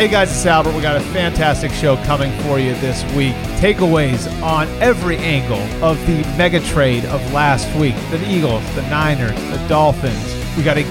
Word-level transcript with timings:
Hey 0.00 0.08
guys, 0.08 0.30
it's 0.30 0.46
Albert. 0.46 0.74
We 0.74 0.80
got 0.80 0.96
a 0.96 1.04
fantastic 1.12 1.70
show 1.72 1.96
coming 2.04 2.32
for 2.44 2.58
you 2.58 2.72
this 2.76 3.04
week. 3.14 3.34
Takeaways 3.60 4.32
on 4.42 4.66
every 4.80 5.18
angle 5.18 5.60
of 5.84 6.00
the 6.06 6.22
mega 6.38 6.58
trade 6.60 7.04
of 7.04 7.20
last 7.34 7.68
week 7.78 7.94
the 8.10 8.18
Eagles, 8.26 8.64
the 8.74 8.80
Niners, 8.88 9.38
the 9.50 9.62
Dolphins. 9.68 10.56
We 10.56 10.62
got 10.62 10.78
a 10.78 10.84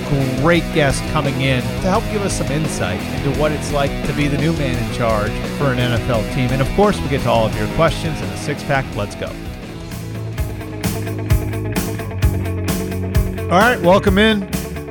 great 0.44 0.62
guest 0.76 1.02
coming 1.06 1.42
in 1.42 1.64
to 1.64 1.90
help 1.90 2.04
give 2.12 2.22
us 2.22 2.38
some 2.38 2.52
insight 2.52 3.02
into 3.16 3.36
what 3.40 3.52
it's 3.52 3.72
like 3.74 3.90
to 4.06 4.14
be 4.14 4.28
the 4.28 4.38
new 4.38 4.54
man 4.54 4.78
in 4.78 4.94
charge 4.96 5.32
for 5.58 5.74
an 5.74 5.80
NFL 5.80 6.32
team. 6.36 6.52
And 6.52 6.62
of 6.62 6.70
course, 6.76 7.02
we 7.02 7.10
get 7.10 7.24
to 7.24 7.30
all 7.30 7.48
of 7.48 7.58
your 7.58 7.68
questions 7.70 8.22
in 8.22 8.30
the 8.30 8.38
six 8.38 8.62
pack. 8.62 8.86
Let's 8.96 9.16
go. 9.16 9.26
All 13.46 13.58
right, 13.58 13.82
welcome 13.82 14.20
in. 14.20 14.48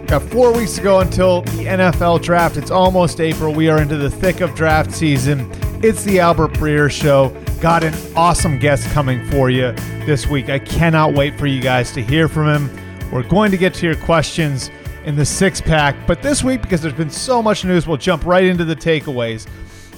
Got 0.08 0.22
four 0.22 0.54
weeks 0.54 0.74
to 0.76 0.80
go 0.80 1.00
until 1.00 1.42
the 1.42 1.66
NFL 1.66 2.22
draft. 2.22 2.56
It's 2.56 2.70
almost 2.70 3.20
April. 3.20 3.52
We 3.52 3.68
are 3.68 3.82
into 3.82 3.98
the 3.98 4.10
thick 4.10 4.40
of 4.40 4.54
draft 4.54 4.90
season. 4.90 5.50
It's 5.84 6.02
the 6.02 6.18
Albert 6.18 6.54
Breer 6.54 6.90
Show. 6.90 7.28
Got 7.60 7.84
an 7.84 7.92
awesome 8.16 8.58
guest 8.58 8.88
coming 8.92 9.22
for 9.30 9.50
you 9.50 9.72
this 10.06 10.26
week. 10.26 10.48
I 10.48 10.60
cannot 10.60 11.12
wait 11.12 11.38
for 11.38 11.46
you 11.46 11.60
guys 11.60 11.92
to 11.92 12.02
hear 12.02 12.26
from 12.26 12.48
him. 12.48 13.10
We're 13.12 13.22
going 13.22 13.50
to 13.50 13.58
get 13.58 13.74
to 13.74 13.86
your 13.86 13.96
questions 13.96 14.70
in 15.04 15.14
the 15.14 15.26
six 15.26 15.60
pack, 15.60 15.94
but 16.06 16.22
this 16.22 16.42
week, 16.42 16.62
because 16.62 16.80
there's 16.80 16.94
been 16.94 17.10
so 17.10 17.42
much 17.42 17.66
news, 17.66 17.86
we'll 17.86 17.98
jump 17.98 18.24
right 18.24 18.44
into 18.44 18.64
the 18.64 18.76
takeaways. 18.76 19.46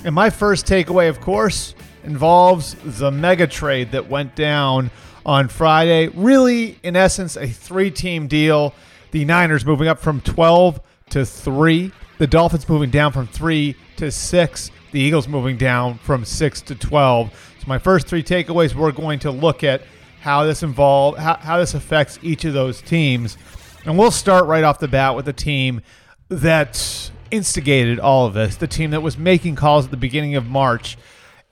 And 0.05 0.13
my 0.13 0.29
first 0.29 0.67
takeaway, 0.67 1.09
of 1.09 1.21
course, 1.21 1.77
involves 2.03 2.75
the 2.83 3.13
mega 3.13 3.47
trade 3.47 3.93
that 3.93 4.09
went 4.09 4.35
down 4.35 4.91
on 5.25 5.47
Friday. 5.47 6.09
Really, 6.09 6.81
in 6.83 6.97
essence, 6.97 7.37
a 7.37 7.47
three 7.47 7.93
team 7.93 8.27
deal 8.27 8.75
the 9.11 9.25
Niners 9.25 9.65
moving 9.65 9.89
up 9.89 9.99
from 9.99 10.21
12 10.21 10.81
to 11.11 11.27
3. 11.27 11.93
The 12.19 12.27
Dolphins 12.27 12.69
moving 12.69 12.91
down 12.91 13.13
from 13.13 13.27
3 13.27 13.75
to 13.97 14.11
6. 14.11 14.71
The 14.93 15.01
Eagles 15.01 15.29
moving 15.29 15.57
down 15.57 15.99
from 15.99 16.25
6 16.25 16.61
to 16.63 16.75
12. 16.75 17.55
So 17.61 17.65
my 17.67 17.79
first 17.79 18.07
three 18.07 18.23
takeaways 18.23 18.75
we're 18.75 18.93
going 18.93 19.19
to 19.21 19.31
look 19.31 19.63
at 19.63 19.83
how 20.21 20.45
this 20.45 20.63
involve 20.63 21.17
how, 21.17 21.37
how 21.37 21.59
this 21.59 21.75
affects 21.75 22.19
each 22.23 22.45
of 22.45 22.53
those 22.53 22.83
teams. 22.83 23.37
And 23.85 23.99
we'll 23.99 24.11
start 24.11 24.47
right 24.47 24.65
off 24.65 24.79
the 24.79 24.89
bat 24.89 25.17
with 25.17 25.25
the 25.25 25.33
team 25.33 25.81
that 26.29 27.11
instigated 27.31 27.99
all 27.99 28.27
of 28.27 28.35
this, 28.35 28.57
the 28.57 28.67
team 28.67 28.91
that 28.91 29.03
was 29.03 29.17
making 29.17 29.57
calls 29.57 29.87
at 29.87 29.91
the 29.91 29.97
beginning 29.97 30.37
of 30.37 30.47
March 30.47 30.97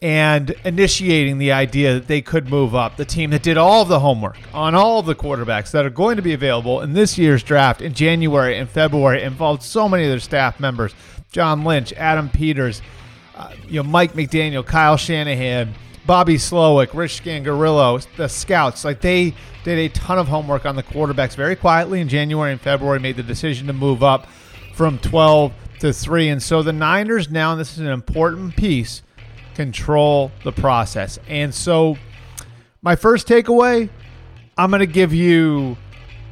and 0.00 0.50
initiating 0.64 1.38
the 1.38 1.50
idea 1.50 1.94
that 1.94 2.06
they 2.06 2.20
could 2.20 2.48
move 2.48 2.74
up. 2.74 2.96
The 2.96 3.04
team 3.04 3.30
that 3.30 3.42
did 3.42 3.56
all 3.56 3.84
the 3.84 4.00
homework 4.00 4.38
on 4.54 4.74
all 4.74 5.02
the 5.02 5.14
quarterbacks 5.14 5.72
that 5.72 5.84
are 5.84 5.90
going 5.90 6.16
to 6.16 6.22
be 6.22 6.32
available 6.32 6.80
in 6.80 6.92
this 6.92 7.18
year's 7.18 7.42
draft 7.42 7.82
in 7.82 7.94
January 7.94 8.56
and 8.56 8.68
February 8.68 9.22
involved 9.22 9.62
so 9.62 9.88
many 9.88 10.04
of 10.04 10.10
their 10.10 10.20
staff 10.20 10.60
members: 10.60 10.94
John 11.32 11.64
Lynch, 11.64 11.92
Adam 11.94 12.28
Peters, 12.28 12.80
uh, 13.34 13.52
you 13.66 13.82
know, 13.82 13.88
Mike 13.88 14.12
McDaniel, 14.12 14.64
Kyle 14.64 14.96
Shanahan. 14.96 15.74
Bobby 16.06 16.36
Slowik, 16.36 16.94
Rich 16.94 17.22
Scangarello, 17.22 18.06
the 18.16 18.28
scouts, 18.28 18.82
like 18.82 19.02
they 19.02 19.34
did 19.62 19.78
a 19.78 19.90
ton 19.90 20.16
of 20.16 20.26
homework 20.26 20.64
on 20.64 20.74
the 20.74 20.82
quarterbacks 20.82 21.36
very 21.36 21.54
quietly 21.54 22.00
in 22.00 22.08
January 22.08 22.50
and 22.50 22.58
February, 22.58 22.98
made 22.98 23.16
the 23.16 23.22
decision 23.22 23.66
to 23.66 23.74
move 23.74 24.02
up 24.02 24.26
from 24.72 24.98
12 25.00 25.52
to 25.80 25.92
3. 25.92 26.28
And 26.30 26.42
so 26.42 26.62
the 26.62 26.72
Niners 26.72 27.28
now, 27.28 27.52
and 27.52 27.60
this 27.60 27.72
is 27.72 27.80
an 27.80 27.88
important 27.88 28.56
piece, 28.56 29.02
control 29.58 30.30
the 30.44 30.52
process. 30.52 31.18
And 31.26 31.52
so, 31.52 31.98
my 32.80 32.94
first 32.94 33.26
takeaway 33.26 33.90
I'm 34.56 34.70
going 34.70 34.80
to 34.80 34.86
give 34.86 35.14
you 35.14 35.76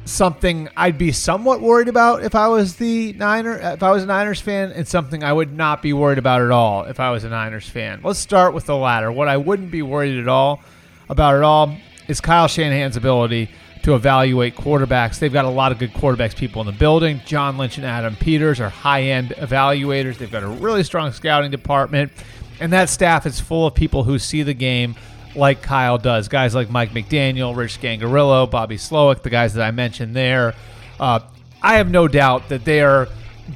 something 0.03 0.69
I'd 0.75 0.97
be 0.97 1.13
somewhat 1.13 1.61
worried 1.61 1.87
about 1.87 2.23
if 2.23 2.35
I 2.35 2.47
was 2.47 2.75
the 2.75 3.13
Niner, 3.13 3.57
if 3.57 3.83
I 3.83 3.91
was 3.91 4.03
a 4.03 4.05
Niners 4.05 4.39
fan, 4.41 4.71
and 4.71 4.87
something 4.87 5.23
I 5.23 5.31
would 5.31 5.53
not 5.53 5.81
be 5.81 5.93
worried 5.93 6.17
about 6.17 6.41
at 6.41 6.51
all 6.51 6.83
if 6.83 6.99
I 6.99 7.11
was 7.11 7.23
a 7.23 7.29
Niners 7.29 7.67
fan. 7.67 8.01
Let's 8.03 8.19
start 8.19 8.53
with 8.53 8.65
the 8.65 8.75
latter. 8.75 9.11
What 9.11 9.29
I 9.29 9.37
wouldn't 9.37 9.71
be 9.71 9.81
worried 9.81 10.19
at 10.19 10.27
all 10.27 10.61
about 11.09 11.35
at 11.35 11.43
all 11.43 11.75
is 12.09 12.19
Kyle 12.19 12.47
Shanahan's 12.47 12.97
ability 12.97 13.49
to 13.83 13.95
evaluate 13.95 14.55
quarterbacks. 14.55 15.19
They've 15.19 15.31
got 15.31 15.45
a 15.45 15.49
lot 15.49 15.71
of 15.71 15.79
good 15.79 15.93
quarterbacks 15.93 16.35
people 16.35 16.61
in 16.61 16.65
the 16.65 16.73
building. 16.73 17.21
John 17.25 17.57
Lynch 17.57 17.77
and 17.77 17.85
Adam 17.85 18.17
Peters 18.17 18.59
are 18.59 18.69
high-end 18.69 19.29
evaluators. 19.37 20.17
They've 20.17 20.31
got 20.31 20.43
a 20.43 20.47
really 20.47 20.83
strong 20.83 21.13
scouting 21.13 21.51
department. 21.51 22.11
And 22.59 22.73
that 22.73 22.89
staff 22.89 23.25
is 23.25 23.39
full 23.39 23.67
of 23.67 23.75
people 23.75 24.03
who 24.03 24.19
see 24.19 24.43
the 24.43 24.53
game 24.53 24.95
like 25.35 25.61
Kyle 25.61 25.97
does. 25.97 26.27
Guys 26.27 26.55
like 26.55 26.69
Mike 26.69 26.91
McDaniel, 26.91 27.55
Rich 27.55 27.79
Scangarello, 27.79 28.49
Bobby 28.49 28.77
Slowik, 28.77 29.21
the 29.21 29.29
guys 29.29 29.53
that 29.53 29.63
I 29.63 29.71
mentioned 29.71 30.15
there. 30.15 30.53
Uh, 30.99 31.19
I 31.61 31.77
have 31.77 31.89
no 31.89 32.07
doubt 32.07 32.49
that 32.49 32.65
they 32.65 32.81
are 32.81 33.07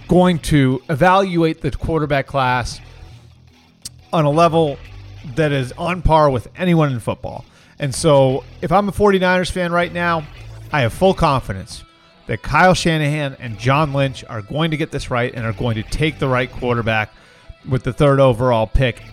going 0.08 0.40
to 0.40 0.82
evaluate 0.90 1.62
the 1.62 1.72
quarterback 1.72 2.28
class 2.28 2.80
on 4.14 4.26
a 4.26 4.30
level 4.30 4.78
that 5.36 5.52
is 5.52 5.72
on 5.74 6.02
par 6.02 6.30
with 6.30 6.48
anyone 6.56 6.92
in 6.92 7.00
football. 7.00 7.46
And 7.80 7.94
so 7.94 8.44
if 8.62 8.72
I'm 8.72 8.88
a 8.90 8.92
49ers 8.92 9.52
fan 9.52 9.72
right 9.72 9.92
now, 9.92 10.26
I 10.72 10.82
have 10.82 10.94
full 10.94 11.14
confidence 11.14 11.84
that 12.28 12.42
Kyle 12.42 12.74
Shanahan 12.74 13.36
and 13.40 13.58
John 13.58 13.94
Lynch 13.94 14.24
are 14.30 14.42
going 14.42 14.72
to 14.72 14.78
get 14.78 14.92
this 14.92 15.10
right 15.10 15.34
and 15.34 15.46
are 15.46 15.54
going 15.54 15.76
to 15.76 15.84
take 15.84 16.20
the 16.20 16.28
right 16.28 16.52
quarterback 16.52 17.12
with 17.70 17.84
the 17.84 17.94
third 17.94 18.20
overall 18.20 18.68
pick 18.68 19.04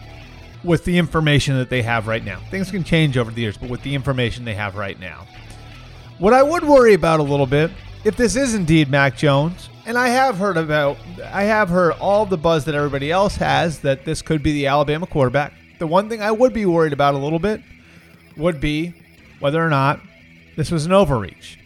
with 0.65 0.85
the 0.85 0.99
information 0.99 1.57
that 1.57 1.71
they 1.71 1.83
have 1.83 2.07
right 2.07 2.25
now. 2.25 2.41
Things 2.51 2.71
can 2.71 2.85
change 2.85 3.17
over 3.17 3.31
the 3.31 3.41
years, 3.41 3.57
but 3.57 3.71
with 3.71 3.83
the 3.83 3.95
information 3.95 4.45
they 4.45 4.55
have 4.55 4.77
right 4.77 4.99
now. 4.99 5.27
What 6.19 6.33
I 6.33 6.43
would 6.43 6.65
worry 6.65 6.95
about 6.95 7.21
a 7.21 7.23
little 7.23 7.47
bit, 7.47 7.71
if 8.05 8.17
this 8.17 8.37
is 8.37 8.55
indeed 8.55 8.91
Mac 8.91 9.17
Jones, 9.17 9.69
and 9.87 9.97
I 9.97 10.09
have 10.09 10.37
heard 10.37 10.57
about, 10.57 10.99
I 11.25 11.45
have 11.45 11.69
heard 11.69 11.93
all 11.93 12.27
the 12.27 12.37
buzz 12.37 12.65
that 12.67 12.75
everybody 12.75 13.11
else 13.11 13.37
has 13.37 13.81
that 13.81 14.05
this 14.05 14.21
could 14.21 14.43
be 14.43 14.53
the 14.53 14.67
Alabama 14.67 15.07
quarterback. 15.07 15.55
The 15.79 15.87
one 15.87 16.09
thing 16.09 16.21
I 16.21 16.31
would 16.31 16.53
be 16.53 16.67
worried 16.67 16.93
about 16.93 17.15
a 17.15 17.19
little 17.19 17.39
bit 17.39 17.63
would 18.37 18.61
be 18.61 18.95
whether 19.39 19.65
or 19.65 19.71
not 19.71 20.01
this 20.57 20.71
was 20.71 20.87
an 20.87 20.93
overreach. 20.93 21.59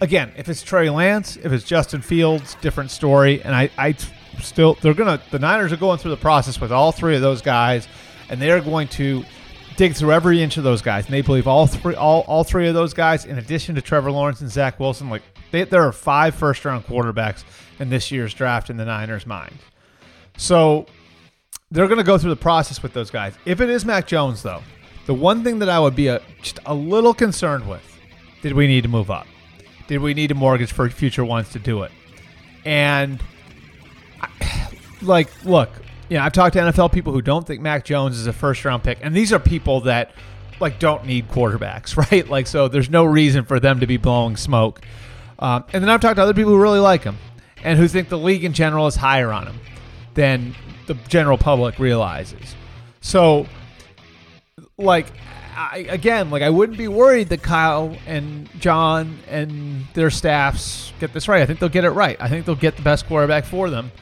Again, 0.00 0.32
if 0.36 0.48
it's 0.48 0.62
Trey 0.62 0.90
Lance, 0.90 1.36
if 1.36 1.52
it's 1.52 1.64
Justin 1.64 2.02
Fields, 2.02 2.56
different 2.60 2.90
story. 2.90 3.42
And 3.42 3.54
I, 3.54 3.70
I 3.78 3.94
still 4.40 4.74
they're 4.82 4.94
gonna 4.94 5.20
the 5.30 5.38
Niners 5.38 5.72
are 5.72 5.76
going 5.76 5.98
through 5.98 6.12
the 6.12 6.16
process 6.16 6.60
with 6.60 6.72
all 6.72 6.92
three 6.92 7.16
of 7.16 7.22
those 7.22 7.42
guys, 7.42 7.88
and 8.28 8.40
they 8.40 8.50
are 8.50 8.60
going 8.60 8.88
to 8.88 9.24
dig 9.76 9.94
through 9.94 10.12
every 10.12 10.42
inch 10.42 10.56
of 10.56 10.64
those 10.64 10.82
guys. 10.82 11.06
And 11.06 11.14
they 11.14 11.22
believe 11.22 11.46
all 11.46 11.66
three 11.66 11.94
all, 11.94 12.20
all 12.22 12.44
three 12.44 12.68
of 12.68 12.74
those 12.74 12.94
guys, 12.94 13.24
in 13.24 13.38
addition 13.38 13.74
to 13.76 13.82
Trevor 13.82 14.10
Lawrence 14.12 14.40
and 14.40 14.50
Zach 14.50 14.78
Wilson, 14.78 15.08
like 15.08 15.22
they, 15.50 15.64
there 15.64 15.82
are 15.82 15.92
five 15.92 16.34
first 16.34 16.64
round 16.64 16.84
quarterbacks 16.86 17.44
in 17.78 17.88
this 17.88 18.10
year's 18.10 18.34
draft 18.34 18.70
in 18.70 18.76
the 18.76 18.84
Niners' 18.84 19.26
mind. 19.26 19.56
So 20.36 20.86
they're 21.70 21.86
going 21.86 21.98
to 21.98 22.04
go 22.04 22.18
through 22.18 22.30
the 22.30 22.36
process 22.36 22.82
with 22.82 22.92
those 22.92 23.10
guys. 23.10 23.34
If 23.44 23.60
it 23.60 23.70
is 23.70 23.84
Mac 23.84 24.06
Jones, 24.06 24.42
though, 24.42 24.62
the 25.06 25.14
one 25.14 25.42
thing 25.44 25.58
that 25.60 25.68
I 25.68 25.80
would 25.80 25.96
be 25.96 26.08
a, 26.08 26.20
just 26.42 26.58
a 26.66 26.74
little 26.74 27.14
concerned 27.14 27.68
with: 27.68 27.98
did 28.42 28.52
we 28.52 28.66
need 28.66 28.82
to 28.82 28.88
move 28.88 29.10
up? 29.10 29.26
Did 29.86 29.98
we 29.98 30.14
need 30.14 30.30
a 30.30 30.34
mortgage 30.34 30.72
for 30.72 30.88
future 30.88 31.24
ones 31.24 31.48
to 31.50 31.58
do 31.58 31.82
it? 31.82 31.90
And 32.64 33.20
like, 35.02 35.44
look, 35.44 35.70
you 36.08 36.16
know, 36.16 36.24
I've 36.24 36.32
talked 36.32 36.54
to 36.54 36.60
NFL 36.60 36.92
people 36.92 37.12
who 37.12 37.22
don't 37.22 37.46
think 37.46 37.60
Mac 37.60 37.84
Jones 37.84 38.18
is 38.18 38.26
a 38.26 38.32
first 38.32 38.64
round 38.64 38.82
pick, 38.82 38.98
and 39.02 39.14
these 39.14 39.32
are 39.32 39.38
people 39.38 39.82
that 39.82 40.12
like 40.60 40.78
don't 40.78 41.06
need 41.06 41.28
quarterbacks, 41.28 41.96
right? 42.10 42.28
Like, 42.28 42.46
so 42.46 42.68
there's 42.68 42.90
no 42.90 43.04
reason 43.04 43.44
for 43.44 43.60
them 43.60 43.80
to 43.80 43.86
be 43.86 43.96
blowing 43.96 44.36
smoke. 44.36 44.80
Um, 45.38 45.64
and 45.72 45.82
then 45.82 45.88
I've 45.88 46.00
talked 46.00 46.16
to 46.16 46.22
other 46.22 46.34
people 46.34 46.52
who 46.52 46.60
really 46.60 46.80
like 46.80 47.02
him 47.02 47.16
and 47.62 47.78
who 47.78 47.88
think 47.88 48.08
the 48.08 48.18
league 48.18 48.44
in 48.44 48.52
general 48.52 48.86
is 48.86 48.96
higher 48.96 49.32
on 49.32 49.46
him 49.46 49.58
than 50.14 50.54
the 50.86 50.94
general 51.08 51.38
public 51.38 51.78
realizes. 51.78 52.54
So, 53.00 53.46
like, 54.76 55.06
I, 55.56 55.86
again, 55.88 56.30
like 56.30 56.42
I 56.42 56.50
wouldn't 56.50 56.78
be 56.78 56.88
worried 56.88 57.28
that 57.30 57.42
Kyle 57.42 57.96
and 58.06 58.48
John 58.58 59.18
and 59.28 59.86
their 59.94 60.10
staffs 60.10 60.92
get 61.00 61.12
this 61.12 61.28
right. 61.28 61.42
I 61.42 61.46
think 61.46 61.58
they'll 61.58 61.68
get 61.68 61.84
it 61.84 61.90
right. 61.90 62.16
I 62.20 62.28
think 62.28 62.46
they'll 62.46 62.54
get 62.54 62.76
the 62.76 62.82
best 62.82 63.06
quarterback 63.06 63.44
for 63.44 63.70
them. 63.70 63.92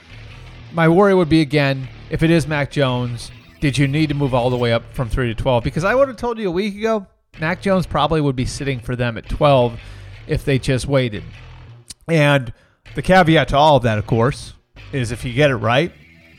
My 0.72 0.88
worry 0.88 1.14
would 1.14 1.28
be 1.28 1.40
again 1.40 1.88
if 2.10 2.22
it 2.22 2.30
is 2.30 2.46
Mac 2.46 2.70
Jones. 2.70 3.30
Did 3.60 3.78
you 3.78 3.88
need 3.88 4.08
to 4.10 4.14
move 4.14 4.34
all 4.34 4.50
the 4.50 4.56
way 4.56 4.72
up 4.72 4.94
from 4.94 5.08
three 5.08 5.28
to 5.28 5.34
twelve? 5.34 5.64
Because 5.64 5.84
I 5.84 5.94
would 5.94 6.08
have 6.08 6.16
told 6.16 6.38
you 6.38 6.48
a 6.48 6.52
week 6.52 6.76
ago, 6.76 7.06
Mac 7.40 7.62
Jones 7.62 7.86
probably 7.86 8.20
would 8.20 8.36
be 8.36 8.44
sitting 8.44 8.78
for 8.78 8.94
them 8.94 9.16
at 9.16 9.28
twelve 9.28 9.80
if 10.26 10.44
they 10.44 10.58
just 10.58 10.86
waited. 10.86 11.24
And 12.06 12.52
the 12.94 13.02
caveat 13.02 13.48
to 13.48 13.56
all 13.56 13.76
of 13.76 13.82
that, 13.82 13.98
of 13.98 14.06
course, 14.06 14.54
is 14.92 15.10
if 15.10 15.24
you 15.24 15.32
get 15.32 15.50
it 15.50 15.56
right, 15.56 15.92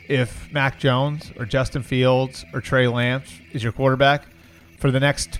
if 0.07 0.51
Mac 0.51 0.79
Jones 0.79 1.31
or 1.37 1.45
Justin 1.45 1.83
Fields 1.83 2.45
or 2.53 2.61
Trey 2.61 2.87
Lance 2.87 3.31
is 3.51 3.63
your 3.63 3.71
quarterback 3.71 4.27
for 4.79 4.91
the 4.91 4.99
next 4.99 5.39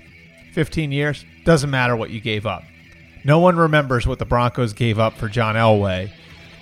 15 0.52 0.92
years, 0.92 1.24
doesn't 1.44 1.70
matter 1.70 1.96
what 1.96 2.10
you 2.10 2.20
gave 2.20 2.46
up. 2.46 2.62
No 3.24 3.38
one 3.38 3.56
remembers 3.56 4.06
what 4.06 4.18
the 4.18 4.24
Broncos 4.24 4.72
gave 4.72 4.98
up 4.98 5.16
for 5.16 5.28
John 5.28 5.54
Elway 5.54 6.10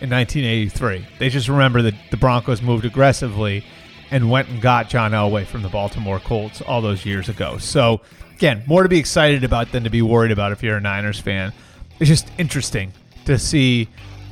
in 0.01 0.11
1983. 0.11 1.07
They 1.19 1.29
just 1.29 1.49
remember 1.49 1.83
that 1.83 1.95
the 2.11 2.17
Broncos 2.17 2.63
moved 2.63 2.85
aggressively 2.85 3.65
and 4.11 4.31
went 4.31 4.49
and 4.49 4.61
got 4.61 4.89
John 4.89 5.13
Elway 5.13 5.47
from 5.47 5.63
the 5.63 5.69
Baltimore 5.69 6.21
Colts 6.21 6.63
all 6.63 6.81
those 6.81 7.05
years 7.05 7.29
ago. 7.29 7.59
So, 7.59 8.01
again, 8.35 8.63
more 8.67 8.83
to 8.83 8.89
be 8.89 8.99
excited 8.99 9.45
about 9.45 9.73
than 9.73 9.85
to 9.85 9.91
be 9.91 10.03
worried 10.03 10.31
about 10.31 10.53
if 10.53 10.63
you're 10.63 10.77
a 10.77 10.81
Niners 10.81 11.21
fan. 11.21 11.53
It's 12.01 12.09
just 12.09 12.31
interesting 12.39 12.93
to 13.25 13.39
see 13.39 13.89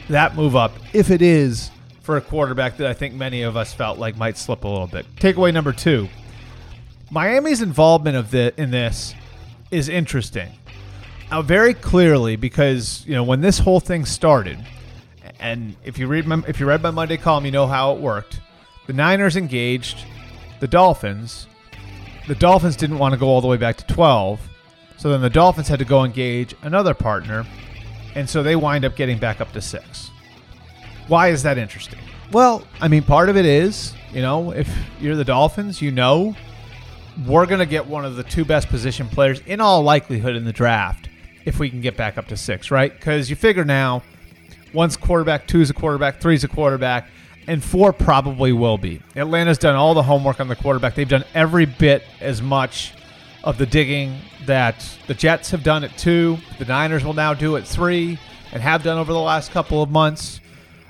that 0.09 0.37
move 0.37 0.57
up 0.57 0.73
if 0.93 1.11
it 1.11 1.21
is 1.21 1.71
for 2.01 2.17
a 2.17 2.21
quarterback 2.21 2.77
that 2.77 2.87
I 2.87 2.95
think 2.95 3.15
many 3.15 3.43
of 3.43 3.57
us 3.57 3.75
felt 3.75 3.99
like 3.99 4.17
might 4.17 4.39
slip 4.39 4.65
a 4.65 4.69
little 4.69 4.87
bit. 4.87 5.05
Takeaway 5.17 5.53
number 5.53 5.73
two 5.73 6.09
Miami's 7.11 7.63
involvement 7.63 8.17
of 8.17 8.31
the, 8.31 8.53
in 8.61 8.71
this 8.71 9.15
is 9.71 9.89
interesting. 9.89 10.51
Now, 11.31 11.43
very 11.43 11.75
clearly, 11.75 12.37
because 12.37 13.05
you 13.07 13.15
know 13.15 13.25
when 13.25 13.41
this 13.41 13.59
whole 13.59 13.81
thing 13.81 14.05
started, 14.05 14.59
and 15.41 15.77
if 15.85 15.99
you 15.99 16.07
read 16.07 16.27
my, 16.27 16.43
if 16.47 16.61
you 16.61 16.67
read 16.67 16.83
my 16.83 16.91
Monday 16.91 17.17
column, 17.17 17.45
you 17.45 17.51
know 17.51 17.67
how 17.67 17.93
it 17.93 18.01
worked. 18.01 18.41
The 18.87 18.93
Niners 18.93 19.37
engaged 19.37 20.05
the 20.61 20.69
Dolphins. 20.69 21.47
The 22.29 22.35
Dolphins 22.35 22.77
didn't 22.77 22.99
want 22.99 23.13
to 23.13 23.19
go 23.19 23.27
all 23.27 23.41
the 23.41 23.47
way 23.47 23.57
back 23.57 23.77
to 23.77 23.87
12, 23.87 24.41
so 24.97 25.11
then 25.11 25.21
the 25.21 25.31
Dolphins 25.31 25.69
had 25.69 25.79
to 25.79 25.85
go 25.85 26.05
engage 26.05 26.55
another 26.63 26.95
partner, 26.95 27.47
and 28.15 28.29
so 28.29 28.43
they 28.43 28.57
wind 28.57 28.85
up 28.85 28.97
getting 28.97 29.19
back 29.19 29.41
up 29.41 29.53
to 29.53 29.61
six. 29.61 30.11
Why 31.09 31.29
is 31.29 31.43
that 31.45 31.59
interesting? 31.59 32.01
Well, 32.33 32.67
I 32.81 32.89
mean, 32.89 33.03
part 33.03 33.29
of 33.29 33.37
it 33.37 33.47
is, 33.47 33.95
you 34.13 34.23
know, 34.23 34.51
if 34.51 34.69
you're 35.01 35.15
the 35.15 35.25
Dolphins, 35.25 35.81
you 35.81 35.93
know, 35.93 36.35
we're 37.27 37.47
going 37.47 37.61
to 37.61 37.67
get 37.67 37.87
one 37.87 38.05
of 38.05 38.17
the 38.17 38.25
two 38.25 38.45
best 38.45 38.69
position 38.69 39.09
players 39.09 39.41
in 39.47 39.61
all 39.61 39.83
likelihood 39.83 40.35
in 40.37 40.45
the 40.45 40.53
draft 40.53 41.09
if 41.45 41.59
we 41.59 41.71
can 41.71 41.81
get 41.81 41.97
back 41.97 42.19
up 42.19 42.27
to 42.29 42.37
six, 42.37 42.71
right? 42.71 42.93
Because 42.93 43.31
you 43.31 43.37
figure 43.37 43.65
now, 43.65 44.03
one's 44.77 44.97
quarterback, 44.97 45.49
two's 45.49 45.71
a 45.71 45.75
quarterback, 45.75 46.21
three's 46.21 46.45
a 46.45 46.49
quarterback, 46.49 47.09
and 47.49 47.63
four 47.65 47.93
probably 47.93 48.53
will 48.53 48.79
be. 48.79 49.01
Atlanta's 49.17 49.59
done 49.59 49.75
all 49.75 49.95
the 49.95 50.03
homework 50.03 50.39
on 50.39 50.49
the 50.49 50.57
quarterback. 50.57 50.95
They've 50.95 51.09
done 51.09 51.25
every 51.35 51.67
bit 51.67 52.05
as 52.21 52.41
much 52.43 52.95
of 53.43 53.59
the 53.59 53.67
digging 53.67 54.19
that 54.47 54.87
the 55.07 55.15
Jets 55.15 55.51
have 55.51 55.63
done 55.63 55.83
at 55.83 55.97
two, 55.97 56.39
the 56.59 56.65
Niners 56.65 57.05
will 57.05 57.15
now 57.15 57.35
do 57.35 57.57
at 57.57 57.67
three, 57.67 58.19
and 58.53 58.63
have 58.63 58.83
done 58.83 58.99
over 58.99 59.13
the 59.13 59.21
last 59.21 59.51
couple 59.51 59.83
of 59.83 59.91
months. 59.91 60.41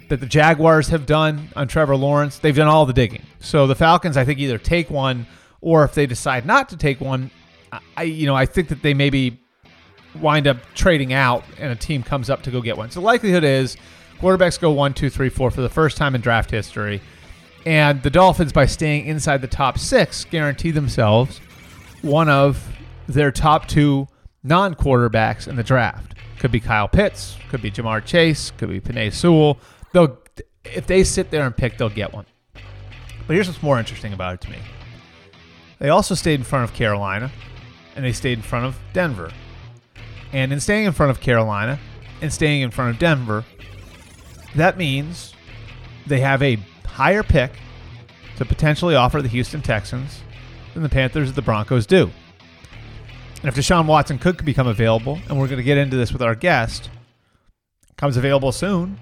That 0.09 0.21
the 0.21 0.27
Jaguars 0.27 0.87
have 0.89 1.05
done 1.05 1.49
on 1.57 1.67
Trevor 1.67 1.97
Lawrence. 1.97 2.39
They've 2.39 2.55
done 2.55 2.69
all 2.69 2.87
the 2.87 2.93
digging. 2.93 3.23
So 3.41 3.67
the 3.67 3.75
Falcons, 3.75 4.17
I 4.17 4.25
think, 4.25 4.39
either 4.39 4.57
take 4.57 4.89
one 4.89 5.27
or 5.61 5.83
if 5.83 5.95
they 5.95 6.07
decide 6.07 6.47
not 6.47 6.69
to 6.69 6.77
take 6.77 7.01
one, 7.01 7.33
I 7.97 8.05
you 8.05 8.27
know 8.27 8.37
I 8.37 8.47
think 8.47 8.69
that 8.69 8.83
they 8.83 8.95
maybe 8.95 9.43
wind 10.21 10.47
up 10.47 10.59
trading 10.75 11.13
out 11.13 11.45
and 11.59 11.73
a 11.73 11.77
team 11.77 12.03
comes 12.03 12.31
up 12.31 12.43
to 12.43 12.51
go 12.51 12.61
get 12.61 12.77
one. 12.77 12.91
So 12.91 13.01
the 13.01 13.07
likelihood 13.07 13.45
is 13.45 13.77
quarterbacks 14.19 14.59
go 14.59 14.71
one, 14.71 14.95
two, 14.95 15.11
three, 15.11 15.29
four 15.29 15.51
for 15.51 15.61
the 15.61 15.69
first 15.69 15.97
time 15.97 16.15
in 16.15 16.21
draft 16.21 16.51
history. 16.51 17.01
And 17.65 18.03
the 18.03 18.11
Dolphins, 18.11 18.53
by 18.53 18.67
staying 18.67 19.07
inside 19.07 19.41
the 19.41 19.49
top 19.49 19.79
six, 19.79 20.25
guarantee 20.25 20.71
themselves 20.71 21.41
one 22.03 22.29
of 22.29 22.65
their 23.09 23.33
top 23.33 23.67
two 23.67 24.07
non 24.43 24.75
quarterbacks 24.75 25.49
in 25.49 25.57
the 25.57 25.65
draft. 25.65 26.15
Could 26.39 26.53
be 26.53 26.61
Kyle 26.61 26.89
Pitts, 26.89 27.37
could 27.49 27.63
be 27.63 27.71
Ja'Marr 27.71 28.05
Chase, 28.05 28.53
could 28.53 28.69
be 28.69 28.81
Penei 28.81 29.13
Sewell. 29.13 29.59
They'll, 29.93 30.19
if 30.65 30.87
they 30.87 31.03
sit 31.03 31.31
there 31.31 31.45
and 31.45 31.57
pick, 31.57 31.79
they'll 31.79 31.89
get 31.89 32.13
one. 32.13 32.27
But 33.27 33.35
here's 33.35 33.49
what's 33.49 33.63
more 33.63 33.79
interesting 33.79 34.13
about 34.13 34.35
it 34.35 34.41
to 34.43 34.51
me. 34.51 34.59
They 35.79 35.89
also 35.89 36.15
stayed 36.15 36.41
in 36.41 36.45
front 36.45 36.69
of 36.69 36.77
Carolina, 36.77 37.31
and 37.97 38.05
they 38.05 38.13
stayed 38.13 38.39
in 38.39 38.43
front 38.43 38.67
of 38.67 38.79
Denver. 38.93 39.31
And 40.33 40.53
in 40.53 40.61
staying 40.61 40.87
in 40.87 40.93
front 40.93 41.11
of 41.11 41.21
Carolina 41.21 41.79
and 42.21 42.33
staying 42.33 42.63
in 42.63 42.71
front 42.71 42.93
of 42.93 42.99
Denver, 42.99 43.45
that 44.55 44.77
means 44.77 45.35
they 46.07 46.21
have 46.21 46.43
a 46.43 46.59
higher 46.85 47.23
pick 47.23 47.53
to 48.37 48.45
potentially 48.45 48.95
offer 48.95 49.23
the 49.23 49.29
Houston 49.29 49.63
Texans 49.63 50.21
than 50.75 50.83
the 50.83 50.89
Panthers 50.89 51.31
or 51.31 51.33
the 51.33 51.43
Broncos 51.43 51.87
do. 51.87 52.11
And 53.43 53.49
if 53.49 53.55
Deshaun 53.55 53.87
Watson 53.87 54.19
could 54.19 54.45
become 54.45 54.67
available, 54.67 55.19
and 55.29 55.39
we're 55.39 55.47
going 55.47 55.59
to 55.59 55.63
get 55.63 55.79
into 55.79 55.97
this 55.97 56.13
with 56.13 56.23
our 56.23 56.35
guest, 56.35 56.91
comes 57.97 58.17
available 58.17 58.53
soon, 58.53 58.99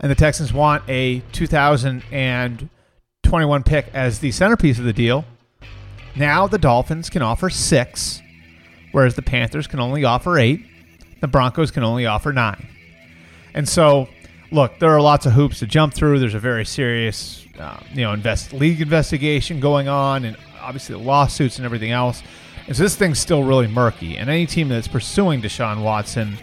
and 0.00 0.10
the 0.10 0.14
Texans 0.14 0.52
want 0.52 0.82
a 0.88 1.20
2021 1.32 3.62
pick 3.62 3.86
as 3.92 4.20
the 4.20 4.32
centerpiece 4.32 4.78
of 4.78 4.84
the 4.84 4.92
deal, 4.92 5.24
now 6.14 6.46
the 6.46 6.58
Dolphins 6.58 7.10
can 7.10 7.22
offer 7.22 7.50
six, 7.50 8.21
whereas 8.92 9.14
the 9.14 9.22
Panthers 9.22 9.66
can 9.66 9.80
only 9.80 10.04
offer 10.04 10.38
eight. 10.38 10.64
The 11.20 11.28
Broncos 11.28 11.70
can 11.70 11.82
only 11.82 12.06
offer 12.06 12.32
nine. 12.32 12.68
And 13.54 13.68
so, 13.68 14.08
look, 14.50 14.78
there 14.78 14.90
are 14.90 15.00
lots 15.00 15.26
of 15.26 15.32
hoops 15.32 15.58
to 15.58 15.66
jump 15.66 15.94
through. 15.94 16.18
There's 16.18 16.34
a 16.34 16.38
very 16.40 16.64
serious, 16.64 17.46
uh, 17.58 17.80
you 17.92 18.02
know, 18.02 18.12
invest 18.12 18.52
league 18.52 18.80
investigation 18.80 19.60
going 19.60 19.88
on, 19.88 20.24
and 20.24 20.36
obviously 20.60 20.94
the 20.94 21.02
lawsuits 21.02 21.58
and 21.58 21.64
everything 21.64 21.90
else. 21.90 22.22
And 22.66 22.76
so 22.76 22.82
this 22.84 22.96
thing's 22.96 23.18
still 23.18 23.42
really 23.42 23.66
murky. 23.66 24.16
And 24.16 24.30
any 24.30 24.46
team 24.46 24.68
that's 24.68 24.88
pursuing 24.88 25.42
Deshaun 25.42 25.82
Watson 25.82 26.38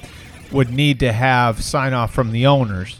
would 0.51 0.69
need 0.71 0.99
to 0.99 1.13
have 1.13 1.63
sign 1.63 1.93
off 1.93 2.13
from 2.13 2.31
the 2.31 2.45
owners, 2.45 2.99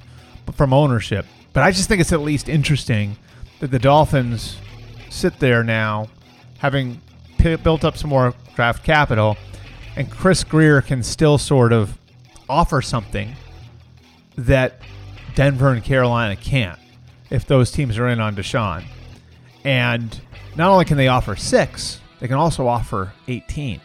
from 0.53 0.73
ownership. 0.73 1.25
But 1.53 1.63
I 1.63 1.71
just 1.71 1.89
think 1.89 1.99
it's 1.99 2.13
at 2.13 2.21
least 2.21 2.47
interesting 2.47 3.17
that 3.59 3.71
the 3.71 3.79
Dolphins 3.79 4.57
sit 5.09 5.39
there 5.39 5.63
now 5.63 6.07
having 6.59 7.01
p- 7.39 7.56
built 7.56 7.83
up 7.83 7.97
some 7.97 8.09
more 8.09 8.33
draft 8.56 8.83
capital, 8.83 9.38
and 9.95 10.09
Chris 10.12 10.44
Grier 10.44 10.81
can 10.81 11.01
still 11.01 11.38
sort 11.38 11.74
of 11.74 11.97
offer 12.47 12.81
something 12.81 13.36
that 14.36 14.81
Denver 15.36 15.71
and 15.71 15.83
Carolina 15.83 16.36
can't 16.36 16.80
if 17.30 17.45
those 17.45 17.71
teams 17.71 17.97
are 17.97 18.07
in 18.07 18.19
on 18.19 18.36
Deshaun. 18.36 18.83
And 19.63 20.19
not 20.56 20.71
only 20.71 20.86
can 20.86 20.97
they 20.97 21.07
offer 21.07 21.36
six, 21.36 22.00
they 22.19 22.27
can 22.27 22.38
also 22.38 22.68
offer 22.68 23.13
18. 23.27 23.81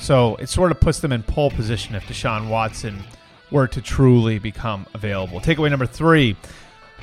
So 0.00 0.36
it 0.36 0.48
sort 0.48 0.72
of 0.72 0.80
puts 0.80 1.00
them 1.00 1.12
in 1.12 1.22
pole 1.22 1.50
position 1.50 1.94
if 1.94 2.04
Deshaun 2.04 2.48
Watson 2.48 3.02
were 3.50 3.68
to 3.68 3.80
truly 3.80 4.38
become 4.38 4.86
available. 4.94 5.40
Takeaway 5.40 5.70
number 5.70 5.86
three 5.86 6.36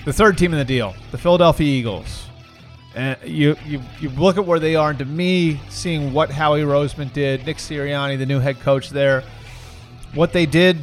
the 0.05 0.13
third 0.13 0.37
team 0.37 0.53
in 0.53 0.59
the 0.59 0.65
deal, 0.65 0.95
the 1.11 1.17
Philadelphia 1.17 1.67
Eagles. 1.67 2.28
And 2.95 3.17
you, 3.23 3.55
you 3.65 3.81
you 3.99 4.09
look 4.09 4.37
at 4.37 4.45
where 4.45 4.59
they 4.59 4.75
are, 4.75 4.89
and 4.89 4.99
to 4.99 5.05
me, 5.05 5.59
seeing 5.69 6.11
what 6.11 6.31
Howie 6.31 6.61
Roseman 6.61 7.13
did, 7.13 7.45
Nick 7.45 7.57
Sirianni, 7.57 8.17
the 8.17 8.25
new 8.25 8.39
head 8.39 8.59
coach 8.59 8.89
there, 8.89 9.23
what 10.15 10.33
they 10.33 10.45
did 10.45 10.77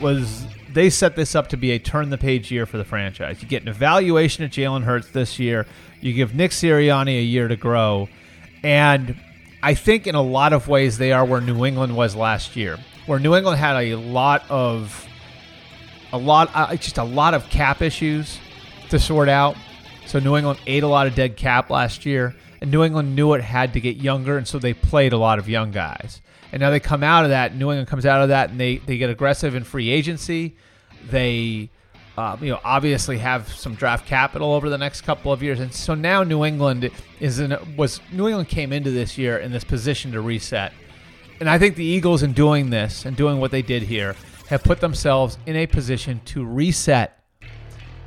was 0.00 0.44
they 0.72 0.90
set 0.90 1.14
this 1.14 1.36
up 1.36 1.48
to 1.48 1.56
be 1.56 1.70
a 1.70 1.78
turn 1.78 2.10
the 2.10 2.18
page 2.18 2.50
year 2.50 2.66
for 2.66 2.76
the 2.76 2.84
franchise. 2.84 3.40
You 3.40 3.48
get 3.48 3.62
an 3.62 3.68
evaluation 3.68 4.42
of 4.42 4.50
Jalen 4.50 4.82
Hurts 4.82 5.10
this 5.10 5.38
year. 5.38 5.66
You 6.00 6.12
give 6.12 6.34
Nick 6.34 6.50
Sirianni 6.50 7.18
a 7.18 7.22
year 7.22 7.46
to 7.46 7.56
grow, 7.56 8.08
and 8.64 9.16
I 9.62 9.74
think 9.74 10.06
in 10.08 10.16
a 10.16 10.22
lot 10.22 10.52
of 10.52 10.66
ways 10.66 10.98
they 10.98 11.12
are 11.12 11.24
where 11.24 11.40
New 11.40 11.64
England 11.64 11.96
was 11.96 12.16
last 12.16 12.56
year, 12.56 12.78
where 13.06 13.20
New 13.20 13.34
England 13.36 13.58
had 13.58 13.76
a 13.76 13.94
lot 13.94 14.42
of 14.50 15.06
a 16.12 16.18
lot, 16.18 16.50
uh, 16.54 16.74
just 16.76 16.98
a 16.98 17.04
lot 17.04 17.34
of 17.34 17.48
cap 17.48 17.80
issues 17.80 18.38
to 18.90 18.98
sort 18.98 19.28
out 19.28 19.56
so 20.06 20.18
New 20.18 20.36
England 20.36 20.60
ate 20.66 20.82
a 20.82 20.88
lot 20.88 21.06
of 21.06 21.14
dead 21.14 21.36
cap 21.36 21.70
last 21.70 22.04
year, 22.06 22.34
and 22.60 22.70
New 22.70 22.84
England 22.84 23.14
knew 23.14 23.32
it 23.34 23.42
had 23.42 23.72
to 23.74 23.80
get 23.80 23.96
younger, 23.96 24.38
and 24.38 24.46
so 24.46 24.58
they 24.58 24.74
played 24.74 25.12
a 25.12 25.18
lot 25.18 25.38
of 25.38 25.48
young 25.48 25.70
guys. 25.70 26.20
And 26.52 26.60
now 26.60 26.70
they 26.70 26.80
come 26.80 27.02
out 27.02 27.24
of 27.24 27.30
that. 27.30 27.54
New 27.54 27.70
England 27.70 27.88
comes 27.88 28.06
out 28.06 28.22
of 28.22 28.28
that, 28.28 28.50
and 28.50 28.60
they 28.60 28.78
they 28.78 28.96
get 28.96 29.10
aggressive 29.10 29.54
in 29.54 29.64
free 29.64 29.90
agency. 29.90 30.56
They, 31.10 31.70
uh, 32.16 32.36
you 32.40 32.50
know, 32.50 32.60
obviously 32.64 33.18
have 33.18 33.52
some 33.52 33.74
draft 33.74 34.06
capital 34.06 34.52
over 34.52 34.70
the 34.70 34.78
next 34.78 35.00
couple 35.00 35.32
of 35.32 35.42
years, 35.42 35.58
and 35.60 35.74
so 35.74 35.94
now 35.94 36.22
New 36.22 36.44
England 36.44 36.90
is 37.18 37.40
in 37.40 37.56
was 37.76 38.00
New 38.12 38.28
England 38.28 38.48
came 38.48 38.72
into 38.72 38.90
this 38.90 39.18
year 39.18 39.38
in 39.38 39.52
this 39.52 39.64
position 39.64 40.12
to 40.12 40.20
reset. 40.20 40.72
And 41.40 41.50
I 41.50 41.58
think 41.58 41.74
the 41.74 41.84
Eagles, 41.84 42.22
in 42.22 42.32
doing 42.32 42.70
this 42.70 43.04
and 43.04 43.16
doing 43.16 43.40
what 43.40 43.50
they 43.50 43.62
did 43.62 43.82
here, 43.82 44.14
have 44.48 44.62
put 44.62 44.80
themselves 44.80 45.38
in 45.46 45.56
a 45.56 45.66
position 45.66 46.20
to 46.26 46.44
reset 46.44 47.18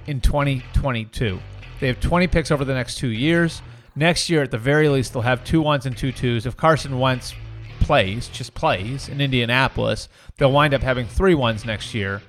in 0.06 0.22
2022. 0.22 1.40
They 1.80 1.88
have 1.88 2.00
20 2.00 2.28
picks 2.28 2.52
over 2.52 2.66
the 2.66 2.74
next 2.74 2.98
two 2.98 3.10
years. 3.10 3.62
Next 3.96 4.30
year, 4.30 4.44
at 4.44 4.52
the 4.52 4.58
very 4.58 4.90
least, 4.90 5.14
they'll 5.14 5.24
have 5.24 5.44
two 5.44 5.62
ones 5.62 5.86
and 5.86 5.98
two 5.98 6.12
twos. 6.12 6.46
If 6.46 6.56
Carson 6.56 7.00
Wentz 7.00 7.34
plays, 7.80 8.28
just 8.28 8.54
plays 8.54 9.10
in 9.10 9.22
Indianapolis, 9.22 10.10
they'll 10.38 10.52
wind 10.52 10.74
up 10.74 10.82
having 10.82 11.08
three 11.08 11.36
ones 11.36 11.66
next 11.66 11.94
year. 11.94 12.22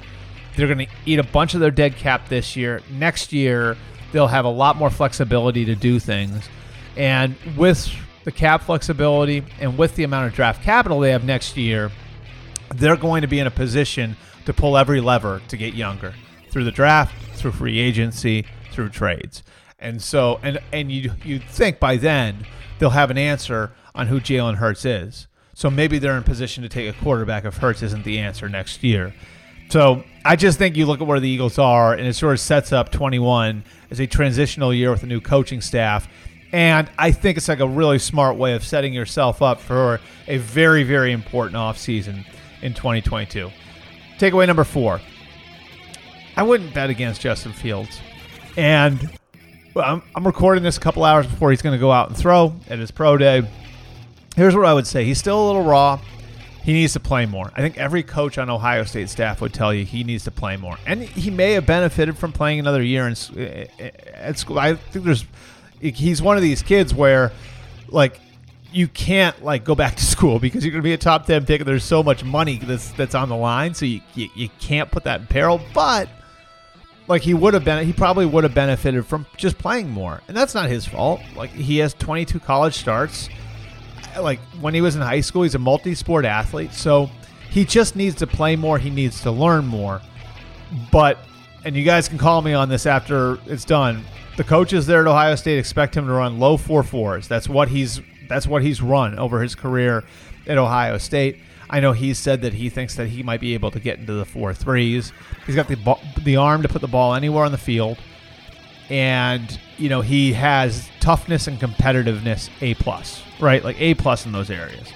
They're 0.57 0.67
going 0.67 0.87
to 0.87 0.93
eat 1.07 1.19
a 1.19 1.25
bunch 1.25 1.55
of 1.55 1.61
their 1.61 1.71
dead 1.71 1.97
cap 1.97 2.29
this 2.29 2.57
year. 2.57 2.81
Next 2.91 3.33
year, 3.33 3.77
they'll 4.13 4.29
have 4.29 4.45
a 4.45 4.51
lot 4.51 4.77
more 4.77 4.91
flexibility 4.91 5.65
to 5.67 5.75
do 5.75 5.99
things. 5.99 6.49
And 6.97 7.37
with 7.57 7.93
the 8.25 8.33
cap 8.33 8.63
flexibility 8.63 9.45
and 9.61 9.79
with 9.79 9.95
the 9.95 10.05
amount 10.05 10.27
of 10.27 10.35
draft 10.35 10.63
capital 10.63 11.01
they 11.01 11.13
have 11.13 11.25
next 11.25 11.57
year, 11.57 11.91
they're 12.75 12.97
going 12.97 13.23
to 13.23 13.29
be 13.29 13.39
in 13.39 13.47
a 13.47 13.51
position 13.51 14.17
to 14.47 14.53
pull 14.53 14.77
every 14.77 15.01
lever 15.01 15.41
to 15.49 15.57
get 15.57 15.75
younger 15.75 16.15
through 16.51 16.65
the 16.65 16.71
draft, 16.71 17.15
through 17.35 17.53
free 17.53 17.79
agency, 17.79 18.47
through 18.79 18.91
trades. 18.91 19.43
And 19.81 20.01
so, 20.01 20.39
and 20.41 20.61
and 20.73 20.93
you 20.93 21.11
you 21.25 21.41
think 21.41 21.81
by 21.81 21.97
then 21.97 22.47
they'll 22.79 22.91
have 22.91 23.11
an 23.11 23.19
answer 23.19 23.73
on 23.93 24.07
who 24.07 24.21
Jalen 24.21 24.55
Hurts 24.55 24.85
is. 24.85 25.27
So 25.53 25.69
maybe 25.69 25.99
they're 25.99 26.17
in 26.17 26.23
position 26.23 26.63
to 26.63 26.69
take 26.69 26.89
a 26.89 26.97
quarterback 27.03 27.45
if 27.45 27.57
Hurts 27.57 27.83
isn't 27.83 28.05
the 28.05 28.21
answer 28.21 28.49
next 28.49 28.85
year. 28.85 29.13
So 29.71 30.05
I 30.25 30.37
just 30.37 30.59
think 30.59 30.77
you 30.77 30.87
look 30.87 31.01
at 31.01 31.09
where 31.09 31.19
the 31.19 31.29
Eagles 31.29 31.59
are, 31.59 31.93
and 31.93 32.07
it 32.07 32.15
sort 32.15 32.35
of 32.35 32.39
sets 32.39 32.73
up 32.73 32.93
21 32.93 33.65
as 33.91 33.99
a 33.99 34.07
transitional 34.07 34.73
year 34.73 34.93
with 34.93 35.03
a 35.03 35.07
new 35.07 35.21
coaching 35.21 35.61
staff. 35.61 36.09
And 36.53 36.89
I 36.97 37.11
think 37.11 37.37
it's 37.37 37.49
like 37.49 37.59
a 37.59 37.67
really 37.67 37.99
smart 37.99 38.37
way 38.37 38.55
of 38.55 38.63
setting 38.63 38.95
yourself 38.95 39.43
up 39.43 39.61
for 39.61 40.01
a 40.29 40.39
very, 40.39 40.85
very 40.85 41.11
important 41.11 41.57
offseason 41.57 42.25
in 42.63 42.75
2022. 42.75 43.51
Takeaway 44.19 44.47
number 44.47 44.65
four 44.65 45.01
I 46.37 46.43
wouldn't 46.43 46.73
bet 46.73 46.89
against 46.89 47.21
Justin 47.21 47.53
Fields. 47.53 48.01
And 48.59 49.09
I'm, 49.77 50.03
I'm 50.17 50.27
recording 50.27 50.65
this 50.65 50.77
a 50.77 50.81
couple 50.81 51.05
hours 51.05 51.29
before 51.29 51.51
he's 51.51 51.63
going 51.63 51.75
to 51.75 51.79
go 51.79 51.93
out 51.93 52.09
and 52.09 52.17
throw 52.17 52.57
at 52.69 52.81
his 52.81 52.91
pro 52.91 53.17
day. 53.17 53.49
Here's 54.35 54.57
what 54.57 54.67
I 54.67 54.75
would 54.75 54.87
say 54.87 55.05
he's 55.05 55.19
still 55.19 55.41
a 55.41 55.47
little 55.47 55.63
raw. 55.63 56.01
He 56.65 56.73
needs 56.73 56.93
to 56.95 57.01
play 57.01 57.25
more. 57.25 57.53
I 57.55 57.61
think 57.61 57.79
every 57.79 58.03
coach 58.03 58.37
on 58.37 58.51
Ohio 58.51 58.83
State 58.83 59.11
staff 59.11 59.41
would 59.41 59.55
tell 59.55 59.73
you 59.73 59.85
he 59.85 60.03
needs 60.03 60.25
to 60.25 60.33
play 60.33 60.57
more. 60.57 60.77
And 60.87 61.03
he 61.03 61.31
may 61.31 61.53
have 61.53 61.67
benefited 61.67 62.19
from 62.19 62.33
playing 62.33 62.59
another 62.59 62.83
year 62.83 63.07
in, 63.07 63.13
eh, 63.37 63.41
eh, 63.41 63.67
eh, 63.79 63.91
at 64.15 64.39
school. 64.39 64.59
I 64.59 64.75
think 64.75 65.05
there's 65.05 65.25
he's 65.81 66.21
one 66.21 66.37
of 66.37 66.43
these 66.43 66.61
kids 66.61 66.93
where 66.93 67.31
like 67.87 68.19
you 68.73 68.89
can't 68.89 69.41
like 69.45 69.63
go 69.63 69.77
back 69.77 69.95
to 69.95 70.05
school 70.17 70.41
because 70.41 70.65
you're 70.65 70.73
going 70.73 70.83
to 70.83 70.85
be 70.85 70.95
a 70.95 70.99
top 70.99 71.27
10 71.27 71.47
pick 71.47 71.61
and 71.61 71.69
there's 71.69 71.85
so 71.85 72.03
much 72.03 72.25
money 72.25 72.59
that's 72.59 72.91
that's 72.91 73.15
on 73.15 73.29
the 73.29 73.37
line 73.37 73.73
so 73.73 73.87
you, 73.87 74.01
you, 74.15 74.29
you 74.35 74.49
can't 74.59 74.91
put 74.91 75.05
that 75.05 75.21
in 75.21 75.27
peril 75.29 75.61
but 75.73 76.09
like 77.09 77.23
he 77.23 77.35
would 77.35 77.55
have 77.55 77.65
been 77.65 77.85
he 77.85 77.93
probably 77.93 78.27
would 78.27 78.45
have 78.45 78.55
benefited 78.55 79.07
from 79.07 79.27
just 79.37 79.59
playing 79.59 79.91
more. 79.91 80.21
And 80.29 80.37
that's 80.37 80.55
not 80.55 80.69
his 80.69 80.87
fault. 80.87 81.21
Like 81.35 81.51
he 81.51 81.79
has 81.79 81.95
22 81.95 82.39
college 82.39 82.75
starts. 82.75 83.29
Like 84.19 84.39
when 84.61 84.75
he 84.75 84.81
was 84.81 84.95
in 84.95 85.03
high 85.03 85.23
school 85.23 85.43
he's 85.43 85.55
a 85.55 85.59
multi-sport 85.59 86.25
athlete. 86.25 86.73
So 86.73 87.11
he 87.51 87.65
just 87.65 87.97
needs 87.97 88.17
to 88.17 88.27
play 88.27 88.57
more. 88.57 88.79
He 88.79 88.91
needs 88.91 89.23
to 89.23 89.31
learn 89.31 89.67
more. 89.67 90.01
But 90.93 91.19
and 91.65 91.75
you 91.75 91.83
guys 91.83 92.09
can 92.09 92.19
call 92.19 92.43
me 92.43 92.53
on 92.53 92.69
this 92.69 92.87
after 92.87 93.39
it's 93.47 93.65
done. 93.65 94.05
The 94.37 94.45
coaches 94.45 94.87
there 94.87 95.01
at 95.01 95.07
ohio 95.09 95.35
state 95.35 95.59
expect 95.59 95.97
him 95.97 96.07
to 96.07 96.13
run 96.13 96.39
low 96.39 96.57
four 96.57 96.83
fours. 96.83 97.27
That's 97.27 97.49
what 97.49 97.69
he's 97.69 98.01
that's 98.29 98.47
what 98.47 98.63
he's 98.63 98.83
run 98.83 99.19
over 99.19 99.41
his 99.41 99.55
career 99.55 100.05
at 100.47 100.59
ohio 100.59 100.99
state 100.99 101.39
I 101.71 101.81
know 101.81 101.93
he 101.93 102.15
said 102.15 102.43
that 102.43 102.55
he 102.55 102.71
thinks 102.71 102.95
that 102.97 103.09
he 103.09 103.23
might 103.23 103.41
be 103.41 103.55
able 103.55 103.71
to 103.71 103.81
get 103.81 103.99
into 103.99 104.15
the 104.15 104.25
four 104.25 104.55
threes. 104.55 105.13
He's 105.47 105.55
got 105.55 105.69
the 105.69 105.77
ball, 105.77 106.01
the 106.23 106.37
arm 106.37 106.63
to 106.63 106.69
put 106.69 106.81
the 106.81 106.89
ball 106.89 107.15
anywhere 107.15 107.45
on 107.45 107.53
the 107.53 107.59
field, 107.59 107.99
and 108.89 109.61
you 109.77 109.89
know 109.89 110.01
he 110.01 110.33
has 110.33 110.89
toughness 111.01 111.47
and 111.47 111.61
competitiveness 111.61 112.51
A 112.61 112.75
plus, 112.75 113.23
right? 113.41 113.63
Like 113.63 113.81
A 113.81 113.95
plus 113.95 114.25
in 114.27 114.33
those 114.33 114.51
areas. 114.51 114.93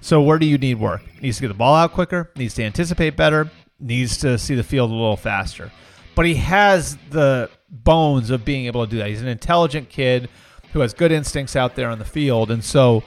So 0.00 0.20
where 0.20 0.38
do 0.38 0.46
you 0.46 0.58
need 0.58 0.80
work? 0.80 1.02
Needs 1.20 1.36
to 1.36 1.42
get 1.42 1.48
the 1.48 1.54
ball 1.54 1.74
out 1.74 1.92
quicker. 1.92 2.30
Needs 2.36 2.54
to 2.54 2.64
anticipate 2.64 3.16
better. 3.16 3.50
Needs 3.78 4.16
to 4.18 4.36
see 4.38 4.54
the 4.54 4.64
field 4.64 4.90
a 4.90 4.94
little 4.94 5.16
faster. 5.16 5.70
But 6.14 6.26
he 6.26 6.34
has 6.36 6.98
the 7.10 7.50
bones 7.70 8.30
of 8.30 8.44
being 8.44 8.66
able 8.66 8.84
to 8.84 8.90
do 8.90 8.98
that. 8.98 9.08
He's 9.08 9.22
an 9.22 9.28
intelligent 9.28 9.88
kid 9.88 10.28
who 10.72 10.80
has 10.80 10.92
good 10.92 11.12
instincts 11.12 11.56
out 11.56 11.74
there 11.76 11.88
on 11.88 11.98
the 11.98 12.04
field, 12.04 12.50
and 12.50 12.64
so 12.64 13.02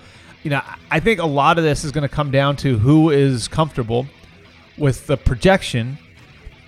you 0.45 0.51
know, 0.51 0.61
I 0.91 0.99
think 0.99 1.19
a 1.19 1.25
lot 1.25 1.57
of 1.57 1.63
this 1.63 1.83
is 1.83 1.91
going 1.91 2.07
to 2.07 2.15
come 2.15 2.29
down 2.29 2.55
to 2.57 2.77
who 2.77 3.09
is 3.09 3.47
comfortable 3.47 4.05
with 4.77 5.07
the 5.07 5.17
projection 5.17 5.97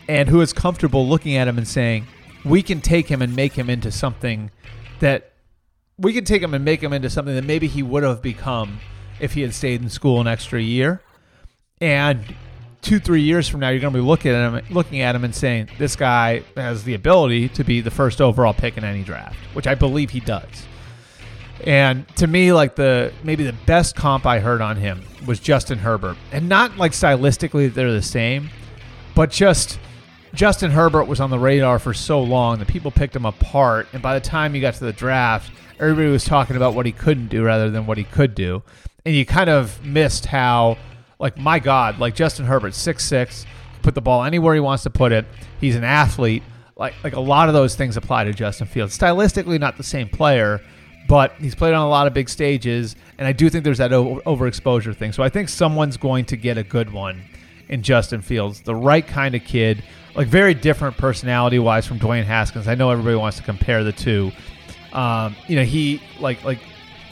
and 0.09 0.27
who 0.27 0.41
is 0.41 0.51
comfortable 0.51 1.07
looking 1.07 1.35
at 1.35 1.47
him 1.47 1.59
and 1.59 1.67
saying, 1.67 2.07
we 2.43 2.63
can 2.63 2.81
take 2.81 3.07
him 3.07 3.21
and 3.21 3.35
make 3.35 3.53
him 3.53 3.69
into 3.69 3.91
something 3.91 4.49
that 4.99 5.33
we 5.99 6.11
can 6.11 6.25
take 6.25 6.41
him 6.41 6.55
and 6.55 6.65
make 6.65 6.81
him 6.81 6.91
into 6.91 7.07
something 7.07 7.35
that 7.35 7.43
maybe 7.43 7.67
he 7.67 7.83
would 7.83 8.01
have 8.01 8.19
become 8.19 8.79
if 9.19 9.33
he 9.33 9.41
had 9.41 9.53
stayed 9.53 9.83
in 9.83 9.91
school 9.91 10.19
an 10.19 10.25
extra 10.25 10.59
year. 10.59 10.99
And 11.79 12.33
two, 12.81 12.99
three 12.99 13.21
years 13.21 13.47
from 13.47 13.59
now, 13.59 13.69
you're 13.69 13.79
going 13.79 13.93
to 13.93 13.99
be 13.99 14.03
looking 14.03 14.31
at 14.31 14.53
him, 14.53 14.73
looking 14.73 15.01
at 15.01 15.13
him, 15.13 15.23
and 15.23 15.35
saying 15.35 15.69
this 15.77 15.95
guy 15.95 16.41
has 16.55 16.83
the 16.83 16.95
ability 16.95 17.49
to 17.49 17.63
be 17.63 17.81
the 17.81 17.91
first 17.91 18.21
overall 18.21 18.55
pick 18.55 18.75
in 18.75 18.83
any 18.83 19.03
draft, 19.03 19.35
which 19.53 19.67
I 19.67 19.75
believe 19.75 20.09
he 20.09 20.19
does. 20.19 20.65
And 21.65 22.07
to 22.17 22.27
me, 22.27 22.53
like 22.53 22.75
the 22.75 23.11
maybe 23.23 23.43
the 23.43 23.55
best 23.65 23.95
comp 23.95 24.25
I 24.25 24.39
heard 24.39 24.61
on 24.61 24.77
him 24.77 25.03
was 25.25 25.39
Justin 25.39 25.79
Herbert, 25.79 26.17
and 26.31 26.47
not 26.47 26.77
like 26.77 26.91
stylistically 26.91 27.73
they're 27.73 27.91
the 27.91 28.01
same, 28.01 28.49
but 29.15 29.31
just 29.31 29.79
Justin 30.33 30.71
Herbert 30.71 31.05
was 31.05 31.19
on 31.19 31.29
the 31.29 31.39
radar 31.39 31.79
for 31.79 31.93
so 31.93 32.21
long 32.21 32.59
that 32.59 32.67
people 32.67 32.91
picked 32.91 33.15
him 33.15 33.25
apart, 33.25 33.87
and 33.93 34.01
by 34.01 34.13
the 34.13 34.25
time 34.25 34.53
you 34.53 34.61
got 34.61 34.75
to 34.75 34.85
the 34.85 34.93
draft, 34.93 35.51
everybody 35.79 36.09
was 36.09 36.25
talking 36.25 36.55
about 36.55 36.75
what 36.75 36.85
he 36.85 36.91
couldn't 36.91 37.27
do 37.27 37.43
rather 37.43 37.71
than 37.71 37.87
what 37.87 37.97
he 37.97 38.03
could 38.03 38.35
do, 38.35 38.61
and 39.03 39.15
you 39.15 39.25
kind 39.25 39.49
of 39.49 39.83
missed 39.83 40.27
how, 40.27 40.77
like 41.17 41.37
my 41.37 41.57
God, 41.57 41.97
like 41.97 42.13
Justin 42.13 42.45
Herbert, 42.45 42.75
six 42.75 43.03
six, 43.03 43.47
put 43.81 43.95
the 43.95 44.01
ball 44.01 44.23
anywhere 44.23 44.53
he 44.53 44.59
wants 44.59 44.83
to 44.83 44.91
put 44.91 45.11
it. 45.11 45.25
He's 45.59 45.75
an 45.75 45.83
athlete. 45.83 46.43
Like 46.75 46.93
like 47.03 47.15
a 47.15 47.19
lot 47.19 47.47
of 47.47 47.55
those 47.55 47.73
things 47.73 47.97
apply 47.97 48.25
to 48.25 48.33
Justin 48.33 48.67
Fields. 48.67 48.95
Stylistically, 48.95 49.59
not 49.59 49.77
the 49.77 49.83
same 49.83 50.07
player 50.07 50.61
but 51.07 51.33
he's 51.39 51.55
played 51.55 51.73
on 51.73 51.85
a 51.85 51.89
lot 51.89 52.07
of 52.07 52.13
big 52.13 52.29
stages, 52.29 52.95
and 53.17 53.27
I 53.27 53.31
do 53.31 53.49
think 53.49 53.63
there's 53.63 53.77
that 53.77 53.91
overexposure 53.91 54.95
thing. 54.95 55.13
So 55.13 55.23
I 55.23 55.29
think 55.29 55.49
someone's 55.49 55.97
going 55.97 56.25
to 56.25 56.37
get 56.37 56.57
a 56.57 56.63
good 56.63 56.91
one 56.91 57.23
in 57.69 57.81
Justin 57.81 58.21
Fields, 58.21 58.61
the 58.61 58.75
right 58.75 59.05
kind 59.05 59.35
of 59.35 59.43
kid, 59.43 59.83
like 60.15 60.27
very 60.27 60.53
different 60.53 60.97
personality 60.97 61.59
wise 61.59 61.85
from 61.85 61.99
Dwayne 61.99 62.23
Haskins. 62.23 62.67
I 62.67 62.75
know 62.75 62.89
everybody 62.91 63.15
wants 63.15 63.37
to 63.37 63.43
compare 63.43 63.83
the 63.83 63.91
two. 63.91 64.31
Um, 64.93 65.35
you 65.47 65.55
know, 65.55 65.63
he 65.63 66.01
like 66.19 66.43
like 66.43 66.59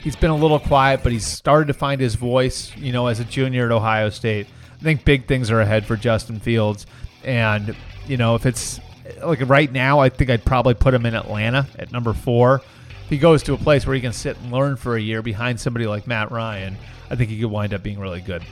he's 0.01 0.15
been 0.15 0.31
a 0.31 0.35
little 0.35 0.59
quiet, 0.59 1.01
but 1.03 1.11
he's 1.11 1.25
started 1.25 1.67
to 1.67 1.73
find 1.73 2.01
his 2.01 2.15
voice. 2.15 2.75
You 2.75 2.91
know, 2.91 3.07
as 3.07 3.19
a 3.19 3.25
junior 3.25 3.65
at 3.65 3.71
Ohio 3.71 4.09
State, 4.09 4.47
I 4.79 4.83
think 4.83 5.05
big 5.05 5.27
things 5.27 5.51
are 5.51 5.61
ahead 5.61 5.85
for 5.85 5.95
Justin 5.95 6.39
Fields, 6.39 6.85
and 7.23 7.75
you 8.07 8.17
know, 8.17 8.35
if 8.35 8.45
it's 8.45 8.79
like 9.23 9.39
right 9.47 9.71
now, 9.71 9.99
I 9.99 10.09
think 10.09 10.29
I'd 10.29 10.43
probably 10.43 10.73
put 10.73 10.93
him 10.93 11.05
in 11.05 11.15
Atlanta 11.15 11.67
at 11.77 11.91
number 11.91 12.13
four 12.13 12.61
he 13.09 13.17
goes 13.17 13.43
to 13.43 13.53
a 13.53 13.57
place 13.57 13.85
where 13.85 13.95
he 13.95 14.01
can 14.01 14.13
sit 14.13 14.37
and 14.37 14.51
learn 14.51 14.75
for 14.75 14.95
a 14.95 15.01
year 15.01 15.21
behind 15.21 15.59
somebody 15.59 15.85
like 15.87 16.07
Matt 16.07 16.31
Ryan, 16.31 16.77
I 17.09 17.15
think 17.15 17.29
he 17.29 17.39
could 17.39 17.51
wind 17.51 17.73
up 17.73 17.83
being 17.83 17.99
really 17.99 18.21
good. 18.21 18.43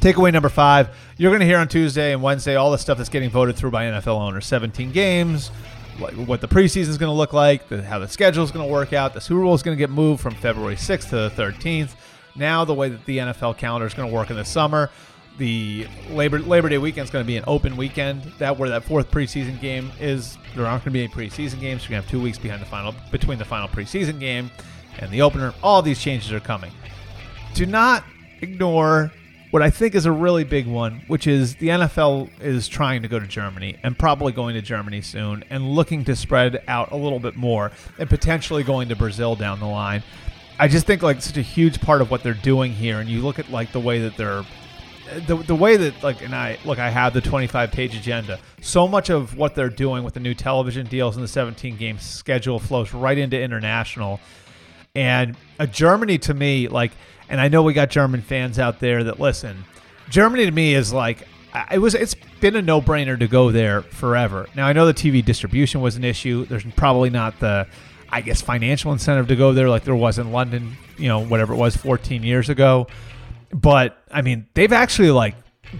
Takeaway 0.00 0.32
number 0.32 0.48
five 0.48 0.96
you're 1.18 1.30
going 1.30 1.40
to 1.40 1.46
hear 1.46 1.58
on 1.58 1.68
Tuesday 1.68 2.14
and 2.14 2.22
Wednesday 2.22 2.54
all 2.54 2.70
the 2.70 2.78
stuff 2.78 2.96
that's 2.96 3.10
getting 3.10 3.28
voted 3.28 3.56
through 3.56 3.72
by 3.72 3.84
NFL 3.84 4.18
owners 4.18 4.46
17 4.46 4.92
games, 4.92 5.48
what 5.98 6.40
the 6.40 6.48
preseason 6.48 6.88
is 6.88 6.96
going 6.96 7.10
to 7.10 7.16
look 7.16 7.34
like, 7.34 7.68
how 7.68 7.98
the 7.98 8.08
schedule 8.08 8.42
is 8.42 8.50
going 8.50 8.66
to 8.66 8.72
work 8.72 8.94
out. 8.94 9.12
The 9.12 9.20
Super 9.20 9.42
Bowl 9.42 9.54
is 9.54 9.62
going 9.62 9.76
to 9.76 9.78
get 9.78 9.90
moved 9.90 10.22
from 10.22 10.34
February 10.34 10.76
6th 10.76 11.10
to 11.10 11.16
the 11.16 11.30
13th. 11.30 11.90
Now, 12.36 12.64
the 12.64 12.72
way 12.72 12.88
that 12.88 13.04
the 13.04 13.18
NFL 13.18 13.58
calendar 13.58 13.86
is 13.86 13.92
going 13.92 14.08
to 14.08 14.14
work 14.14 14.30
in 14.30 14.36
the 14.36 14.44
summer, 14.44 14.88
the 15.40 15.88
Labor 16.10 16.38
Labor 16.38 16.68
Day 16.68 16.78
weekend 16.78 17.04
is 17.04 17.10
going 17.10 17.24
to 17.24 17.26
be 17.26 17.38
an 17.38 17.44
open 17.46 17.76
weekend. 17.76 18.22
That 18.38 18.58
where 18.58 18.68
that 18.68 18.84
fourth 18.84 19.10
preseason 19.10 19.58
game 19.60 19.90
is. 19.98 20.38
There 20.54 20.66
aren't 20.66 20.84
going 20.84 20.92
to 20.92 20.98
be 20.98 21.04
any 21.04 21.08
preseason 21.08 21.60
games. 21.60 21.82
So 21.82 21.88
you're 21.88 21.90
going 21.90 22.02
to 22.02 22.06
have 22.06 22.08
two 22.08 22.20
weeks 22.20 22.38
behind 22.38 22.60
the 22.60 22.66
final 22.66 22.94
between 23.10 23.38
the 23.38 23.44
final 23.44 23.66
preseason 23.66 24.20
game 24.20 24.50
and 24.98 25.10
the 25.10 25.22
opener. 25.22 25.54
All 25.62 25.80
these 25.80 26.00
changes 26.00 26.30
are 26.30 26.40
coming. 26.40 26.70
Do 27.54 27.66
not 27.66 28.04
ignore 28.42 29.10
what 29.50 29.62
I 29.62 29.70
think 29.70 29.94
is 29.94 30.04
a 30.04 30.12
really 30.12 30.44
big 30.44 30.66
one, 30.66 31.02
which 31.08 31.26
is 31.26 31.56
the 31.56 31.68
NFL 31.68 32.30
is 32.40 32.68
trying 32.68 33.02
to 33.02 33.08
go 33.08 33.18
to 33.18 33.26
Germany 33.26 33.78
and 33.82 33.98
probably 33.98 34.32
going 34.32 34.54
to 34.54 34.62
Germany 34.62 35.00
soon 35.00 35.42
and 35.50 35.70
looking 35.70 36.04
to 36.04 36.14
spread 36.14 36.62
out 36.68 36.92
a 36.92 36.96
little 36.96 37.18
bit 37.18 37.34
more 37.34 37.72
and 37.98 38.08
potentially 38.08 38.62
going 38.62 38.90
to 38.90 38.96
Brazil 38.96 39.34
down 39.34 39.58
the 39.58 39.66
line. 39.66 40.02
I 40.58 40.68
just 40.68 40.86
think 40.86 41.02
like 41.02 41.22
such 41.22 41.38
a 41.38 41.42
huge 41.42 41.80
part 41.80 42.02
of 42.02 42.10
what 42.10 42.22
they're 42.22 42.34
doing 42.34 42.72
here, 42.72 43.00
and 43.00 43.08
you 43.08 43.22
look 43.22 43.38
at 43.38 43.50
like 43.50 43.72
the 43.72 43.80
way 43.80 44.00
that 44.00 44.18
they're 44.18 44.44
the, 45.26 45.36
the 45.36 45.54
way 45.54 45.76
that 45.76 46.02
like 46.02 46.22
and 46.22 46.34
I 46.34 46.58
look 46.64 46.78
I 46.78 46.90
have 46.90 47.14
the 47.14 47.20
25 47.20 47.72
page 47.72 47.94
agenda. 47.96 48.38
So 48.60 48.86
much 48.86 49.10
of 49.10 49.36
what 49.36 49.54
they're 49.54 49.68
doing 49.68 50.04
with 50.04 50.14
the 50.14 50.20
new 50.20 50.34
television 50.34 50.86
deals 50.86 51.16
and 51.16 51.24
the 51.24 51.28
17 51.28 51.76
game 51.76 51.98
schedule 51.98 52.58
flows 52.58 52.92
right 52.92 53.16
into 53.16 53.40
international. 53.40 54.20
And 54.94 55.36
a 55.58 55.66
Germany 55.66 56.18
to 56.18 56.34
me 56.34 56.68
like 56.68 56.92
and 57.28 57.40
I 57.40 57.48
know 57.48 57.62
we 57.62 57.72
got 57.72 57.90
German 57.90 58.22
fans 58.22 58.58
out 58.58 58.80
there 58.80 59.04
that 59.04 59.20
listen 59.20 59.64
Germany 60.08 60.44
to 60.44 60.50
me 60.50 60.74
is 60.74 60.92
like 60.92 61.26
it 61.70 61.78
was 61.78 61.94
it's 61.94 62.14
been 62.40 62.56
a 62.56 62.62
no-brainer 62.62 63.18
to 63.18 63.26
go 63.26 63.50
there 63.50 63.82
forever. 63.82 64.48
Now 64.54 64.66
I 64.66 64.72
know 64.72 64.86
the 64.86 64.94
TV 64.94 65.24
distribution 65.24 65.80
was 65.80 65.96
an 65.96 66.04
issue. 66.04 66.46
There's 66.46 66.64
probably 66.76 67.10
not 67.10 67.38
the 67.40 67.66
I 68.08 68.20
guess 68.20 68.40
financial 68.40 68.92
incentive 68.92 69.28
to 69.28 69.36
go 69.36 69.52
there 69.52 69.68
like 69.68 69.84
there 69.84 69.94
was 69.94 70.18
in 70.18 70.32
London 70.32 70.76
you 70.96 71.08
know 71.08 71.24
whatever 71.24 71.54
it 71.54 71.56
was 71.56 71.76
14 71.76 72.22
years 72.22 72.48
ago 72.48 72.86
but 73.52 74.02
I 74.10 74.22
mean, 74.22 74.46
they've 74.54 74.72
actually 74.72 75.10
like 75.10 75.34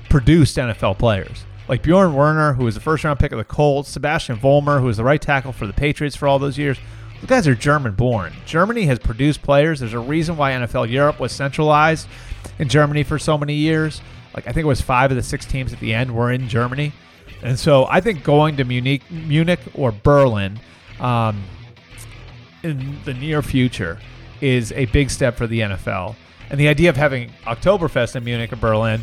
produced 0.08 0.56
NFL 0.56 0.98
players. 0.98 1.44
Like 1.68 1.82
Bjorn 1.82 2.14
Werner, 2.14 2.54
who 2.54 2.64
was 2.64 2.74
the 2.74 2.80
first 2.80 3.04
round 3.04 3.18
pick 3.18 3.32
of 3.32 3.38
the 3.38 3.44
Colts, 3.44 3.90
Sebastian 3.90 4.36
Vollmer, 4.36 4.80
who 4.80 4.86
was 4.86 4.96
the 4.96 5.04
right 5.04 5.20
tackle 5.20 5.52
for 5.52 5.66
the 5.66 5.72
Patriots 5.72 6.16
for 6.16 6.26
all 6.26 6.38
those 6.38 6.58
years. 6.58 6.78
Those 7.20 7.28
guys 7.28 7.48
are 7.48 7.54
German 7.54 7.94
born. 7.94 8.32
Germany 8.46 8.86
has 8.86 8.98
produced 8.98 9.42
players. 9.42 9.80
There's 9.80 9.92
a 9.92 10.00
reason 10.00 10.36
why 10.36 10.52
NFL 10.52 10.90
Europe 10.90 11.20
was 11.20 11.32
centralized 11.32 12.08
in 12.58 12.68
Germany 12.68 13.04
for 13.04 13.18
so 13.18 13.38
many 13.38 13.54
years. 13.54 14.00
Like 14.34 14.48
I 14.48 14.52
think 14.52 14.64
it 14.64 14.68
was 14.68 14.80
five 14.80 15.10
of 15.10 15.16
the 15.16 15.22
six 15.22 15.44
teams 15.44 15.72
at 15.72 15.80
the 15.80 15.94
end 15.94 16.14
were 16.14 16.32
in 16.32 16.48
Germany. 16.48 16.92
And 17.42 17.58
so 17.58 17.86
I 17.86 18.00
think 18.00 18.24
going 18.24 18.56
to 18.56 18.64
Munich, 18.64 19.02
Munich 19.10 19.60
or 19.74 19.92
Berlin, 19.92 20.58
um, 20.98 21.42
in 22.62 22.98
the 23.04 23.14
near 23.14 23.42
future 23.42 23.98
is 24.40 24.72
a 24.72 24.86
big 24.86 25.10
step 25.10 25.36
for 25.36 25.46
the 25.46 25.60
NFL. 25.60 26.16
And 26.50 26.58
the 26.58 26.68
idea 26.68 26.90
of 26.90 26.96
having 26.96 27.30
Oktoberfest 27.44 28.16
in 28.16 28.24
Munich 28.24 28.52
or 28.52 28.56
Berlin, 28.56 29.02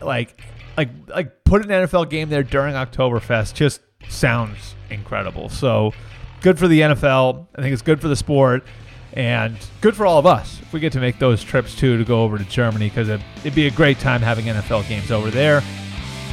like, 0.00 0.40
like, 0.76 0.88
like 1.08 1.44
put 1.44 1.64
an 1.64 1.68
NFL 1.68 2.08
game 2.08 2.28
there 2.28 2.44
during 2.44 2.74
Oktoberfest 2.74 3.54
just 3.54 3.80
sounds 4.08 4.74
incredible. 4.88 5.48
So 5.48 5.92
good 6.40 6.58
for 6.58 6.68
the 6.68 6.80
NFL. 6.80 7.46
I 7.56 7.62
think 7.62 7.72
it's 7.72 7.82
good 7.82 8.00
for 8.00 8.08
the 8.08 8.16
sport 8.16 8.64
and 9.12 9.56
good 9.80 9.96
for 9.96 10.06
all 10.06 10.18
of 10.18 10.26
us 10.26 10.60
if 10.62 10.72
we 10.72 10.78
get 10.78 10.92
to 10.92 11.00
make 11.00 11.18
those 11.18 11.42
trips 11.42 11.74
too 11.74 11.98
to 11.98 12.04
go 12.04 12.22
over 12.22 12.38
to 12.38 12.44
Germany 12.44 12.88
because 12.88 13.08
it, 13.08 13.20
it'd 13.38 13.54
be 13.54 13.66
a 13.66 13.72
great 13.72 13.98
time 13.98 14.22
having 14.22 14.44
NFL 14.44 14.88
games 14.88 15.10
over 15.10 15.30
there. 15.30 15.62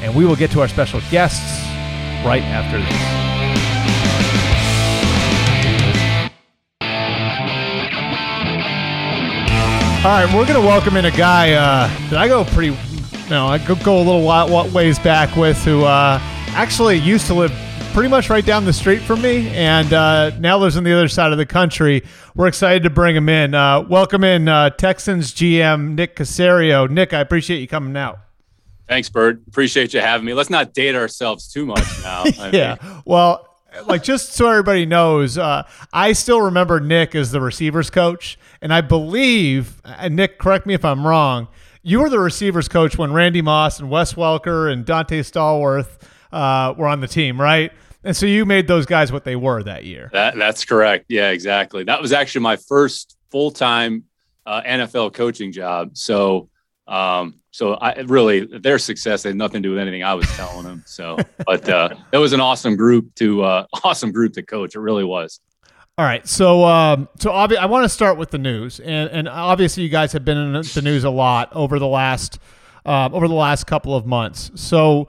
And 0.02 0.16
we 0.16 0.26
will 0.26 0.36
get 0.36 0.52
to 0.52 0.62
our 0.62 0.68
special 0.68 1.02
guests 1.10 1.62
right 2.24 2.44
after 2.44 2.78
this. 2.78 3.47
All 9.98 10.14
right, 10.14 10.26
we're 10.28 10.46
going 10.46 10.62
to 10.62 10.66
welcome 10.66 10.96
in 10.96 11.06
a 11.06 11.12
guy 11.12 11.54
uh, 11.54 11.88
that 12.12 12.20
I 12.20 12.28
go 12.28 12.46
pretty, 12.46 12.68
you 12.70 13.30
know, 13.30 13.48
I 13.48 13.58
go, 13.58 13.76
go 13.76 13.98
a 13.98 14.06
little 14.06 14.22
while, 14.22 14.70
ways 14.70 15.00
back 15.00 15.36
with, 15.36 15.58
who 15.66 15.84
uh, 15.84 16.20
actually 16.50 16.98
used 16.98 17.26
to 17.28 17.34
live 17.34 17.52
pretty 17.94 18.08
much 18.08 18.30
right 18.30 18.46
down 18.46 18.64
the 18.64 18.72
street 18.72 19.02
from 19.02 19.24
me, 19.24 19.50
and 19.50 19.92
uh, 19.92 20.30
now 20.38 20.60
lives 20.60 20.78
on 20.78 20.84
the 20.84 20.94
other 20.94 21.08
side 21.08 21.32
of 21.32 21.40
the 21.40 21.48
country. 21.48 22.04
We're 22.36 22.48
excited 22.48 22.84
to 22.84 22.92
bring 22.92 23.16
him 23.16 23.28
in. 23.28 23.56
Uh, 23.56 23.82
welcome 23.90 24.24
in 24.24 24.48
uh, 24.48 24.70
Texans 24.70 25.34
GM 25.34 25.96
Nick 25.96 26.16
Caserio. 26.16 26.88
Nick, 26.88 27.12
I 27.12 27.20
appreciate 27.20 27.60
you 27.60 27.68
coming 27.68 27.98
out. 27.98 28.20
Thanks, 28.88 29.10
Bert. 29.10 29.42
Appreciate 29.48 29.96
you 29.96 30.00
having 30.00 30.26
me. 30.28 30.34
Let's 30.34 30.52
not 30.52 30.74
date 30.76 30.96
ourselves 30.96 31.52
too 31.52 31.66
much 31.66 31.84
now. 32.04 32.24
yeah. 32.54 32.78
Mean. 32.82 33.02
Well, 33.04 33.57
like 33.86 34.04
just 34.04 34.34
so 34.34 34.50
everybody 34.50 34.86
knows, 34.86 35.38
uh, 35.38 35.64
I 35.94 36.14
still 36.14 36.42
remember 36.42 36.80
Nick 36.80 37.16
as 37.16 37.32
the 37.32 37.42
receivers 37.42 37.90
coach, 37.90 38.38
and 38.62 38.74
I 38.74 38.82
believe, 38.82 39.82
and 39.86 40.16
Nick, 40.16 40.40
correct 40.40 40.66
me 40.66 40.74
if 40.74 40.84
I'm 40.84 41.06
wrong, 41.06 41.48
you 41.84 42.02
were 42.02 42.10
the 42.10 42.20
receivers 42.20 42.68
coach 42.68 42.98
when 42.98 43.14
Randy 43.14 43.42
Moss 43.42 43.80
and 43.80 43.90
Wes 43.90 44.14
Welker 44.14 44.72
and 44.72 44.86
Donté 44.86 45.20
Stallworth 45.20 46.02
uh, 46.32 46.74
were 46.78 46.88
on 46.88 47.00
the 47.00 47.08
team, 47.08 47.40
right? 47.40 47.72
And 48.04 48.16
so 48.16 48.26
you 48.26 48.46
made 48.46 48.68
those 48.68 48.86
guys 48.86 49.12
what 49.12 49.24
they 49.24 49.36
were 49.36 49.64
that 49.64 49.86
year. 49.86 50.10
That, 50.14 50.36
that's 50.36 50.66
correct. 50.66 51.06
Yeah, 51.10 51.30
exactly. 51.30 51.84
That 51.84 52.02
was 52.02 52.14
actually 52.14 52.42
my 52.42 52.56
first 52.56 53.18
full 53.32 53.52
time 53.52 54.06
uh, 54.46 54.62
NFL 54.64 55.14
coaching 55.14 55.52
job. 55.52 55.98
So 55.98 56.50
um, 56.88 57.36
so 57.58 57.74
I 57.74 58.02
really 58.02 58.46
their 58.46 58.78
success 58.78 59.24
had 59.24 59.36
nothing 59.36 59.64
to 59.64 59.70
do 59.70 59.74
with 59.74 59.82
anything 59.82 60.04
I 60.04 60.14
was 60.14 60.28
telling 60.36 60.64
them. 60.64 60.84
So, 60.86 61.18
but 61.48 61.68
uh, 61.68 61.90
it 62.12 62.20
was 62.20 62.32
an 62.32 62.40
awesome 62.40 62.76
group 62.76 63.16
to 63.16 63.42
uh, 63.42 63.66
awesome 63.84 64.12
group 64.12 64.34
to 64.34 64.44
coach. 64.44 64.76
It 64.76 64.80
really 64.80 65.04
was. 65.04 65.40
All 65.98 66.06
right, 66.06 66.28
so 66.28 66.64
um, 66.66 67.10
so 67.18 67.32
obvi- 67.32 67.58
I 67.58 67.66
want 67.66 67.84
to 67.84 67.90
start 67.90 68.20
with 68.20 68.30
the 68.30 68.38
news, 68.38 68.80
and 68.80 69.10
and 69.10 69.28
obviously 69.28 69.82
you 69.82 69.90
guys 69.90 70.12
have 70.14 70.24
been 70.24 70.38
in 70.38 70.52
the 70.54 70.82
news 70.84 71.04
a 71.04 71.10
lot 71.10 71.50
over 71.52 71.80
the 71.80 71.88
last 71.88 72.38
uh, 72.86 73.10
over 73.12 73.28
the 73.28 73.34
last 73.34 73.66
couple 73.66 73.96
of 73.96 74.06
months. 74.06 74.52
So, 74.54 75.08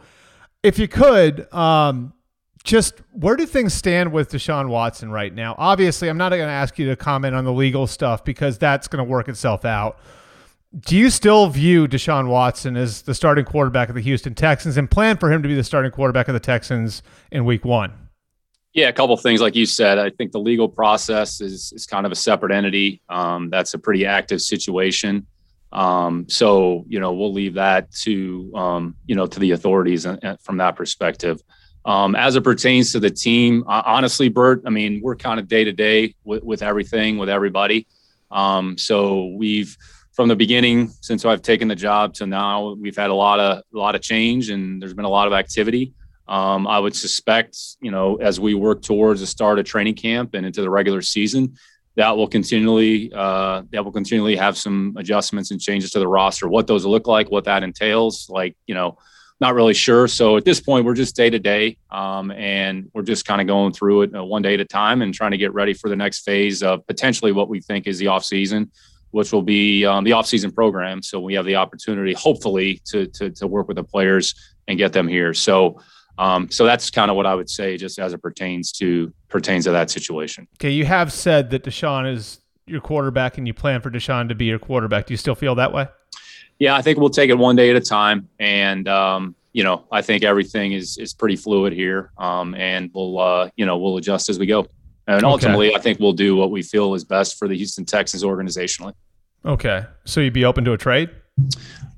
if 0.62 0.78
you 0.78 0.88
could, 0.88 1.52
um, 1.52 2.14
just 2.64 2.94
where 3.12 3.36
do 3.36 3.44
things 3.44 3.74
stand 3.74 4.10
with 4.10 4.30
Deshaun 4.30 4.70
Watson 4.70 5.10
right 5.10 5.34
now? 5.34 5.54
Obviously, 5.58 6.08
I'm 6.08 6.16
not 6.16 6.30
going 6.30 6.40
to 6.40 6.50
ask 6.50 6.78
you 6.78 6.88
to 6.88 6.96
comment 6.96 7.34
on 7.34 7.44
the 7.44 7.52
legal 7.52 7.86
stuff 7.86 8.24
because 8.24 8.56
that's 8.56 8.88
going 8.88 9.04
to 9.04 9.10
work 9.10 9.28
itself 9.28 9.66
out 9.66 9.98
do 10.78 10.96
you 10.96 11.10
still 11.10 11.48
view 11.48 11.88
Deshaun 11.88 12.28
Watson 12.28 12.76
as 12.76 13.02
the 13.02 13.14
starting 13.14 13.44
quarterback 13.44 13.88
of 13.88 13.94
the 13.94 14.02
Houston 14.02 14.34
Texans 14.34 14.76
and 14.76 14.90
plan 14.90 15.16
for 15.16 15.32
him 15.32 15.42
to 15.42 15.48
be 15.48 15.54
the 15.54 15.64
starting 15.64 15.90
quarterback 15.90 16.28
of 16.28 16.34
the 16.34 16.40
Texans 16.40 17.02
in 17.32 17.44
week 17.44 17.64
one? 17.64 17.92
Yeah, 18.74 18.88
a 18.88 18.92
couple 18.92 19.16
things 19.16 19.40
like 19.40 19.56
you 19.56 19.64
said. 19.64 19.98
I 19.98 20.10
think 20.10 20.32
the 20.32 20.38
legal 20.38 20.68
process 20.68 21.40
is 21.40 21.72
is 21.74 21.86
kind 21.86 22.04
of 22.04 22.12
a 22.12 22.14
separate 22.14 22.52
entity. 22.52 23.00
Um, 23.08 23.48
that's 23.48 23.72
a 23.74 23.78
pretty 23.78 24.04
active 24.04 24.42
situation. 24.42 25.26
Um, 25.72 26.26
so 26.28 26.84
you 26.86 27.00
know 27.00 27.12
we'll 27.14 27.32
leave 27.32 27.54
that 27.54 27.90
to 28.02 28.52
um, 28.54 28.94
you 29.06 29.14
know 29.14 29.26
to 29.26 29.40
the 29.40 29.52
authorities 29.52 30.06
from 30.42 30.58
that 30.58 30.76
perspective. 30.76 31.42
Um, 31.86 32.14
as 32.14 32.36
it 32.36 32.44
pertains 32.44 32.92
to 32.92 33.00
the 33.00 33.10
team, 33.10 33.64
uh, 33.66 33.82
honestly, 33.86 34.28
Bert, 34.28 34.62
I 34.66 34.70
mean 34.70 35.00
we're 35.02 35.16
kind 35.16 35.40
of 35.40 35.48
day 35.48 35.64
to 35.64 35.72
day 35.72 36.14
with 36.24 36.62
everything 36.62 37.16
with 37.16 37.30
everybody. 37.30 37.86
Um, 38.30 38.76
so 38.76 39.32
we've 39.38 39.76
from 40.18 40.26
the 40.26 40.34
beginning 40.34 40.88
since 41.00 41.24
I've 41.24 41.42
taken 41.42 41.68
the 41.68 41.76
job 41.76 42.12
to 42.14 42.26
now, 42.26 42.74
we've 42.74 42.96
had 42.96 43.10
a 43.10 43.14
lot 43.14 43.38
of 43.38 43.62
a 43.72 43.78
lot 43.78 43.94
of 43.94 44.02
change 44.02 44.50
and 44.50 44.82
there's 44.82 44.92
been 44.92 45.04
a 45.04 45.08
lot 45.08 45.28
of 45.28 45.32
activity. 45.32 45.92
Um, 46.26 46.66
I 46.66 46.80
would 46.80 46.96
suspect, 46.96 47.56
you 47.80 47.92
know, 47.92 48.16
as 48.16 48.40
we 48.40 48.52
work 48.54 48.82
towards 48.82 49.20
the 49.20 49.28
start 49.28 49.60
of 49.60 49.64
training 49.64 49.94
camp 49.94 50.34
and 50.34 50.44
into 50.44 50.60
the 50.60 50.70
regular 50.70 51.02
season, 51.02 51.54
that 51.94 52.16
will 52.16 52.26
continually 52.26 53.12
uh, 53.14 53.62
that 53.70 53.84
will 53.84 53.92
continually 53.92 54.34
have 54.34 54.58
some 54.58 54.96
adjustments 54.98 55.52
and 55.52 55.60
changes 55.60 55.92
to 55.92 56.00
the 56.00 56.08
roster. 56.08 56.48
What 56.48 56.66
those 56.66 56.84
look 56.84 57.06
like, 57.06 57.30
what 57.30 57.44
that 57.44 57.62
entails, 57.62 58.28
like 58.28 58.56
you 58.66 58.74
know, 58.74 58.98
not 59.40 59.54
really 59.54 59.72
sure. 59.72 60.08
So 60.08 60.36
at 60.36 60.44
this 60.44 60.60
point, 60.60 60.84
we're 60.84 60.94
just 60.94 61.14
day 61.14 61.30
to 61.30 61.38
day, 61.38 61.78
um, 61.92 62.32
and 62.32 62.90
we're 62.92 63.02
just 63.02 63.24
kind 63.24 63.40
of 63.40 63.46
going 63.46 63.72
through 63.72 64.02
it 64.02 64.16
uh, 64.16 64.24
one 64.24 64.42
day 64.42 64.54
at 64.54 64.60
a 64.60 64.64
time 64.64 65.00
and 65.00 65.14
trying 65.14 65.30
to 65.30 65.38
get 65.38 65.54
ready 65.54 65.74
for 65.74 65.88
the 65.88 65.94
next 65.94 66.24
phase 66.24 66.64
of 66.64 66.84
potentially 66.88 67.30
what 67.30 67.48
we 67.48 67.60
think 67.60 67.86
is 67.86 67.98
the 67.98 68.08
off 68.08 68.24
season 68.24 68.72
which 69.18 69.32
will 69.32 69.42
be 69.42 69.84
um, 69.84 70.04
the 70.04 70.12
offseason 70.12 70.54
program. 70.54 71.02
So 71.02 71.18
we 71.18 71.34
have 71.34 71.44
the 71.44 71.56
opportunity, 71.56 72.12
hopefully, 72.12 72.80
to, 72.84 73.04
to, 73.06 73.30
to 73.30 73.48
work 73.48 73.66
with 73.66 73.74
the 73.74 73.82
players 73.82 74.32
and 74.68 74.78
get 74.78 74.92
them 74.92 75.08
here. 75.08 75.34
So, 75.34 75.80
um, 76.18 76.48
so 76.52 76.64
that's 76.64 76.88
kind 76.88 77.10
of 77.10 77.16
what 77.16 77.26
I 77.26 77.34
would 77.34 77.50
say, 77.50 77.76
just 77.76 77.98
as 77.98 78.12
it 78.12 78.22
pertains 78.22 78.70
to 78.74 79.12
pertains 79.28 79.64
to 79.64 79.72
that 79.72 79.90
situation. 79.90 80.46
Okay, 80.58 80.70
you 80.70 80.84
have 80.84 81.12
said 81.12 81.50
that 81.50 81.64
Deshaun 81.64 82.12
is 82.14 82.38
your 82.64 82.80
quarterback, 82.80 83.38
and 83.38 83.46
you 83.48 83.54
plan 83.54 83.80
for 83.80 83.90
Deshaun 83.90 84.28
to 84.28 84.36
be 84.36 84.44
your 84.44 84.60
quarterback. 84.60 85.06
Do 85.06 85.14
you 85.14 85.18
still 85.18 85.34
feel 85.34 85.56
that 85.56 85.72
way? 85.72 85.88
Yeah, 86.60 86.76
I 86.76 86.82
think 86.82 86.98
we'll 86.98 87.10
take 87.10 87.28
it 87.28 87.38
one 87.38 87.56
day 87.56 87.70
at 87.70 87.76
a 87.76 87.80
time, 87.80 88.28
and 88.38 88.86
um, 88.86 89.34
you 89.52 89.64
know, 89.64 89.84
I 89.90 90.00
think 90.02 90.22
everything 90.22 90.74
is 90.74 90.96
is 90.96 91.12
pretty 91.12 91.34
fluid 91.34 91.72
here, 91.72 92.12
um, 92.18 92.54
and 92.54 92.88
we'll 92.94 93.18
uh, 93.18 93.50
you 93.56 93.66
know 93.66 93.78
we'll 93.78 93.96
adjust 93.96 94.28
as 94.28 94.38
we 94.38 94.46
go. 94.46 94.68
And 95.08 95.24
ultimately, 95.24 95.70
okay. 95.70 95.76
I 95.76 95.80
think 95.80 95.98
we'll 95.98 96.12
do 96.12 96.36
what 96.36 96.52
we 96.52 96.62
feel 96.62 96.94
is 96.94 97.02
best 97.02 97.36
for 97.36 97.48
the 97.48 97.56
Houston 97.56 97.84
Texans 97.84 98.22
organizationally. 98.22 98.92
Okay. 99.48 99.84
So 100.04 100.20
you'd 100.20 100.34
be 100.34 100.44
open 100.44 100.64
to 100.66 100.72
a 100.72 100.78
trade? 100.78 101.10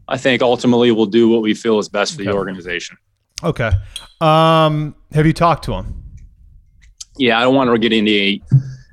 I 0.08 0.16
think 0.16 0.40
ultimately 0.40 0.92
we'll 0.92 1.06
do 1.06 1.28
what 1.28 1.42
we 1.42 1.52
feel 1.54 1.78
is 1.78 1.88
best 1.88 2.14
for 2.14 2.22
okay. 2.22 2.30
the 2.30 2.36
organization. 2.36 2.96
Okay. 3.42 3.72
Um, 4.20 4.94
have 5.12 5.26
you 5.26 5.32
talked 5.32 5.64
to 5.64 5.72
him? 5.72 6.02
Yeah, 7.18 7.38
I 7.38 7.42
don't 7.42 7.54
want 7.54 7.70
to 7.70 7.78
get 7.78 7.92
into 7.92 8.10
any, 8.12 8.42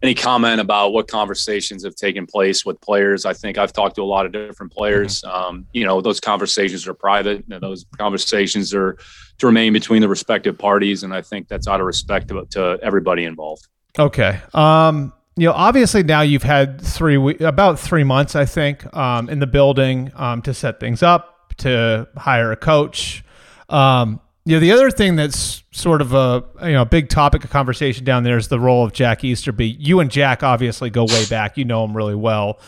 any 0.02 0.16
comment 0.16 0.60
about 0.60 0.92
what 0.92 1.08
conversations 1.08 1.84
have 1.84 1.96
taken 1.96 2.26
place 2.26 2.66
with 2.66 2.82
players. 2.82 3.26
I 3.26 3.34
think 3.34 3.58
I've 3.58 3.74
talked 3.74 3.96
to 3.98 4.02
a 4.02 4.06
lot 4.06 4.26
of 4.26 4.32
different 4.32 4.72
players. 4.72 5.22
Mm-hmm. 5.22 5.36
Um, 5.36 5.68
you 5.72 5.86
know, 5.86 6.02
those 6.02 6.20
conversations 6.20 6.88
are 6.88 6.94
private. 6.94 7.46
Those 7.48 7.86
conversations 7.98 8.74
are 8.74 8.98
to 9.38 9.46
remain 9.46 9.72
between 9.72 10.02
the 10.02 10.10
respective 10.10 10.58
parties, 10.58 11.04
and 11.04 11.14
I 11.14 11.22
think 11.22 11.48
that's 11.48 11.68
out 11.68 11.80
of 11.80 11.86
respect 11.86 12.30
to, 12.30 12.46
to 12.52 12.80
everybody 12.82 13.24
involved. 13.24 13.68
Okay. 14.00 14.40
Um, 14.54 15.14
you 15.38 15.48
know, 15.48 15.54
obviously 15.54 16.02
now 16.02 16.22
you've 16.22 16.44
had 16.44 16.82
three 16.82 17.16
we- 17.16 17.38
about 17.38 17.80
three 17.80 18.04
months, 18.04 18.36
I 18.36 18.46
think, 18.46 18.92
um, 18.96 19.30
in 19.30 19.40
the 19.40 19.46
building 19.48 20.12
um, 20.16 20.42
to 20.42 20.54
set 20.54 20.80
things 20.80 21.04
up, 21.04 21.54
to 21.58 22.08
hire 22.18 22.52
a 22.52 22.58
coach. 22.58 23.24
Um, 23.70 24.20
you 24.46 24.56
know, 24.56 24.60
the 24.60 24.72
other 24.72 24.90
thing 24.90 25.16
that's 25.16 25.64
sort 25.72 26.02
of 26.02 26.14
a 26.14 26.44
you 26.64 26.72
know 26.72 26.86
big 26.86 27.10
topic 27.10 27.44
of 27.44 27.52
conversation 27.52 28.04
down 28.04 28.24
there 28.24 28.38
is 28.38 28.48
the 28.48 28.60
role 28.60 28.84
of 28.84 28.94
Jack 28.94 29.24
Easterby. 29.24 29.78
You 29.80 30.00
and 30.00 30.10
Jack 30.10 30.42
obviously 30.42 30.90
go 30.90 31.06
way 31.06 31.26
back. 31.26 31.56
You 31.56 31.66
know 31.66 31.86
him 31.86 31.96
really 31.96 32.16
well. 32.16 32.60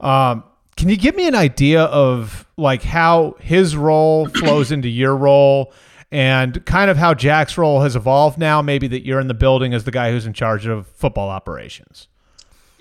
Um, 0.00 0.44
can 0.76 0.88
you 0.88 0.96
give 0.96 1.16
me 1.16 1.26
an 1.26 1.34
idea 1.34 1.82
of 1.84 2.46
like 2.56 2.82
how 2.82 3.36
his 3.40 3.76
role 3.76 4.28
flows 4.34 4.70
into 4.70 4.88
your 4.88 5.16
role? 5.16 5.72
and 6.14 6.62
kind 6.66 6.90
of 6.90 6.98
how 6.98 7.14
Jack's 7.14 7.56
role 7.56 7.80
has 7.80 7.96
evolved 7.96 8.36
now, 8.36 8.60
maybe 8.60 8.86
that 8.86 9.02
you're 9.02 9.18
in 9.18 9.28
the 9.28 9.34
building 9.34 9.72
as 9.72 9.84
the 9.84 9.90
guy 9.90 10.10
who's 10.10 10.26
in 10.26 10.34
charge 10.34 10.66
of 10.66 10.86
football 10.88 11.30
operations. 11.30 12.06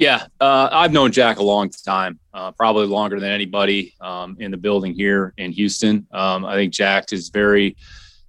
Yeah, 0.02 0.26
uh, 0.40 0.68
I've 0.72 0.92
known 0.92 1.12
Jack 1.12 1.38
a 1.38 1.44
long 1.44 1.70
time, 1.70 2.18
uh, 2.34 2.52
probably 2.54 2.88
longer 2.88 3.20
than 3.20 3.32
anybody 3.32 3.94
um, 4.02 4.36
in 4.40 4.50
the 4.50 4.58
building 4.58 4.96
here 4.96 5.32
in 5.38 5.52
Houston. 5.52 6.08
Um, 6.12 6.44
I 6.44 6.56
think 6.56 6.74
Jack 6.74 7.14
is 7.14 7.30
very 7.30 7.78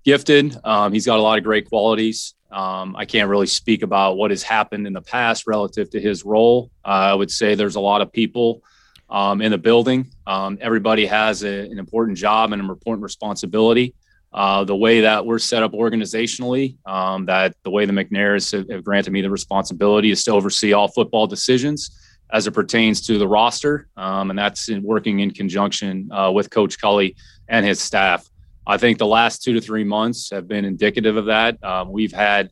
gifted. 0.05 0.55
Um, 0.65 0.93
he's 0.93 1.07
got 1.07 1.19
a 1.19 1.23
lot 1.23 1.39
of 1.39 1.45
great 1.45 1.71
qualities. 1.71 2.35
Um, 2.51 2.95
I 2.95 3.07
can't 3.07 3.31
really 3.31 3.47
speak 3.47 3.83
about 3.83 4.19
what 4.19 4.31
has 4.33 4.43
happened 4.43 4.87
in 4.87 4.93
the 4.93 5.01
past 5.01 5.47
relative 5.47 5.89
to 5.93 5.99
his 5.99 6.27
role. 6.27 6.71
Uh, 6.85 6.89
I 6.89 7.15
would 7.15 7.31
say 7.31 7.55
there's 7.55 7.77
a 7.77 7.81
lot 7.81 8.03
of 8.03 8.13
people 8.13 8.63
um, 9.09 9.41
in 9.41 9.51
the 9.51 9.57
building. 9.57 10.11
Um, 10.27 10.59
everybody 10.61 11.07
has 11.07 11.43
a, 11.43 11.61
an 11.71 11.79
important 11.79 12.19
job 12.19 12.53
and 12.53 12.61
an 12.61 12.69
important 12.69 13.03
responsibility 13.03 13.95
uh, 14.35 14.65
the 14.65 14.77
way 14.77 15.01
that 15.01 15.25
we're 15.27 15.39
set 15.39 15.63
up 15.63 15.73
organizationally, 15.73 16.77
um, 16.87 17.27
that 17.27 17.55
the 17.65 17.71
way 17.71 17.85
the 17.85 17.93
McNairs 17.93 18.51
have, 18.53 18.69
have, 18.71 18.83
granted 18.83 19.13
me 19.13 19.21
the 19.21 19.31
responsibility 19.31 20.11
is 20.11 20.25
to 20.25 20.31
oversee 20.31 20.73
all 20.73 20.89
football 20.89 21.27
decisions 21.27 21.99
as 22.33 22.47
it 22.47 22.53
pertains 22.53 23.03
to 23.07 23.19
the 23.19 23.29
roster, 23.29 23.89
um, 23.97 24.31
and 24.31 24.39
that's 24.39 24.71
in 24.71 24.83
working 24.83 25.21
in 25.21 25.31
conjunction 25.31 26.11
uh, 26.13 26.31
with 26.33 26.51
Coach 26.51 26.81
Culley 26.81 27.15
and 27.49 27.67
his 27.67 27.81
staff. 27.81 28.29
I 28.67 28.79
think 28.79 28.99
the 28.99 29.07
last 29.07 29.43
two 29.43 29.53
to 29.53 29.61
three 29.61 29.85
months 29.85 30.31
have 30.31 30.49
been 30.49 30.65
indicative 30.65 31.17
of 31.17 31.27
that. 31.27 31.63
Um, 31.63 31.93
we've 31.93 32.13
had 32.13 32.51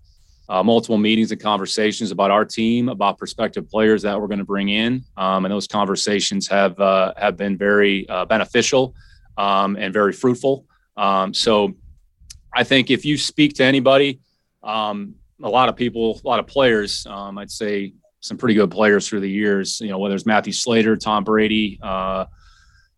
uh, 0.50 0.62
multiple 0.62 0.98
meetings 0.98 1.30
and 1.32 1.40
conversations 1.40 2.10
about 2.10 2.30
our 2.30 2.44
team, 2.44 2.88
about 2.88 3.16
prospective 3.16 3.70
players 3.70 4.02
that 4.02 4.20
we're 4.20 4.26
going 4.26 4.40
to 4.40 4.44
bring 4.44 4.68
in, 4.68 5.02
um, 5.16 5.46
and 5.46 5.52
those 5.52 5.68
conversations 5.68 6.46
have 6.48 6.78
uh, 6.78 7.14
have 7.16 7.38
been 7.38 7.56
very 7.56 8.06
uh, 8.08 8.26
beneficial 8.26 8.94
um, 9.38 9.76
and 9.76 9.94
very 9.94 10.12
fruitful. 10.12 10.66
Um, 10.96 11.34
so, 11.34 11.74
I 12.52 12.64
think 12.64 12.90
if 12.90 13.04
you 13.04 13.16
speak 13.16 13.54
to 13.54 13.64
anybody, 13.64 14.20
um, 14.62 15.14
a 15.42 15.48
lot 15.48 15.68
of 15.68 15.76
people, 15.76 16.20
a 16.22 16.26
lot 16.26 16.40
of 16.40 16.46
players, 16.46 17.06
um, 17.06 17.38
I'd 17.38 17.50
say 17.50 17.94
some 18.20 18.36
pretty 18.36 18.54
good 18.54 18.70
players 18.70 19.08
through 19.08 19.20
the 19.20 19.30
years. 19.30 19.80
You 19.80 19.88
know, 19.88 19.98
whether 19.98 20.14
it's 20.14 20.26
Matthew 20.26 20.52
Slater, 20.52 20.96
Tom 20.96 21.24
Brady. 21.24 21.78
Uh, 21.82 22.26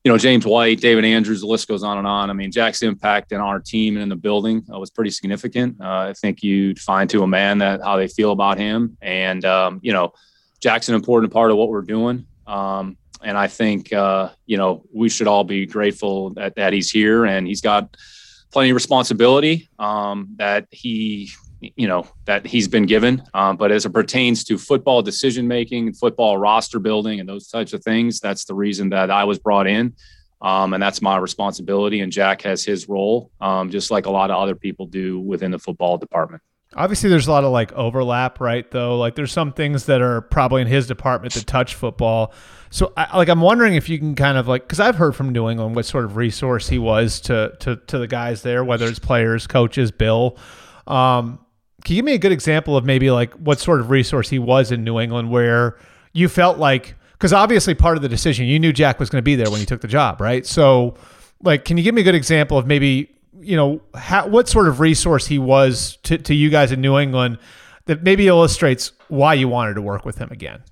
you 0.05 0.11
know, 0.11 0.19
James 0.19 0.45
White, 0.45 0.81
David 0.81 1.05
Andrews, 1.05 1.43
the 1.43 1.47
list 1.47 1.69
goes 1.69 1.85
on 1.85 1.97
and 1.97 2.07
on. 2.09 2.29
I 2.29 2.33
mean, 2.33 2.51
Jack's 2.51 2.83
impact 2.83 3.31
in 3.31 3.41
our 3.41 3.61
team 3.61 3.95
and 3.95 4.03
in 4.03 4.09
the 4.09 4.17
building 4.17 4.65
uh, 4.73 4.79
was 4.79 4.91
pretty 4.91 5.11
significant. 5.11 5.81
Uh, 5.81 6.09
I 6.09 6.13
think 6.15 6.43
you'd 6.43 6.81
find 6.81 7.09
to 7.11 7.23
a 7.23 7.27
man 7.29 7.59
that 7.59 7.83
how 7.83 7.97
they 7.97 8.09
feel 8.09 8.33
about 8.33 8.59
him. 8.59 8.97
And, 9.01 9.45
um, 9.45 9.79
you 9.81 9.93
know, 9.93 10.13
Jack's 10.61 10.89
an 10.89 10.97
important 10.97 11.33
part 11.33 11.53
of 11.53 11.57
what 11.57 11.69
we're 11.69 11.83
doing. 11.83 12.27
Um, 12.49 12.97
and 13.25 13.39
I 13.39 13.49
think, 13.49 13.93
uh, 13.93 14.31
you 14.47 14.57
know, 14.57 14.85
we 14.93 15.09
should 15.09 15.27
all 15.27 15.45
be 15.45 15.67
grateful 15.67 16.31
that, 16.35 16.57
that 16.57 16.73
he's 16.73 16.91
here 16.91 17.25
and 17.25 17.47
he's 17.47 17.61
got 17.61 17.97
plenty 18.53 18.71
of 18.71 18.75
responsibility 18.75 19.69
um, 19.79 20.29
that 20.37 20.67
he 20.71 21.31
you 21.77 21.87
know 21.87 22.07
that 22.25 22.47
he's 22.47 22.69
been 22.69 22.87
given. 22.87 23.23
Um, 23.35 23.57
but 23.57 23.73
as 23.73 23.87
it 23.87 23.91
pertains 23.91 24.45
to 24.45 24.59
football 24.59 25.03
decision 25.03 25.47
making, 25.49 25.95
football 25.95 26.37
roster 26.37 26.79
building, 26.79 27.21
and 27.21 27.29
those 27.29 27.49
types 27.49 27.73
of 27.73 27.83
things, 27.83 28.21
that's 28.21 28.45
the 28.45 28.55
reason 28.55 28.91
that 28.91 29.11
I 29.11 29.25
was 29.25 29.39
brought 29.39 29.67
in, 29.67 29.95
um, 30.41 30.75
and 30.75 30.83
that's 30.83 31.01
my 31.01 31.17
responsibility. 31.17 32.01
And 32.01 32.13
Jack 32.13 32.43
has 32.43 32.65
his 32.65 32.89
role, 32.89 33.31
um, 33.41 33.71
just 33.71 33.91
like 33.91 34.07
a 34.07 34.11
lot 34.11 34.31
of 34.31 34.37
other 34.37 34.55
people 34.55 34.87
do 34.87 35.21
within 35.21 35.51
the 35.51 35.59
football 35.59 35.99
department. 35.99 36.43
Obviously, 36.75 37.11
there's 37.11 37.27
a 37.27 37.31
lot 37.31 37.45
of 37.45 37.53
like 37.53 37.73
overlap, 37.73 38.41
right? 38.41 38.69
Though, 38.71 38.99
like 38.99 39.15
there's 39.15 39.33
some 39.33 39.53
things 39.53 39.87
that 39.87 40.01
are 40.01 40.23
probably 40.23 40.63
in 40.63 40.69
his 40.69 40.87
department 40.87 41.35
that 41.35 41.47
touch 41.47 41.75
football. 41.75 42.33
So, 42.73 42.91
I, 42.97 43.19
like, 43.19 43.29
I'm 43.29 43.43
wondering 43.43 43.75
if 43.75 43.91
you 43.91 43.99
can 43.99 44.15
kind 44.15 44.39
of 44.39 44.49
like, 44.49 44.63
because 44.63 44.81
I've 44.81 44.97
heard 44.97 45.15
from 45.15 45.29
New 45.29 45.51
England 45.51 45.77
what 45.77 45.85
sort 45.85 46.07
of 46.07 46.17
resource 46.17 46.71
he 46.71 46.79
was 46.79 47.21
to 47.21 47.55
to 47.61 47.77
to 47.77 47.99
the 47.99 48.07
guys 48.07 48.43
there, 48.43 48.65
whether 48.65 48.87
it's 48.87 48.99
players, 48.99 49.47
coaches, 49.47 49.91
Bill. 49.91 50.39
Um, 50.87 51.39
can 51.85 51.97
you 51.97 51.99
give 51.99 52.07
me 52.07 52.15
a 52.15 52.19
good 52.19 52.33
example 52.33 52.75
of 52.75 52.87
maybe 52.87 53.11
like 53.11 53.35
what 53.35 53.61
sort 53.61 53.81
of 53.81 53.91
resource 53.91 54.31
he 54.31 54.39
was 54.39 54.73
in 54.73 54.85
New 54.85 54.99
England 54.99 55.31
where 55.31 55.77
you 56.15 56.31
felt 56.31 56.57
like 56.57 56.95
because 57.13 57.35
obviously 57.35 57.75
part 57.75 57.97
of 57.97 58.03
the 58.03 58.09
decision 58.09 58.47
you 58.47 58.59
knew 58.59 58.73
Jack 58.73 58.99
was 58.99 59.11
going 59.11 59.21
to 59.21 59.23
be 59.23 59.37
there 59.37 59.51
when 59.51 59.61
you 59.61 59.67
took 59.67 59.83
the 59.83 59.89
job, 59.89 60.19
right? 60.19 60.47
So, 60.47 60.95
like, 61.43 61.67
can 61.67 61.77
you 61.77 61.85
give 61.85 61.95
me 61.95 62.01
a 62.01 62.05
good 62.05 62.15
example 62.15 62.57
of 62.57 62.67
maybe 62.67 63.15
you 63.39 63.55
know 63.55 63.83
how, 63.95 64.27
what 64.29 64.49
sort 64.49 64.67
of 64.67 64.81
resource 64.81 65.27
he 65.27 65.39
was 65.39 65.99
to, 66.05 66.17
to 66.17 66.35
you 66.35 66.49
guys 66.49 66.73
in 66.73 66.81
New 66.81 66.99
England 66.99 67.37
that 67.85 68.03
maybe 68.03 68.29
illustrates 68.29 68.93
why 69.09 69.35
you 69.35 69.47
wanted 69.47 69.75
to 69.75 69.83
work 69.83 70.07
with 70.07 70.17
him 70.17 70.31
again? 70.31 70.63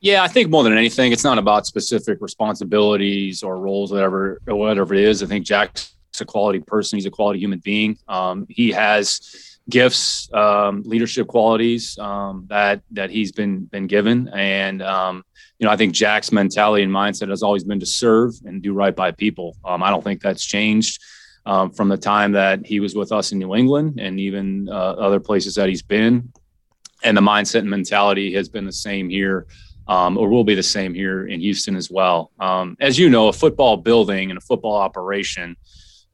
Yeah, 0.00 0.22
I 0.22 0.28
think 0.28 0.48
more 0.48 0.64
than 0.64 0.72
anything, 0.72 1.12
it's 1.12 1.24
not 1.24 1.36
about 1.36 1.66
specific 1.66 2.18
responsibilities 2.22 3.42
or 3.42 3.58
roles, 3.58 3.92
whatever 3.92 4.40
whatever 4.46 4.94
it 4.94 5.04
is. 5.04 5.22
I 5.22 5.26
think 5.26 5.44
Jack's 5.44 5.94
a 6.20 6.24
quality 6.24 6.60
person. 6.60 6.96
He's 6.96 7.06
a 7.06 7.10
quality 7.10 7.38
human 7.38 7.58
being. 7.58 7.98
Um, 8.08 8.46
he 8.48 8.70
has 8.72 9.60
gifts, 9.68 10.32
um, 10.32 10.82
leadership 10.84 11.26
qualities 11.26 11.98
um, 11.98 12.46
that 12.48 12.82
that 12.92 13.10
he's 13.10 13.32
been 13.32 13.64
been 13.66 13.86
given, 13.86 14.28
and 14.28 14.82
um, 14.82 15.22
you 15.58 15.66
know 15.66 15.72
I 15.72 15.76
think 15.76 15.92
Jack's 15.92 16.32
mentality 16.32 16.82
and 16.82 16.92
mindset 16.92 17.28
has 17.28 17.42
always 17.42 17.64
been 17.64 17.80
to 17.80 17.86
serve 17.86 18.34
and 18.46 18.62
do 18.62 18.72
right 18.72 18.96
by 18.96 19.12
people. 19.12 19.56
Um, 19.66 19.82
I 19.82 19.90
don't 19.90 20.02
think 20.02 20.22
that's 20.22 20.44
changed 20.44 21.02
um, 21.44 21.70
from 21.70 21.88
the 21.88 21.98
time 21.98 22.32
that 22.32 22.64
he 22.64 22.80
was 22.80 22.94
with 22.94 23.12
us 23.12 23.32
in 23.32 23.38
New 23.38 23.54
England 23.54 24.00
and 24.00 24.18
even 24.18 24.66
uh, 24.70 24.72
other 24.72 25.20
places 25.20 25.56
that 25.56 25.68
he's 25.68 25.82
been, 25.82 26.32
and 27.04 27.14
the 27.14 27.22
mindset 27.22 27.60
and 27.60 27.70
mentality 27.70 28.32
has 28.32 28.48
been 28.48 28.64
the 28.64 28.72
same 28.72 29.10
here. 29.10 29.46
Um, 29.90 30.16
or 30.16 30.28
will 30.28 30.44
be 30.44 30.54
the 30.54 30.62
same 30.62 30.94
here 30.94 31.26
in 31.26 31.40
Houston 31.40 31.74
as 31.74 31.90
well. 31.90 32.30
as 32.80 32.96
you 32.96 33.10
know, 33.10 33.26
a 33.26 33.32
football 33.32 33.76
building 33.76 34.30
and 34.30 34.38
a 34.38 34.40
football 34.40 34.76
operation 34.76 35.56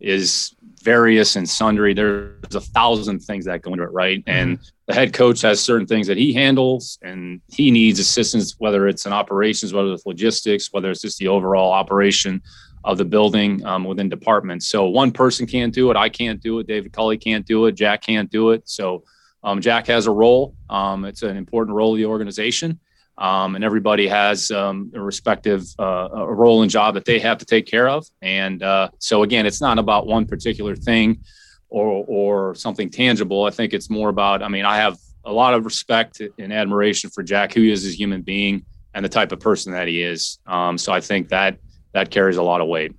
is 0.00 0.54
various 0.82 1.36
and 1.36 1.48
sundry. 1.48 1.94
There's 1.94 2.54
a 2.54 2.60
thousand 2.60 3.20
things 3.20 3.44
that 3.46 3.62
go 3.62 3.72
into 3.72 3.84
it, 3.84 3.92
right? 3.92 4.20
Mm-hmm. 4.20 4.38
And 4.38 4.58
the 4.86 4.94
head 4.94 5.12
coach 5.12 5.40
has 5.42 5.60
certain 5.60 5.86
things 5.86 6.06
that 6.06 6.16
he 6.16 6.32
handles, 6.32 6.98
and 7.02 7.40
he 7.48 7.70
needs 7.70 7.98
assistance, 7.98 8.54
whether 8.58 8.86
it's 8.86 9.06
in 9.06 9.12
operations, 9.12 9.72
whether 9.72 9.92
it's 9.92 10.06
logistics, 10.06 10.72
whether 10.72 10.90
it's 10.90 11.02
just 11.02 11.18
the 11.18 11.28
overall 11.28 11.72
operation 11.72 12.42
of 12.84 12.98
the 12.98 13.04
building 13.04 13.64
um, 13.66 13.82
within 13.84 14.08
departments. 14.08 14.68
So 14.68 14.86
one 14.86 15.10
person 15.10 15.44
can't 15.46 15.74
do 15.74 15.90
it. 15.90 15.96
I 15.96 16.08
can't 16.08 16.40
do 16.40 16.60
it. 16.60 16.68
David 16.68 16.92
Culley 16.92 17.18
can't 17.18 17.44
do 17.44 17.66
it. 17.66 17.72
Jack 17.72 18.02
can't 18.02 18.30
do 18.30 18.50
it. 18.50 18.68
So 18.68 19.02
um, 19.42 19.60
Jack 19.60 19.88
has 19.88 20.06
a 20.06 20.12
role. 20.12 20.54
Um, 20.70 21.04
it's 21.04 21.22
an 21.22 21.36
important 21.36 21.74
role 21.74 21.94
of 21.94 21.98
the 21.98 22.06
organization 22.06 22.78
um, 23.18 23.54
and 23.54 23.64
everybody 23.64 24.06
has 24.08 24.50
um, 24.50 24.90
a 24.94 25.00
respective 25.00 25.64
uh, 25.78 26.08
a 26.12 26.32
role 26.32 26.62
and 26.62 26.70
job 26.70 26.94
that 26.94 27.04
they 27.04 27.18
have 27.18 27.38
to 27.38 27.44
take 27.44 27.66
care 27.66 27.88
of. 27.88 28.06
And 28.22 28.62
uh, 28.62 28.90
so 28.98 29.22
again, 29.22 29.46
it's 29.46 29.60
not 29.60 29.78
about 29.78 30.06
one 30.06 30.26
particular 30.26 30.76
thing 30.76 31.20
or 31.68 32.04
or 32.08 32.54
something 32.54 32.90
tangible. 32.90 33.44
I 33.44 33.50
think 33.50 33.72
it's 33.72 33.90
more 33.90 34.08
about. 34.08 34.42
I 34.42 34.48
mean, 34.48 34.64
I 34.64 34.76
have 34.76 34.98
a 35.24 35.32
lot 35.32 35.54
of 35.54 35.64
respect 35.64 36.20
and 36.38 36.52
admiration 36.52 37.10
for 37.10 37.22
Jack, 37.22 37.52
who 37.52 37.62
he 37.62 37.72
is 37.72 37.84
as 37.84 37.94
a 37.94 37.96
human 37.96 38.22
being 38.22 38.64
and 38.94 39.04
the 39.04 39.08
type 39.08 39.32
of 39.32 39.40
person 39.40 39.72
that 39.72 39.88
he 39.88 40.02
is. 40.02 40.38
Um, 40.46 40.78
so 40.78 40.92
I 40.92 41.00
think 41.00 41.28
that 41.28 41.58
that 41.92 42.10
carries 42.10 42.36
a 42.36 42.42
lot 42.42 42.60
of 42.60 42.68
weight. 42.68 42.94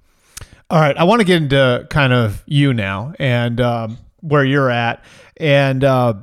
All 0.70 0.80
right, 0.80 0.98
I 0.98 1.06
want 1.06 1.22
to 1.22 1.26
get 1.26 1.42
into 1.44 1.88
kind 1.90 2.12
of 2.12 2.44
you 2.46 2.74
now 2.74 3.14
and 3.20 3.62
um, 3.62 3.98
where 4.20 4.44
you're 4.44 4.70
at, 4.70 5.04
and 5.38 5.84
uh, 5.84 6.16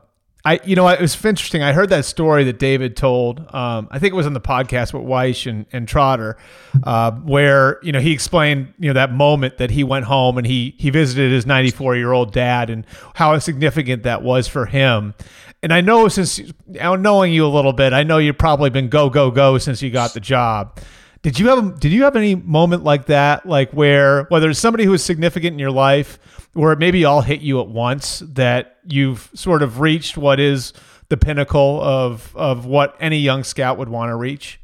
I, 0.47 0.61
you 0.65 0.77
know, 0.77 0.87
it 0.89 1.01
was 1.01 1.15
interesting. 1.25 1.63
I 1.63 1.73
heard 1.73 1.89
that 1.89 2.05
story 2.05 2.45
that 2.45 2.59
David 2.59 2.99
told. 2.99 3.41
Um, 3.55 3.89
I 3.91 3.99
think 3.99 4.13
it 4.13 4.17
was 4.17 4.27
on 4.27 4.35
the 4.35 4.43
podcast 4.43 4.93
with 4.93 5.03
Wyche 5.03 5.49
and, 5.49 5.65
and 5.73 5.89
Trotter, 5.89 6.37
uh, 6.83 7.13
where 7.13 7.79
you 7.83 7.93
know 7.93 8.01
he 8.01 8.13
explained 8.13 8.75
you 8.79 8.89
know 8.89 8.93
that 8.93 9.11
moment 9.11 9.57
that 9.57 9.71
he 9.71 9.85
went 9.85 10.05
home 10.05 10.37
and 10.37 10.47
he 10.47 10.75
he 10.79 10.91
visited 10.91 11.33
his 11.33 11.47
94 11.47 11.97
year 11.97 12.13
old 12.13 12.33
dad 12.35 12.69
and 12.69 12.87
how 13.15 13.39
significant 13.39 14.03
that 14.03 14.23
was 14.23 14.47
for 14.47 14.67
him. 14.67 15.15
And 15.63 15.73
I 15.73 15.81
know 15.81 16.09
since 16.09 16.39
knowing 16.67 17.33
you 17.33 17.47
a 17.47 17.49
little 17.49 17.73
bit, 17.73 17.95
I 17.95 18.03
know 18.03 18.19
you've 18.19 18.37
probably 18.37 18.69
been 18.69 18.91
go 18.91 19.09
go 19.09 19.31
go 19.31 19.57
since 19.57 19.81
you 19.81 19.89
got 19.89 20.13
the 20.13 20.21
job. 20.21 20.79
Did 21.25 21.41
you 21.41 21.49
have 21.49 21.81
did 21.81 21.91
you 21.91 22.05
have 22.05 22.15
any 22.15 22.37
moment 22.37 22.85
like 22.85 23.07
that, 23.07 23.45
like 23.45 23.73
where 23.73 24.25
whether 24.25 24.49
it's 24.49 24.61
somebody 24.61 24.85
who 24.85 24.93
was 24.93 25.03
significant 25.03 25.55
in 25.55 25.59
your 25.59 25.73
life? 25.73 26.21
where 26.55 26.73
it 26.73 26.79
maybe 26.79 27.05
all 27.05 27.21
hit 27.21 27.41
you 27.41 27.61
at 27.61 27.69
once 27.69 28.21
that 28.21 28.79
you've 28.87 29.31
sort 29.35 29.63
of 29.63 29.81
reached 29.81 30.17
what 30.17 30.41
is 30.41 30.73
the 31.09 31.17
pinnacle 31.17 31.81
of 31.83 32.35
of 32.35 32.65
what 32.65 32.97
any 32.99 33.19
young 33.19 33.45
scout 33.45 33.77
would 33.77 33.89
want 33.89 34.09
to 34.09 34.17
reach? 34.17 34.61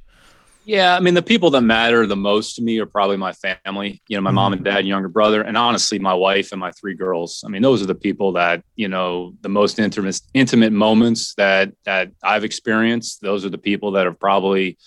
Yeah, 0.64 0.94
I 0.94 1.01
mean 1.01 1.14
the 1.14 1.23
people 1.23 1.51
that 1.51 1.62
matter 1.62 2.07
the 2.07 2.16
most 2.16 2.55
to 2.57 2.62
me 2.62 2.79
are 2.79 2.87
probably 2.87 3.16
my 3.16 3.33
family, 3.33 4.01
you 4.09 4.16
know, 4.16 4.20
my 4.20 4.31
mm-hmm. 4.31 4.35
mom 4.37 4.53
and 4.53 4.64
dad, 4.64 4.87
younger 4.87 5.09
brother, 5.09 5.42
and 5.42 5.57
honestly 5.57 5.99
my 5.99 6.14
wife 6.14 6.53
and 6.53 6.61
my 6.61 6.70
three 6.70 6.94
girls. 6.94 7.42
I 7.44 7.49
mean, 7.49 7.62
those 7.62 7.83
are 7.83 7.87
the 7.87 7.94
people 7.94 8.33
that, 8.33 8.62
you 8.77 8.88
know, 8.88 9.35
the 9.40 9.49
most 9.49 9.79
intimate 9.79 10.20
intimate 10.33 10.73
moments 10.73 11.35
that 11.35 11.73
that 11.85 12.12
I've 12.23 12.44
experienced. 12.44 13.20
Those 13.20 13.44
are 13.44 13.51
the 13.51 13.59
people 13.59 13.92
that 13.92 14.07
have 14.07 14.20
probably 14.20 14.79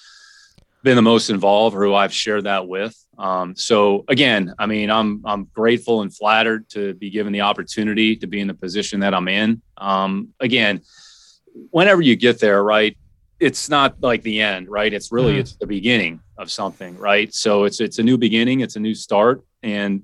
been 0.84 0.96
the 0.98 1.02
most 1.02 1.30
involved 1.30 1.76
or 1.76 1.84
who 1.84 1.93
I've 1.93 2.13
shared 2.13 2.43
that 2.43 2.67
with. 2.67 2.96
Um, 3.17 3.56
so 3.56 4.04
again, 4.08 4.54
I 4.60 4.65
mean, 4.65 4.91
I'm 4.91 5.22
I'm 5.26 5.46
grateful 5.46 6.02
and 6.02 6.13
flattered 6.13 6.69
to 6.69 6.93
be 6.96 7.10
given 7.10 7.32
the 7.32 7.41
opportunity 7.41 8.15
to 8.17 8.28
be 8.28 8.39
in 8.39 8.48
the 8.48 8.54
position 8.54 9.00
that 9.00 9.13
I'm 9.13 9.28
in. 9.28 9.62
Um, 9.78 10.30
again, 10.39 10.82
whenever 11.72 12.02
you 12.02 12.15
get 12.15 12.39
there, 12.39 12.63
right, 12.63 12.98
it's 13.39 13.69
not 13.69 14.02
like 14.02 14.24
the 14.24 14.41
end, 14.41 14.69
right? 14.69 14.93
It's 14.93 15.12
really 15.12 15.34
mm-hmm. 15.34 15.41
it's 15.41 15.56
the 15.56 15.67
beginning 15.67 16.19
of 16.38 16.52
something, 16.52 16.98
right? 16.98 17.34
So 17.34 17.63
it's 17.63 17.80
it's 17.80 18.00
a 18.00 18.04
new 18.04 18.17
beginning, 18.17 18.60
it's 18.60 18.76
a 18.76 18.80
new 18.80 18.96
start, 18.96 19.43
and 19.62 20.04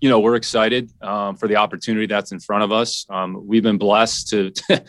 you 0.00 0.08
know 0.08 0.20
we're 0.20 0.36
excited 0.36 0.90
um, 1.02 1.36
for 1.36 1.48
the 1.48 1.56
opportunity 1.56 2.06
that's 2.06 2.32
in 2.32 2.40
front 2.40 2.64
of 2.64 2.72
us. 2.72 3.06
Um, 3.10 3.46
we've 3.46 3.62
been 3.62 3.78
blessed 3.78 4.28
to 4.28 4.52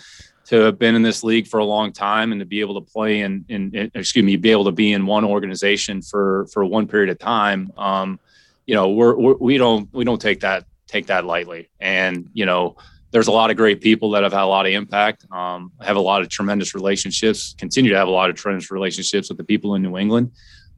to 0.45 0.61
have 0.61 0.77
been 0.77 0.95
in 0.95 1.01
this 1.01 1.23
league 1.23 1.47
for 1.47 1.59
a 1.59 1.65
long 1.65 1.91
time 1.91 2.31
and 2.31 2.39
to 2.39 2.45
be 2.45 2.59
able 2.59 2.79
to 2.79 2.91
play 2.91 3.21
in, 3.21 3.45
in, 3.49 3.75
in 3.75 3.91
excuse 3.95 4.23
me, 4.23 4.35
be 4.35 4.51
able 4.51 4.65
to 4.65 4.71
be 4.71 4.93
in 4.93 5.05
one 5.05 5.25
organization 5.25 6.01
for 6.01 6.47
for 6.53 6.63
one 6.63 6.87
period 6.87 7.09
of 7.09 7.19
time. 7.19 7.71
Um, 7.77 8.19
you 8.65 8.75
know, 8.75 8.89
we're, 8.89 9.15
we're 9.15 9.35
we 9.35 9.57
don't 9.57 9.91
we 9.93 10.03
don't 10.03 10.21
take 10.21 10.41
that 10.41 10.65
take 10.87 11.07
that 11.07 11.25
lightly. 11.25 11.69
And 11.79 12.29
you 12.33 12.45
know, 12.45 12.77
there's 13.11 13.27
a 13.27 13.31
lot 13.31 13.49
of 13.49 13.57
great 13.57 13.81
people 13.81 14.11
that 14.11 14.23
have 14.23 14.33
had 14.33 14.43
a 14.43 14.47
lot 14.47 14.65
of 14.65 14.71
impact. 14.71 15.25
Um, 15.31 15.71
have 15.81 15.95
a 15.95 16.01
lot 16.01 16.21
of 16.21 16.29
tremendous 16.29 16.75
relationships. 16.75 17.55
Continue 17.57 17.91
to 17.91 17.97
have 17.97 18.07
a 18.07 18.11
lot 18.11 18.29
of 18.29 18.35
tremendous 18.35 18.71
relationships 18.71 19.29
with 19.29 19.37
the 19.37 19.43
people 19.43 19.75
in 19.75 19.81
New 19.81 19.97
England. 19.97 20.31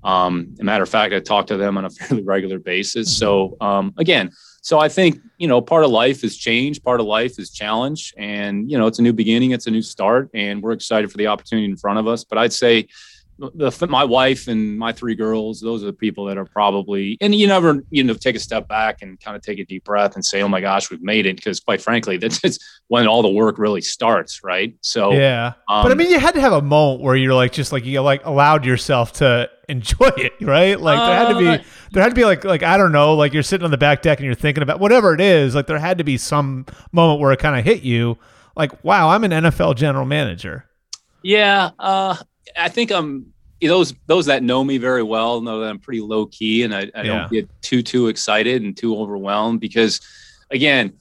Um, 0.04 0.56
a 0.60 0.64
matter 0.64 0.84
of 0.84 0.90
fact, 0.90 1.14
I 1.14 1.20
talk 1.20 1.48
to 1.48 1.58
them 1.58 1.78
on 1.78 1.86
a 1.86 1.90
fairly 1.98 2.24
regular 2.24 2.60
basis. 2.60 3.16
So 3.16 3.58
um, 3.60 3.94
again, 3.98 4.32
so 4.68 4.80
I 4.80 4.90
think 4.90 5.22
you 5.38 5.48
know 5.48 5.62
part 5.62 5.86
of 5.86 5.92
life 5.92 6.26
is 6.26 6.36
change, 6.36 6.84
part 6.84 7.00
of 7.00 7.06
life 7.06 7.40
is 7.40 7.52
challenge, 7.52 8.14
and 8.18 8.70
you 8.70 8.78
know 8.78 8.86
it's 8.86 9.00
a 9.00 9.02
new 9.02 9.14
beginning, 9.14 9.52
it's 9.52 9.66
a 9.66 9.72
new 9.72 9.82
start, 9.82 10.30
and 10.34 10.62
we're 10.62 10.74
excited 10.74 11.10
for 11.10 11.16
the 11.16 11.28
opportunity 11.28 11.70
in 11.72 11.78
front 11.78 12.00
of 12.00 12.06
us. 12.06 12.26
But 12.26 12.38
I'd 12.38 12.52
say, 12.52 12.90
the 13.38 13.88
my 13.90 14.04
wife 14.04 14.48
and 14.48 14.78
my 14.78 14.92
three 14.92 15.16
girls, 15.16 15.62
those 15.62 15.84
are 15.84 15.88
the 15.88 15.94
people 15.94 16.26
that 16.26 16.38
are 16.38 16.46
probably, 16.46 17.18
and 17.22 17.36
you 17.36 17.48
never, 17.48 17.84
you 17.90 18.04
know, 18.04 18.14
take 18.14 18.36
a 18.36 18.40
step 18.40 18.68
back 18.68 19.02
and 19.02 19.20
kind 19.20 19.36
of 19.36 19.44
take 19.44 19.60
a 19.60 19.66
deep 19.66 19.84
breath 19.84 20.16
and 20.16 20.26
say, 20.26 20.42
"Oh 20.42 20.48
my 20.48 20.62
gosh, 20.62 20.90
we've 20.90 21.02
made 21.02 21.26
it," 21.26 21.36
because 21.36 21.60
quite 21.60 21.82
frankly, 21.82 22.18
that's 22.18 22.60
when 22.88 23.08
all 23.08 23.22
the 23.22 23.30
work 23.30 23.58
really 23.58 23.82
starts, 23.82 24.44
right? 24.44 24.76
So 24.82 25.12
yeah, 25.12 25.54
um, 25.70 25.84
but 25.84 25.92
I 25.92 25.96
mean, 25.96 26.10
you 26.10 26.20
had 26.20 26.34
to 26.34 26.42
have 26.42 26.54
a 26.54 26.62
moment 26.62 27.02
where 27.02 27.16
you're 27.16 27.34
like, 27.34 27.52
just 27.52 27.72
like 27.72 27.86
you 27.86 28.02
like 28.02 28.26
allowed 28.26 28.66
yourself 28.66 29.14
to 29.14 29.50
enjoy 29.70 30.12
it, 30.18 30.34
right? 30.42 30.80
Like 30.80 30.98
there 30.98 31.18
had 31.18 31.34
to 31.34 31.40
be, 31.40 31.48
uh, 31.48 31.64
there 31.92 32.04
had 32.04 32.10
to 32.10 32.16
be 32.16 32.26
like, 32.26 32.44
like 32.44 32.64
I 32.64 32.78
don't 32.78 32.92
know, 32.92 33.16
like 33.16 33.34
you're 33.34 33.44
sitting 33.44 33.66
on 33.66 33.72
the 33.72 33.78
back 33.78 34.02
deck 34.02 34.20
and 34.20 34.26
you're 34.26 34.36
thinking 34.36 34.64
about 34.64 34.80
whatever 34.80 35.14
it 35.14 35.22
is. 35.22 35.56
Like 35.56 35.68
there 35.68 35.80
had 35.80 35.98
to 36.00 36.04
be 36.04 36.18
some 36.18 36.66
moment 36.92 37.20
where 37.20 37.32
it 37.32 37.40
kind 37.40 37.58
of 37.58 37.66
hit 37.66 37.84
you, 37.84 38.18
like, 38.56 38.84
wow, 38.84 39.10
I'm 39.10 39.24
an 39.24 39.32
NFL 39.32 39.76
general 39.76 40.06
manager. 40.06 40.66
Yeah, 41.24 41.72
uh, 41.80 42.16
I 42.56 42.70
think 42.70 42.92
I'm 42.92 43.34
those 43.62 43.94
those 44.06 44.28
that 44.28 44.44
know 44.44 44.64
me 44.64 44.78
very 44.78 45.04
well 45.04 45.42
know 45.42 45.62
that 45.62 45.70
I'm 45.70 45.80
pretty 45.80 46.02
low 46.02 46.28
key 46.28 46.64
and 46.64 46.76
I, 46.76 46.82
I 46.94 47.02
yeah. 47.02 47.04
don't 47.04 47.32
get 47.32 47.50
too 47.62 47.82
too 47.82 48.08
excited 48.08 48.62
and 48.62 48.78
too 48.78 48.96
overwhelmed 48.96 49.60
because 49.60 50.00
again, 50.52 50.94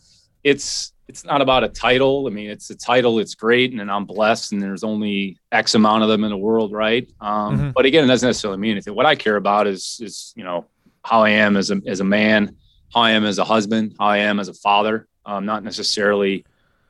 it's 0.45 0.93
it's 1.09 1.25
not 1.25 1.41
about 1.41 1.63
a 1.63 1.69
title. 1.69 2.27
I 2.27 2.31
mean, 2.31 2.51
it's 2.51 2.71
a 2.71 2.75
title, 2.75 3.21
it's 3.21 3.35
great, 3.35 3.73
and 3.73 3.91
I'm 3.91 4.07
blessed, 4.07 4.53
and 4.53 4.61
there's 4.61 4.83
only 4.83 5.39
X 5.53 5.75
amount 5.75 6.03
of 6.03 6.09
them 6.09 6.25
in 6.25 6.31
the 6.31 6.37
world, 6.37 6.73
right? 6.73 7.09
Um, 7.21 7.57
mm-hmm. 7.57 7.71
But 7.71 7.87
again, 7.87 8.05
it 8.05 8.09
doesn't 8.09 8.29
necessarily 8.29 8.59
mean 8.59 8.73
anything. 8.73 8.95
What 8.95 9.07
I 9.07 9.15
care 9.15 9.37
about 9.37 9.67
is 9.67 10.01
is 10.03 10.33
you 10.37 10.45
know 10.45 10.67
how 11.05 11.23
I 11.23 11.31
am 11.31 11.57
as 11.57 11.71
a 11.71 11.81
as 11.87 12.01
a 12.01 12.05
man, 12.05 12.57
how 12.93 13.03
I 13.03 13.13
am 13.13 13.25
as 13.25 13.39
a 13.39 13.45
husband, 13.45 13.95
how 13.99 14.07
I 14.07 14.19
am 14.19 14.41
as 14.41 14.49
a 14.49 14.55
father. 14.55 15.07
Um, 15.25 15.45
not 15.45 15.65
necessarily 15.65 16.45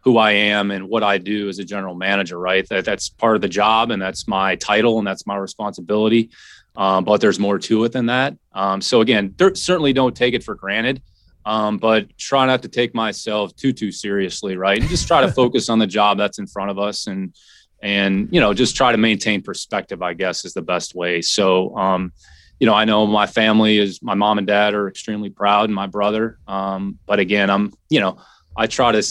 who 0.06 0.18
I 0.18 0.30
am 0.30 0.70
and 0.70 0.88
what 0.88 1.02
I 1.02 1.18
do 1.18 1.48
as 1.48 1.58
a 1.58 1.64
general 1.64 1.96
manager, 1.96 2.38
right? 2.38 2.66
That 2.68 2.84
that's 2.84 3.08
part 3.08 3.34
of 3.34 3.42
the 3.42 3.48
job 3.48 3.90
and 3.90 4.00
that's 4.00 4.28
my 4.28 4.54
title 4.54 4.98
and 4.98 5.06
that's 5.06 5.26
my 5.26 5.36
responsibility. 5.36 6.30
Um, 6.76 7.02
but 7.02 7.20
there's 7.20 7.40
more 7.40 7.58
to 7.58 7.82
it 7.82 7.90
than 7.90 8.06
that. 8.06 8.36
Um, 8.52 8.80
so 8.80 9.00
again, 9.00 9.34
certainly 9.54 9.92
don't 9.92 10.14
take 10.14 10.32
it 10.32 10.44
for 10.44 10.54
granted, 10.54 11.02
um, 11.44 11.78
but 11.78 12.16
try 12.16 12.46
not 12.46 12.62
to 12.62 12.68
take 12.68 12.94
myself 12.94 13.56
too 13.56 13.72
too 13.72 13.90
seriously, 13.90 14.56
right? 14.56 14.78
And 14.78 14.88
just 14.88 15.08
try 15.08 15.22
to 15.22 15.32
focus 15.42 15.68
on 15.68 15.80
the 15.80 15.88
job 15.88 16.18
that's 16.18 16.38
in 16.38 16.46
front 16.46 16.70
of 16.70 16.78
us 16.78 17.08
and 17.08 17.34
and 17.82 18.28
you 18.30 18.40
know 18.40 18.54
just 18.54 18.76
try 18.76 18.92
to 18.92 18.98
maintain 18.98 19.42
perspective. 19.42 20.02
I 20.02 20.14
guess 20.14 20.44
is 20.44 20.54
the 20.54 20.62
best 20.62 20.94
way. 20.94 21.20
So. 21.20 21.76
Um, 21.76 22.12
you 22.58 22.66
know, 22.66 22.72
I 22.72 22.86
know 22.86 23.06
my 23.06 23.26
family 23.26 23.76
is 23.76 24.02
my 24.02 24.14
mom 24.14 24.38
and 24.38 24.46
dad 24.46 24.72
are 24.72 24.88
extremely 24.88 25.28
proud, 25.28 25.66
and 25.66 25.74
my 25.74 25.86
brother. 25.86 26.38
Um, 26.48 26.98
but 27.04 27.18
again, 27.18 27.50
I'm, 27.50 27.74
you 27.90 28.00
know, 28.00 28.16
I 28.56 28.66
try 28.66 28.92
to 28.92 29.02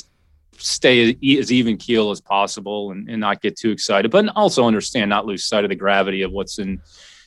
stay 0.57 1.17
as 1.39 1.51
even 1.51 1.77
keel 1.77 2.11
as 2.11 2.21
possible 2.21 2.91
and, 2.91 3.09
and 3.09 3.19
not 3.19 3.41
get 3.41 3.57
too 3.57 3.71
excited, 3.71 4.11
but 4.11 4.27
also 4.35 4.65
understand, 4.65 5.09
not 5.09 5.25
lose 5.25 5.45
sight 5.45 5.63
of 5.63 5.69
the 5.69 5.75
gravity 5.75 6.21
of 6.21 6.31
what's 6.31 6.59
in, 6.59 6.81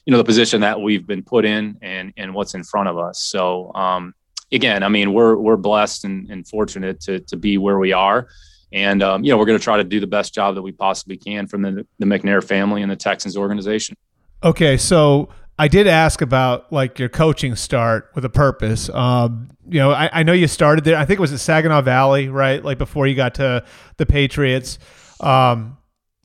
you 0.05 0.11
know, 0.11 0.19
the 0.19 0.25
position 0.25 0.61
that 0.63 0.81
we've 0.81 1.07
been 1.07 1.23
put 1.23 1.45
in 1.45 1.77
and, 1.83 2.13
and 2.17 2.35
what's 2.35 2.55
in 2.55 2.65
front 2.65 2.89
of 2.89 2.99
us. 2.99 3.23
So, 3.23 3.73
um, 3.75 4.15
again, 4.53 4.83
I 4.83 4.89
mean, 4.89 5.13
we're, 5.13 5.37
we're 5.37 5.57
blessed 5.57 6.05
and, 6.05 6.31
and 6.31 6.47
fortunate 6.47 7.01
to, 7.03 7.21
to 7.21 7.37
be 7.37 7.59
where 7.59 7.79
we 7.79 7.93
are. 7.93 8.29
And, 8.73 9.03
um, 9.03 9.25
you 9.25 9.31
know, 9.31 9.39
we're 9.39 9.47
going 9.47 9.59
to 9.59 9.65
try 9.65 9.79
to 9.79 9.85
do 9.85 10.01
the 10.01 10.07
best 10.07 10.35
job 10.35 10.55
that 10.55 10.63
we 10.63 10.73
possibly 10.73 11.17
can 11.17 11.47
from 11.47 11.63
the, 11.63 11.87
the 11.99 12.07
McNair 12.07 12.45
family 12.45 12.83
and 12.83 12.91
the 12.91 12.97
Texans 12.97 13.37
organization. 13.37 13.97
Okay. 14.43 14.77
So 14.77 15.31
I 15.59 15.69
did 15.69 15.87
ask 15.87 16.21
about 16.21 16.73
like 16.73 16.99
your 16.99 17.09
coaching 17.09 17.57
start 17.57 18.11
with 18.15 18.25
a 18.25 18.29
purpose. 18.29 18.89
Um, 18.91 19.51
you 19.69 19.79
know, 19.79 19.93
I, 19.93 20.11
I, 20.13 20.23
know 20.23 20.33
you 20.33 20.47
started 20.47 20.85
there. 20.85 20.97
I 20.97 21.05
think 21.05 21.19
it 21.19 21.21
was 21.21 21.33
at 21.33 21.41
Saginaw 21.41 21.83
Valley, 21.83 22.29
right? 22.29 22.65
Like 22.65 22.79
before 22.79 23.07
you 23.07 23.15
got 23.15 23.35
to 23.35 23.65
the 23.97 24.07
Patriots. 24.07 24.79
Um, 25.21 25.77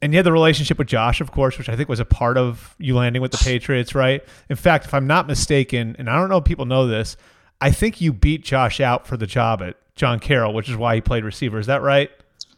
and 0.01 0.11
you 0.11 0.17
had 0.17 0.25
the 0.25 0.31
relationship 0.33 0.77
with 0.77 0.87
Josh, 0.87 1.21
of 1.21 1.31
course, 1.31 1.57
which 1.57 1.69
I 1.69 1.75
think 1.75 1.87
was 1.87 1.99
a 1.99 2.05
part 2.05 2.37
of 2.37 2.75
you 2.77 2.95
landing 2.95 3.21
with 3.21 3.31
the 3.31 3.37
Patriots, 3.37 3.95
right? 3.95 4.23
In 4.49 4.55
fact, 4.55 4.85
if 4.85 4.93
I'm 4.93 5.07
not 5.07 5.27
mistaken, 5.27 5.95
and 5.97 6.09
I 6.09 6.17
don't 6.17 6.29
know 6.29 6.37
if 6.37 6.43
people 6.43 6.65
know 6.65 6.87
this, 6.87 7.15
I 7.61 7.71
think 7.71 8.01
you 8.01 8.11
beat 8.11 8.43
Josh 8.43 8.81
out 8.81 9.07
for 9.07 9.15
the 9.15 9.27
job 9.27 9.61
at 9.61 9.77
John 9.95 10.19
Carroll, 10.19 10.53
which 10.53 10.69
is 10.69 10.75
why 10.75 10.95
he 10.95 11.01
played 11.01 11.23
receiver. 11.23 11.57
Is 11.57 11.67
that 11.67 11.81
right? 11.81 12.11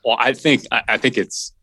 Well, 0.03 0.17
I 0.19 0.33
think 0.33 0.63
I 0.71 0.97
think 0.97 1.17
it's 1.17 1.53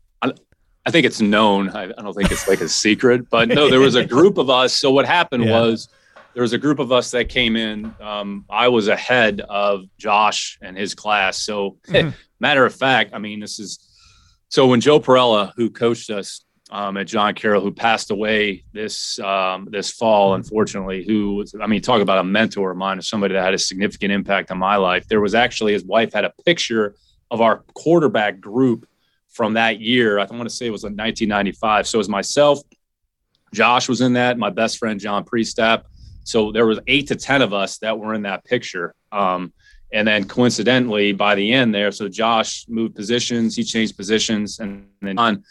I 0.85 0.91
think 0.91 1.05
it's 1.05 1.21
known. 1.21 1.69
I, 1.69 1.83
I, 1.83 2.01
don't 2.01 2.13
think 2.13 2.31
it's 2.31 2.47
like 2.47 2.59
a 2.59 2.67
secret, 2.67 3.29
but 3.29 3.47
no, 3.47 3.69
there 3.69 3.79
was 3.79 3.95
a 3.95 4.05
group 4.05 4.37
of 4.37 4.49
us. 4.49 4.73
So 4.73 4.91
what 4.91 5.05
happened 5.05 5.45
yeah. 5.45 5.61
was 5.61 5.87
there 6.33 6.41
was 6.41 6.53
a 6.53 6.57
group 6.57 6.79
of 6.79 6.91
us 6.91 7.11
that 7.11 7.29
came 7.29 7.55
in. 7.55 7.93
Um, 8.01 8.45
I 8.49 8.67
was 8.67 8.87
ahead 8.87 9.41
of 9.41 9.83
Josh 9.97 10.57
and 10.61 10.77
his 10.77 10.95
class. 10.95 11.39
So 11.39 11.77
mm-hmm. 11.87 12.09
matter 12.39 12.65
of 12.65 12.73
fact, 12.73 13.11
I 13.13 13.19
mean, 13.19 13.39
this 13.39 13.59
is 13.59 13.79
so 14.49 14.67
when 14.67 14.81
Joe 14.81 14.99
Perella, 14.99 15.51
who 15.55 15.69
coached 15.69 16.09
us 16.09 16.43
um, 16.69 16.97
at 16.97 17.07
John 17.07 17.33
Carroll, 17.33 17.61
who 17.61 17.71
passed 17.71 18.11
away 18.11 18.63
this 18.73 19.19
um, 19.19 19.67
this 19.71 19.91
fall, 19.91 20.31
mm-hmm. 20.31 20.41
unfortunately, 20.41 21.03
who 21.05 21.35
was, 21.35 21.55
I 21.59 21.67
mean, 21.67 21.81
talk 21.81 22.01
about 22.01 22.19
a 22.19 22.23
mentor 22.23 22.71
of 22.71 22.77
mine, 22.77 23.01
somebody 23.01 23.33
that 23.33 23.43
had 23.43 23.53
a 23.53 23.59
significant 23.59 24.11
impact 24.11 24.51
on 24.51 24.57
my 24.57 24.75
life. 24.75 25.07
There 25.07 25.21
was 25.21 25.35
actually 25.35 25.73
his 25.73 25.85
wife 25.85 26.13
had 26.13 26.25
a 26.25 26.33
picture 26.45 26.95
of 27.31 27.41
our 27.41 27.63
quarterback 27.73 28.39
group 28.39 28.87
from 29.29 29.53
that 29.53 29.81
year. 29.81 30.19
I 30.19 30.25
want 30.25 30.43
to 30.43 30.49
say 30.49 30.67
it 30.67 30.71
was 30.71 30.83
in 30.83 30.93
1995. 30.93 31.87
So 31.87 31.97
it 31.97 31.99
was 31.99 32.09
myself, 32.09 32.59
Josh 33.53 33.87
was 33.87 34.01
in 34.01 34.13
that, 34.13 34.37
my 34.37 34.49
best 34.49 34.77
friend 34.77 34.99
John 34.99 35.25
Priestap. 35.25 35.83
So 36.23 36.51
there 36.51 36.65
was 36.65 36.79
eight 36.87 37.07
to 37.07 37.15
ten 37.15 37.41
of 37.41 37.53
us 37.53 37.77
that 37.79 37.97
were 37.97 38.13
in 38.13 38.23
that 38.23 38.43
picture. 38.45 38.95
Um, 39.11 39.53
and 39.91 40.07
then 40.07 40.25
coincidentally, 40.25 41.11
by 41.11 41.35
the 41.35 41.53
end 41.53 41.73
there, 41.73 41.91
so 41.91 42.09
Josh 42.09 42.65
moved 42.67 42.95
positions, 42.95 43.55
he 43.55 43.63
changed 43.63 43.95
positions, 43.95 44.59
and 44.59 44.87
then 45.01 45.17
John 45.17 45.43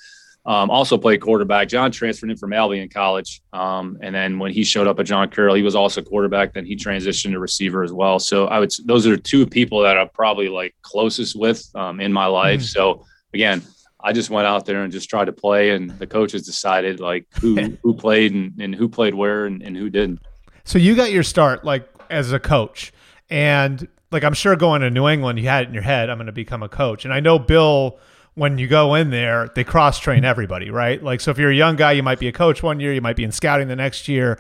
um, 0.45 0.69
also 0.71 0.99
played 0.99 1.21
quarterback. 1.21 1.69
John 1.69 1.93
transferred 1.93 2.31
in 2.31 2.37
from 2.37 2.53
Albion 2.53 2.89
College, 2.89 3.41
um, 3.53 3.99
and 4.03 4.13
then 4.13 4.41
when 4.41 4.53
he 4.53 4.65
showed 4.65 4.89
up 4.89 4.99
at 4.99 5.07
John 5.07 5.31
Carroll, 5.31 5.55
he 5.55 5.63
was 5.63 5.77
also 5.77 6.03
quarterback. 6.03 6.55
Then 6.55 6.67
he 6.67 6.75
transitioned 6.75 7.31
to 7.31 7.39
receiver 7.39 7.85
as 7.85 7.93
well. 7.93 8.19
So 8.19 8.47
I 8.47 8.59
would 8.59 8.73
those 8.85 9.07
are 9.07 9.17
two 9.17 9.47
people 9.47 9.81
that 9.83 9.97
I'm 9.97 10.09
probably 10.09 10.49
like 10.49 10.75
closest 10.83 11.37
with 11.37 11.65
um, 11.77 12.01
in 12.01 12.13
my 12.13 12.27
life. 12.27 12.61
Mm-hmm. 12.61 12.67
So 12.67 13.07
again, 13.33 13.63
I 14.03 14.13
just 14.13 14.31
went 14.31 14.49
out 14.49 14.67
there 14.67 14.83
and 14.83 14.93
just 14.93 15.09
tried 15.09 15.27
to 15.27 15.33
play, 15.33 15.71
and 15.71 15.91
the 15.91 16.07
coaches 16.09 16.43
decided 16.43 16.99
like 16.99 17.27
who 17.41 17.77
who 17.83 17.95
played 17.95 18.35
and, 18.35 18.61
and 18.61 18.75
who 18.75 18.89
played 18.89 19.15
where 19.15 19.47
and, 19.47 19.63
and 19.63 19.77
who 19.77 19.89
didn't. 19.89 20.21
So 20.65 20.79
you 20.79 20.95
got 20.95 21.13
your 21.13 21.23
start 21.23 21.65
like 21.65 21.89
as 22.11 22.33
a 22.33 22.39
coach, 22.39 22.93
and 23.31 23.89
like 24.11 24.25
I'm 24.25 24.35
sure 24.35 24.55
going 24.57 24.83
to 24.83 24.91
New 24.91 25.09
England, 25.09 25.39
you 25.39 25.49
had 25.49 25.65
it 25.65 25.69
in 25.69 25.75
your 25.75 25.83
head, 25.83 26.11
I'm 26.11 26.19
going 26.19 26.27
to 26.27 26.33
become 26.33 26.63
a 26.63 26.69
coach. 26.69 27.05
And 27.05 27.13
I 27.13 27.21
know 27.21 27.39
Bill, 27.39 27.99
when 28.35 28.59
you 28.59 28.69
go 28.69 28.95
in 28.95 29.11
there, 29.11 29.51
they 29.55 29.65
cross 29.65 29.99
train 29.99 30.25
everybody, 30.25 30.71
right? 30.71 31.03
Like, 31.03 31.21
so 31.21 31.31
if 31.31 31.39
you're 31.39 31.51
a 31.51 31.55
young 31.55 31.77
guy, 31.77 31.93
you 31.93 32.03
might 32.03 32.19
be 32.19 32.29
a 32.29 32.33
coach 32.33 32.63
one 32.63 32.79
year, 32.81 32.93
you 32.93 33.01
might 33.01 33.17
be 33.17 33.25
in 33.25 33.33
scouting 33.33 33.69
the 33.69 33.77
next 33.77 34.09
year. 34.09 34.39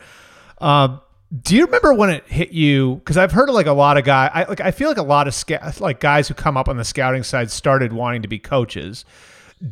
Um, 0.59 1.01
do 1.41 1.57
you 1.57 1.65
remember 1.65 1.95
when 1.95 2.11
it 2.11 2.29
hit 2.29 2.53
you? 2.53 2.97
Because 2.97 3.17
I've 3.17 3.33
heard 3.33 3.49
of 3.49 3.55
like 3.55 3.67
a 3.67 3.73
lot 3.73 3.97
of 3.97 4.05
guys, 4.05 4.31
I 4.35 4.45
like 4.45 4.61
I 4.61 4.71
feel 4.71 4.89
like 4.89 4.99
a 4.99 5.03
lot 5.03 5.27
of 5.27 5.35
sc- 5.35 5.81
like 5.81 5.99
guys 5.99 6.29
who 6.29 6.35
come 6.35 6.59
up 6.59 6.69
on 6.69 6.77
the 6.77 6.85
scouting 6.85 7.23
side 7.23 7.51
started 7.51 7.95
wanting 7.95 8.23
to 8.23 8.29
be 8.29 8.39
coaches. 8.39 9.07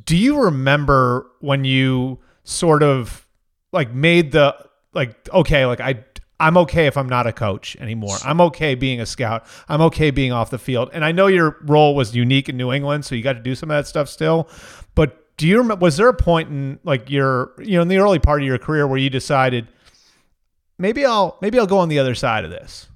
Do 0.04 0.16
you 0.16 0.40
remember 0.40 1.26
when 1.40 1.64
you 1.64 2.18
sort 2.44 2.82
of 2.82 3.26
like 3.72 3.92
made 3.92 4.32
the 4.32 4.56
like 4.94 5.28
okay, 5.28 5.66
like 5.66 5.80
I 5.80 6.04
I'm 6.40 6.56
okay 6.56 6.86
if 6.86 6.96
I'm 6.96 7.08
not 7.08 7.26
a 7.26 7.32
coach 7.32 7.76
anymore. 7.76 8.16
I'm 8.24 8.40
okay 8.40 8.74
being 8.74 9.00
a 9.00 9.06
scout. 9.06 9.46
I'm 9.68 9.82
okay 9.82 10.10
being 10.10 10.32
off 10.32 10.50
the 10.50 10.58
field. 10.58 10.90
And 10.92 11.04
I 11.04 11.12
know 11.12 11.26
your 11.26 11.58
role 11.62 11.94
was 11.94 12.16
unique 12.16 12.48
in 12.48 12.56
New 12.56 12.72
England, 12.72 13.04
so 13.04 13.14
you 13.14 13.22
got 13.22 13.34
to 13.34 13.40
do 13.40 13.54
some 13.54 13.70
of 13.70 13.76
that 13.76 13.86
stuff 13.86 14.08
still. 14.08 14.48
But 14.94 15.36
do 15.36 15.46
you 15.46 15.58
remember? 15.58 15.82
Was 15.82 15.98
there 15.98 16.08
a 16.08 16.14
point 16.14 16.48
in 16.48 16.78
like 16.82 17.10
your 17.10 17.52
you 17.58 17.76
know 17.76 17.82
in 17.82 17.88
the 17.88 17.98
early 17.98 18.18
part 18.18 18.40
of 18.40 18.46
your 18.46 18.58
career 18.58 18.86
where 18.86 18.98
you 18.98 19.10
decided 19.10 19.68
maybe 20.78 21.04
I'll 21.04 21.38
maybe 21.40 21.58
I'll 21.58 21.66
go 21.66 21.78
on 21.78 21.88
the 21.88 21.98
other 21.98 22.14
side 22.14 22.44
of 22.44 22.50
this? 22.50 22.88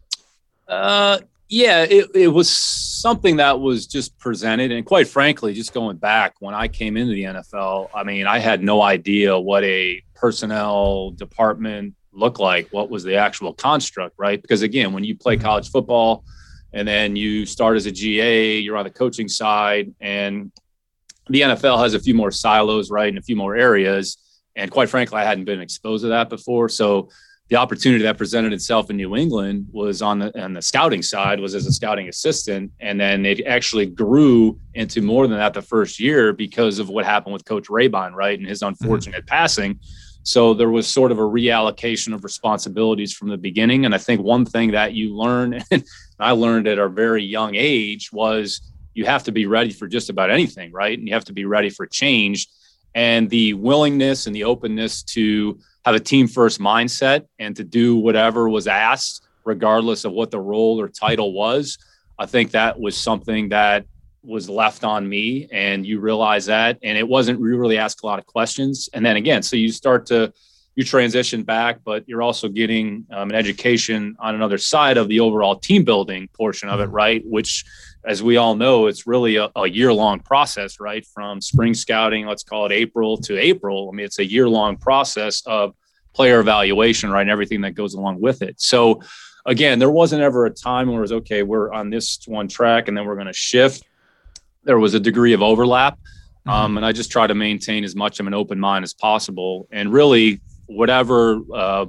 Uh, 0.67 1.19
yeah, 1.49 1.83
it, 1.85 2.11
it 2.15 2.29
was 2.29 2.51
something 2.51 3.37
that 3.37 3.61
was 3.61 3.87
just 3.87 4.19
presented. 4.19 4.73
And 4.73 4.87
quite 4.87 5.07
frankly, 5.07 5.53
just 5.53 5.75
going 5.75 5.99
back 5.99 6.35
when 6.41 6.55
I 6.55 6.69
came 6.69 6.97
into 6.97 7.13
the 7.13 7.25
NFL, 7.25 7.91
I 7.95 8.03
mean, 8.05 8.27
I 8.27 8.39
had 8.39 8.63
no 8.63 8.81
idea 8.81 9.39
what 9.39 9.63
a 9.65 10.03
personnel 10.15 11.11
department 11.11 11.95
looked 12.15 12.41
like, 12.41 12.69
what 12.71 12.91
was 12.91 13.05
the 13.05 13.17
actual 13.17 13.53
construct, 13.53 14.15
right? 14.19 14.41
Because 14.41 14.63
again, 14.63 14.93
when 14.93 15.05
you 15.05 15.17
play 15.17 15.37
mm-hmm. 15.37 15.45
college 15.45 15.71
football 15.71 16.25
and 16.73 16.87
then 16.87 17.17
you 17.17 17.47
start 17.47 17.77
as 17.77 17.87
a 17.87 17.93
GA, 17.93 18.59
you're 18.59 18.77
on 18.77 18.85
the 18.85 18.91
coaching 18.91 19.29
side, 19.29 19.95
and 20.01 20.51
the 21.29 21.43
NFL 21.43 21.81
has 21.83 21.95
a 21.95 22.01
few 22.01 22.15
more 22.15 22.31
silos, 22.31 22.91
right, 22.91 23.09
and 23.09 23.19
a 23.19 23.23
few 23.23 23.37
more 23.37 23.57
areas. 23.57 24.19
And 24.57 24.71
quite 24.71 24.89
frankly, 24.89 25.19
I 25.19 25.25
hadn't 25.25 25.45
been 25.45 25.61
exposed 25.61 26.03
to 26.03 26.09
that 26.09 26.29
before. 26.29 26.69
So 26.69 27.09
the 27.49 27.57
opportunity 27.57 28.03
that 28.05 28.17
presented 28.17 28.53
itself 28.53 28.89
in 28.89 28.97
New 28.97 29.17
England 29.17 29.67
was 29.71 30.01
on 30.01 30.19
the 30.19 30.43
on 30.43 30.55
the 30.55 30.63
scouting 30.63 31.03
side 31.03 31.41
was 31.41 31.55
as 31.55 31.67
a 31.67 31.73
scouting 31.73 32.09
assistant, 32.09 32.73
and 32.81 32.99
then 32.99 33.27
it 33.27 33.47
actually 33.47 33.87
grew 33.87 34.59
into 34.73 35.03
more 35.03 35.27
than 35.27 35.37
that 35.37 35.53
the 35.53 35.63
first 35.63 36.01
year 36.01 36.33
because 36.33 36.79
of 36.79 36.89
what 36.89 37.05
happened 37.05 37.35
with 37.35 37.45
Coach 37.45 37.69
Rehbein, 37.69 38.15
right, 38.15 38.39
and 38.39 38.49
his 38.49 38.61
mm-hmm. 38.61 38.69
unfortunate 38.69 39.21
mm-hmm. 39.21 39.35
passing. 39.35 39.79
So 40.25 40.55
there 40.55 40.71
was 40.71 40.89
sort 40.89 41.13
of 41.13 41.19
a 41.19 41.23
reallocation 41.23 42.15
of 42.15 42.25
responsibilities 42.25 43.13
from 43.13 43.29
the 43.29 43.37
beginning, 43.37 43.85
and 43.85 43.95
I 43.95 43.99
think 43.99 44.23
one 44.23 44.47
thing 44.47 44.73
that 44.73 44.95
you 44.95 45.15
learn, 45.15 45.63
and 45.71 45.85
I 46.19 46.33
learned 46.33 46.67
at 46.67 46.79
a 46.79 46.89
very 46.89 47.23
young 47.23 47.55
age, 47.55 48.11
was 48.11 48.61
you 48.95 49.05
have 49.05 49.25
to 49.25 49.33
be 49.33 49.45
ready 49.45 49.71
for 49.71 49.87
just 49.87 50.09
about 50.09 50.31
anything, 50.31 50.73
right, 50.73 50.99
and 50.99 51.07
you 51.07 51.13
have 51.13 51.27
to 51.27 51.35
be 51.35 51.45
ready 51.45 51.69
for 51.69 51.87
change, 51.87 52.49
and 52.95 53.29
the 53.29 53.53
willingness 53.53 54.27
and 54.27 54.35
the 54.35 54.45
openness 54.45 55.03
to 55.03 55.59
have 55.85 55.95
a 55.95 56.01
team 56.01 56.27
first 56.27 56.59
mindset 56.59 57.27
and 57.39 57.55
to 57.57 57.65
do 57.65 57.97
whatever 57.97 58.49
was 58.49 58.67
asked, 58.67 59.27
regardless 59.45 60.07
of 60.07 60.13
what 60.13 60.31
the 60.31 60.41
role 60.41 60.81
or 60.81 60.89
title 60.89 61.35
was. 61.35 61.77
I 62.19 62.25
think 62.25 62.53
that 62.53 62.81
was 62.81 62.97
something 62.97 63.51
that 63.51 63.85
was 64.25 64.49
left 64.49 64.85
on 64.85 65.09
me 65.09 65.49
and 65.53 65.87
you 65.87 66.01
realize 66.01 66.47
that 66.47 66.79
and 66.83 66.97
it 66.97 67.07
wasn't 67.07 67.39
you 67.39 67.57
really 67.57 67.79
asked 67.79 68.03
a 68.03 68.07
lot 68.07 68.19
of 68.19 68.27
questions. 68.27 68.89
And 68.93 69.05
then 69.05 69.17
again 69.17 69.43
so 69.43 69.57
you 69.57 69.71
start 69.71 70.07
to 70.07 70.33
you 70.77 70.85
transition 70.85 71.43
back 71.43 71.81
but 71.85 72.09
you're 72.09 72.23
also 72.23 72.49
getting 72.49 73.07
um, 73.11 73.31
an 73.31 73.37
education 73.37 74.17
on 74.19 74.35
another 74.35 74.59
side 74.59 74.97
of 74.97 75.09
the 75.09 75.21
overall 75.21 75.57
team 75.57 75.85
building 75.85 76.29
portion 76.33 76.69
of 76.69 76.81
it 76.81 76.85
mm-hmm. 76.85 76.95
right? 76.95 77.23
Which 77.25 77.65
as 78.05 78.23
we 78.23 78.37
all 78.37 78.55
know 78.55 78.87
it's 78.87 79.07
really 79.07 79.37
a, 79.37 79.51
a 79.57 79.69
year 79.69 79.93
long 79.93 80.21
process 80.21 80.81
right? 80.81 81.07
From 81.07 81.41
spring 81.41 81.75
scouting 81.75 82.27
let's 82.27 82.43
call 82.43 82.67
it 82.67 82.73
april 82.73 83.17
to 83.19 83.39
april. 83.39 83.91
I 83.93 83.97
mean 83.97 84.07
it's 84.07 84.19
a 84.19 84.27
year 84.27 84.49
long 84.49 84.77
process 84.77 85.43
of 85.47 85.75
player 86.15 86.41
evaluation 86.41 87.11
right? 87.11 87.23
And 87.23 87.31
everything 87.31 87.61
that 87.63 87.73
goes 87.73 87.95
along 87.95 88.21
with 88.21 88.43
it. 88.43 88.61
So 88.61 89.03
again 89.47 89.79
there 89.79 89.91
wasn't 89.91 90.23
ever 90.23 90.47
a 90.47 90.51
time 90.51 90.89
where 90.89 90.99
it 90.99 91.03
was 91.03 91.13
okay 91.13 91.43
we're 91.43 91.71
on 91.73 91.91
this 91.91 92.21
one 92.27 92.49
track 92.49 92.89
and 92.89 92.97
then 92.97 93.05
we're 93.05 93.15
going 93.15 93.27
to 93.27 93.33
shift 93.33 93.85
there 94.65 94.79
was 94.79 94.95
a 94.95 95.01
degree 95.01 95.33
of 95.33 95.43
overlap. 95.43 95.95
Mm-hmm. 95.95 96.51
Um, 96.51 96.77
and 96.77 96.85
I 96.85 96.93
just 96.93 97.11
try 97.11 97.27
to 97.27 97.35
maintain 97.35 97.85
as 97.85 97.97
much 97.97 98.21
of 98.21 98.27
an 98.27 98.35
open 98.35 98.61
mind 98.61 98.85
as 98.85 98.93
possible. 98.93 99.67
And 99.71 99.93
really, 99.93 100.41
whatever 100.67 101.41
uh, 101.55 101.87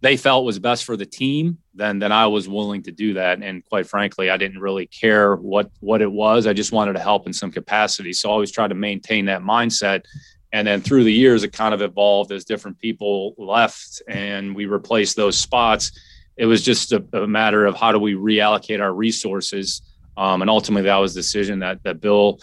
they 0.00 0.16
felt 0.16 0.44
was 0.44 0.58
best 0.58 0.84
for 0.84 0.96
the 0.96 1.06
team, 1.06 1.58
then 1.74 2.00
then 2.00 2.12
I 2.12 2.26
was 2.26 2.48
willing 2.48 2.82
to 2.84 2.92
do 2.92 3.14
that. 3.14 3.40
And 3.40 3.64
quite 3.64 3.86
frankly, 3.86 4.30
I 4.30 4.36
didn't 4.36 4.60
really 4.60 4.86
care 4.86 5.36
what 5.36 5.70
what 5.80 6.02
it 6.02 6.10
was. 6.10 6.46
I 6.46 6.52
just 6.52 6.72
wanted 6.72 6.94
to 6.94 7.00
help 7.00 7.26
in 7.26 7.32
some 7.32 7.52
capacity. 7.52 8.12
So 8.12 8.28
I 8.28 8.32
always 8.32 8.50
tried 8.50 8.68
to 8.68 8.74
maintain 8.74 9.26
that 9.26 9.42
mindset. 9.42 10.04
And 10.52 10.66
then 10.66 10.82
through 10.82 11.04
the 11.04 11.12
years, 11.12 11.44
it 11.44 11.52
kind 11.52 11.72
of 11.72 11.80
evolved 11.80 12.30
as 12.30 12.44
different 12.44 12.78
people 12.78 13.34
left 13.38 14.02
and 14.06 14.54
we 14.54 14.66
replaced 14.66 15.16
those 15.16 15.38
spots. 15.38 15.92
It 16.36 16.44
was 16.46 16.62
just 16.62 16.92
a, 16.92 17.02
a 17.14 17.26
matter 17.26 17.64
of 17.64 17.74
how 17.74 17.92
do 17.92 17.98
we 17.98 18.14
reallocate 18.14 18.80
our 18.80 18.92
resources 18.92 19.80
um, 20.22 20.40
and 20.40 20.48
ultimately, 20.48 20.86
that 20.86 20.98
was 20.98 21.14
the 21.14 21.18
decision 21.18 21.58
that 21.58 21.82
that 21.82 22.00
Bill 22.00 22.38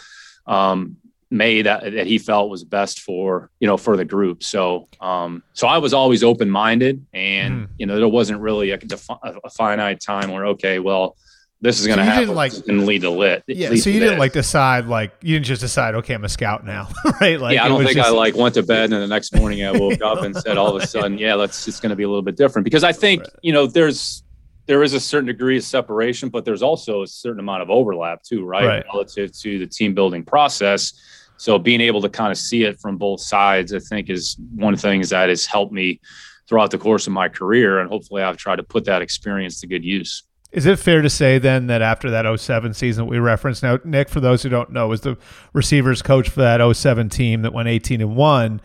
um, 0.45 0.97
made 1.31 1.65
that, 1.65 1.93
that 1.93 2.07
he 2.07 2.17
felt 2.17 2.49
was 2.49 2.65
best 2.65 2.99
for 2.99 3.49
you 3.61 3.67
know 3.67 3.77
for 3.77 3.95
the 3.95 4.03
group. 4.03 4.43
So 4.43 4.89
um, 4.99 5.43
so 5.53 5.65
I 5.65 5.77
was 5.77 5.93
always 5.93 6.21
open 6.21 6.49
minded, 6.49 7.05
and 7.13 7.67
mm. 7.67 7.69
you 7.77 7.85
know 7.85 7.95
there 7.95 8.09
wasn't 8.09 8.41
really 8.41 8.71
a, 8.71 8.77
defi- 8.77 9.13
a 9.23 9.49
finite 9.49 10.01
time 10.01 10.29
where 10.29 10.47
okay, 10.47 10.79
well 10.79 11.15
this 11.61 11.79
is 11.79 11.87
going 11.87 11.99
to 11.99 12.05
so 12.05 12.11
happen 12.11 12.35
like, 12.35 12.53
and 12.67 12.85
lead 12.85 13.01
to 13.01 13.09
lit. 13.09 13.43
Yeah, 13.47 13.73
so 13.75 13.89
you 13.89 14.01
didn't 14.01 14.19
like 14.19 14.33
decide 14.33 14.87
like 14.87 15.13
you 15.21 15.35
didn't 15.35 15.45
just 15.45 15.61
decide 15.61 15.95
okay 15.95 16.15
I'm 16.15 16.25
a 16.25 16.29
scout 16.29 16.65
now, 16.65 16.89
right? 17.21 17.39
Like 17.39 17.55
yeah, 17.55 17.63
I 17.63 17.69
don't 17.69 17.83
think 17.83 17.95
just... 17.95 18.09
I 18.09 18.11
like 18.11 18.35
went 18.35 18.55
to 18.55 18.63
bed 18.63 18.91
and 18.91 19.01
the 19.01 19.07
next 19.07 19.33
morning 19.33 19.63
I 19.63 19.71
woke 19.71 20.01
up 20.01 20.23
and 20.23 20.35
said 20.35 20.57
all 20.57 20.75
of 20.75 20.83
a 20.83 20.87
sudden 20.95 21.17
yeah, 21.17 21.35
let's 21.35 21.65
it's 21.65 21.79
going 21.79 21.91
to 21.91 21.95
be 21.95 22.03
a 22.03 22.09
little 22.09 22.23
bit 22.23 22.35
different 22.35 22.65
because 22.65 22.83
I 22.83 22.91
think 22.91 23.21
right. 23.21 23.29
you 23.41 23.53
know 23.53 23.67
there's 23.67 24.23
there 24.69 24.83
is 24.83 24.93
a 24.93 24.99
certain 24.99 25.25
degree 25.25 25.57
of 25.57 25.63
separation, 25.63 26.29
but 26.29 26.45
there's 26.45 26.61
also 26.61 27.01
a 27.01 27.07
certain 27.07 27.39
amount 27.39 27.63
of 27.63 27.71
overlap 27.71 28.21
too, 28.21 28.45
right? 28.45 28.67
right? 28.67 28.85
Relative 28.93 29.35
to 29.39 29.57
the 29.57 29.65
team 29.65 29.95
building 29.95 30.23
process. 30.23 30.93
So 31.37 31.57
being 31.57 31.81
able 31.81 32.03
to 32.03 32.09
kind 32.09 32.31
of 32.31 32.37
see 32.37 32.65
it 32.65 32.79
from 32.79 32.95
both 32.95 33.19
sides, 33.19 33.73
I 33.73 33.79
think, 33.79 34.11
is 34.11 34.37
one 34.53 34.75
of 34.75 34.79
the 34.79 34.87
things 34.87 35.09
that 35.09 35.27
has 35.27 35.47
helped 35.47 35.73
me 35.73 35.99
throughout 36.47 36.69
the 36.69 36.77
course 36.77 37.07
of 37.07 37.13
my 37.13 37.29
career. 37.29 37.79
And 37.79 37.89
hopefully 37.89 38.21
I've 38.21 38.37
tried 38.37 38.57
to 38.57 38.63
put 38.63 38.85
that 38.85 39.01
experience 39.01 39.59
to 39.61 39.67
good 39.67 39.83
use. 39.83 40.21
Is 40.51 40.67
it 40.67 40.77
fair 40.77 41.01
to 41.01 41.09
say 41.09 41.39
then 41.39 41.65
that 41.65 41.81
after 41.81 42.11
that 42.11 42.39
07 42.39 42.75
season 42.75 43.07
we 43.07 43.17
referenced 43.17 43.63
now, 43.63 43.79
Nick, 43.83 44.07
for 44.07 44.19
those 44.19 44.43
who 44.43 44.49
don't 44.49 44.71
know, 44.71 44.87
was 44.87 45.01
the 45.01 45.17
receivers 45.51 46.03
coach 46.03 46.29
for 46.29 46.41
that 46.41 46.61
07 46.75 47.09
team 47.09 47.41
that 47.41 47.53
went 47.53 47.69
18 47.69 48.01
and 48.01 48.15
1. 48.15 48.61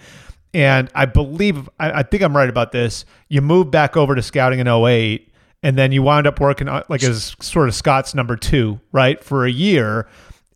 And 0.53 0.91
I 0.95 1.07
believe, 1.07 1.67
I, 1.81 2.01
I 2.01 2.03
think 2.03 2.23
I'm 2.23 2.37
right 2.37 2.51
about 2.51 2.73
this. 2.73 3.07
You 3.31 3.41
moved 3.41 3.71
back 3.71 3.97
over 3.97 4.15
to 4.15 4.21
scouting 4.21 4.59
in 4.59 4.69
08 4.69 5.31
and 5.65 5.79
then 5.79 5.93
you 5.93 6.03
wound 6.03 6.27
up 6.27 6.39
working 6.39 6.69
like 6.89 7.03
as 7.03 7.35
sort 7.41 7.69
of 7.69 7.75
Scott's 7.75 8.15
number 8.15 8.37
two, 8.37 8.79
right, 8.93 9.25
for 9.25 9.47
a 9.47 9.51
year. 9.51 10.07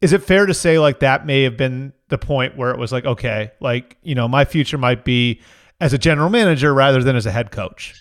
Is 0.03 0.13
it 0.13 0.23
fair 0.23 0.45
to 0.45 0.53
say 0.53 0.79
like 0.79 1.01
that 1.01 1.25
may 1.27 1.43
have 1.43 1.57
been 1.57 1.95
the 2.09 2.19
point 2.19 2.57
where 2.59 2.71
it 2.71 2.79
was 2.79 2.93
like, 2.93 3.07
okay, 3.07 3.51
like 3.59 3.97
you 4.03 4.15
know, 4.15 4.29
my 4.29 4.45
future 4.45 4.77
might 4.77 5.05
be 5.05 5.41
as 5.81 5.95
a 5.95 5.99
general 5.99 6.29
manager 6.29 6.75
rather 6.75 7.03
than 7.03 7.17
as 7.17 7.25
a 7.25 7.31
head 7.31 7.51
coach? 7.51 7.95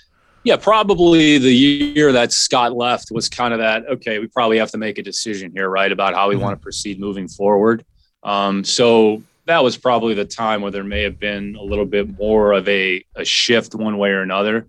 Yeah, 0.43 0.57
probably 0.57 1.37
the 1.37 1.51
year 1.51 2.11
that 2.11 2.33
Scott 2.33 2.75
left 2.75 3.09
was 3.09 3.29
kind 3.29 3.53
of 3.53 3.59
that. 3.59 3.87
Okay, 3.87 4.19
we 4.19 4.27
probably 4.27 4.57
have 4.57 4.71
to 4.71 4.77
make 4.77 4.97
a 4.97 5.03
decision 5.03 5.51
here, 5.51 5.69
right, 5.69 5.91
about 5.91 6.13
how 6.13 6.27
we 6.27 6.35
mm-hmm. 6.35 6.43
want 6.43 6.59
to 6.59 6.61
proceed 6.61 6.99
moving 6.99 7.29
forward. 7.29 7.85
Um, 8.23 8.65
so 8.65 9.23
that 9.45 9.63
was 9.63 9.77
probably 9.77 10.13
the 10.13 10.25
time 10.25 10.61
where 10.61 10.71
there 10.71 10.83
may 10.83 11.03
have 11.03 11.19
been 11.19 11.55
a 11.55 11.63
little 11.63 11.85
bit 11.85 12.19
more 12.19 12.51
of 12.51 12.67
a, 12.67 13.03
a 13.15 13.23
shift 13.23 13.75
one 13.75 13.97
way 13.97 14.09
or 14.09 14.21
another. 14.21 14.67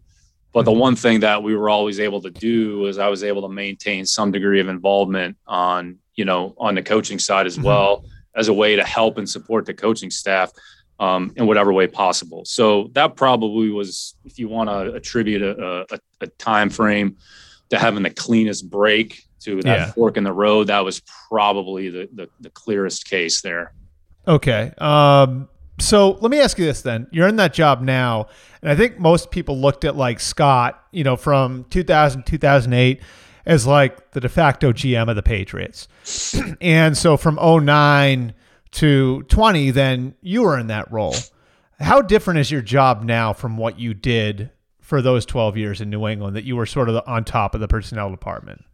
But 0.58 0.64
the 0.64 0.72
one 0.72 0.96
thing 0.96 1.20
that 1.20 1.44
we 1.44 1.54
were 1.54 1.70
always 1.70 2.00
able 2.00 2.20
to 2.20 2.32
do 2.32 2.86
is 2.86 2.98
I 2.98 3.06
was 3.06 3.22
able 3.22 3.42
to 3.42 3.48
maintain 3.48 4.04
some 4.04 4.32
degree 4.32 4.58
of 4.58 4.66
involvement 4.66 5.36
on, 5.46 5.98
you 6.16 6.24
know, 6.24 6.56
on 6.58 6.74
the 6.74 6.82
coaching 6.82 7.20
side 7.20 7.46
as 7.46 7.54
mm-hmm. 7.54 7.66
well 7.66 8.04
as 8.34 8.48
a 8.48 8.52
way 8.52 8.74
to 8.74 8.82
help 8.82 9.18
and 9.18 9.30
support 9.30 9.66
the 9.66 9.72
coaching 9.74 10.10
staff 10.10 10.50
um, 10.98 11.32
in 11.36 11.46
whatever 11.46 11.72
way 11.72 11.86
possible. 11.86 12.44
So 12.44 12.90
that 12.94 13.14
probably 13.14 13.70
was, 13.70 14.16
if 14.24 14.40
you 14.40 14.48
want 14.48 14.68
to 14.68 14.94
attribute 14.94 15.42
a, 15.42 15.86
a, 15.92 15.98
a, 16.22 16.26
time 16.26 16.70
frame 16.70 17.18
to 17.70 17.78
having 17.78 18.02
the 18.02 18.10
cleanest 18.10 18.68
break 18.68 19.22
to 19.42 19.62
that 19.62 19.78
yeah. 19.78 19.92
fork 19.92 20.16
in 20.16 20.24
the 20.24 20.32
road, 20.32 20.66
that 20.66 20.84
was 20.84 21.00
probably 21.28 21.88
the, 21.88 22.08
the, 22.12 22.28
the 22.40 22.50
clearest 22.50 23.08
case 23.08 23.42
there. 23.42 23.74
Okay. 24.26 24.72
Um, 24.78 25.48
so 25.80 26.12
let 26.20 26.30
me 26.30 26.40
ask 26.40 26.58
you 26.58 26.64
this 26.64 26.82
then. 26.82 27.06
You're 27.10 27.28
in 27.28 27.36
that 27.36 27.54
job 27.54 27.80
now, 27.80 28.26
and 28.62 28.70
I 28.70 28.76
think 28.76 28.98
most 28.98 29.30
people 29.30 29.58
looked 29.58 29.84
at 29.84 29.96
like 29.96 30.20
Scott, 30.20 30.82
you 30.92 31.04
know, 31.04 31.16
from 31.16 31.64
2000 31.70 32.24
2008 32.24 33.00
as 33.46 33.66
like 33.66 34.10
the 34.10 34.20
de 34.20 34.28
facto 34.28 34.72
GM 34.72 35.08
of 35.08 35.16
the 35.16 35.22
Patriots. 35.22 35.88
and 36.60 36.96
so 36.96 37.16
from 37.16 37.36
09 37.36 38.34
to 38.70 39.22
20 39.22 39.70
then 39.70 40.14
you 40.20 40.42
were 40.42 40.58
in 40.58 40.68
that 40.68 40.92
role. 40.92 41.16
How 41.80 42.02
different 42.02 42.40
is 42.40 42.50
your 42.50 42.60
job 42.60 43.02
now 43.02 43.32
from 43.32 43.56
what 43.56 43.78
you 43.78 43.94
did 43.94 44.50
for 44.80 45.00
those 45.00 45.24
12 45.24 45.56
years 45.56 45.80
in 45.80 45.90
New 45.90 46.06
England 46.06 46.36
that 46.36 46.44
you 46.44 46.56
were 46.56 46.66
sort 46.66 46.88
of 46.88 47.02
on 47.06 47.24
top 47.24 47.54
of 47.54 47.60
the 47.60 47.68
personnel 47.68 48.10
department? 48.10 48.64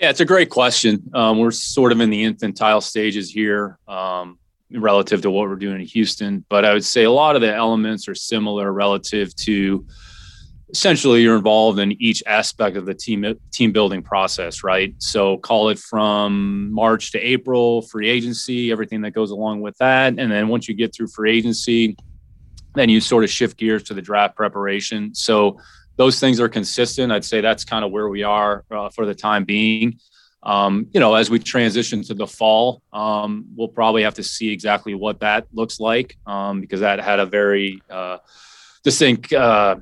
Yeah, 0.00 0.10
it's 0.10 0.20
a 0.20 0.24
great 0.24 0.50
question. 0.50 1.10
Um, 1.14 1.38
we're 1.38 1.52
sort 1.52 1.92
of 1.92 2.00
in 2.00 2.10
the 2.10 2.24
infantile 2.24 2.80
stages 2.80 3.30
here. 3.30 3.78
Um, 3.88 4.38
relative 4.74 5.22
to 5.22 5.30
what 5.30 5.48
we're 5.48 5.56
doing 5.56 5.80
in 5.80 5.86
Houston. 5.86 6.44
But 6.48 6.64
I 6.64 6.72
would 6.72 6.84
say 6.84 7.04
a 7.04 7.10
lot 7.10 7.36
of 7.36 7.42
the 7.42 7.54
elements 7.54 8.08
are 8.08 8.14
similar 8.14 8.72
relative 8.72 9.34
to 9.36 9.86
essentially 10.70 11.22
you're 11.22 11.36
involved 11.36 11.78
in 11.78 11.92
each 12.02 12.22
aspect 12.26 12.76
of 12.76 12.84
the 12.84 12.94
team 12.94 13.38
team 13.52 13.72
building 13.72 14.02
process, 14.02 14.64
right? 14.64 14.94
So 14.98 15.38
call 15.38 15.68
it 15.68 15.78
from 15.78 16.72
March 16.72 17.12
to 17.12 17.20
April, 17.20 17.82
free 17.82 18.08
agency, 18.08 18.72
everything 18.72 19.02
that 19.02 19.12
goes 19.12 19.30
along 19.30 19.60
with 19.60 19.76
that, 19.78 20.14
and 20.18 20.32
then 20.32 20.48
once 20.48 20.68
you 20.68 20.74
get 20.74 20.94
through 20.94 21.08
free 21.08 21.36
agency, 21.36 21.96
then 22.74 22.88
you 22.88 23.00
sort 23.00 23.24
of 23.24 23.30
shift 23.30 23.56
gears 23.56 23.84
to 23.84 23.94
the 23.94 24.02
draft 24.02 24.34
preparation. 24.36 25.14
So 25.14 25.60
those 25.96 26.18
things 26.18 26.40
are 26.40 26.48
consistent. 26.48 27.12
I'd 27.12 27.24
say 27.24 27.40
that's 27.40 27.64
kind 27.64 27.84
of 27.84 27.92
where 27.92 28.08
we 28.08 28.24
are 28.24 28.64
uh, 28.70 28.88
for 28.88 29.06
the 29.06 29.14
time 29.14 29.44
being 29.44 30.00
um, 30.44 30.86
you 30.92 31.00
know, 31.00 31.14
as 31.14 31.30
we 31.30 31.38
transition 31.38 32.02
to 32.04 32.14
the 32.14 32.26
fall, 32.26 32.82
um, 32.92 33.46
we'll 33.56 33.68
probably 33.68 34.02
have 34.02 34.14
to 34.14 34.22
see 34.22 34.52
exactly 34.52 34.94
what 34.94 35.20
that 35.20 35.46
looks 35.52 35.80
like 35.80 36.16
um, 36.26 36.60
because 36.60 36.80
that 36.80 37.00
had 37.00 37.18
a 37.18 37.26
very 37.26 37.82
uh, 37.88 38.18
distinct 38.82 39.32
uh, 39.32 39.76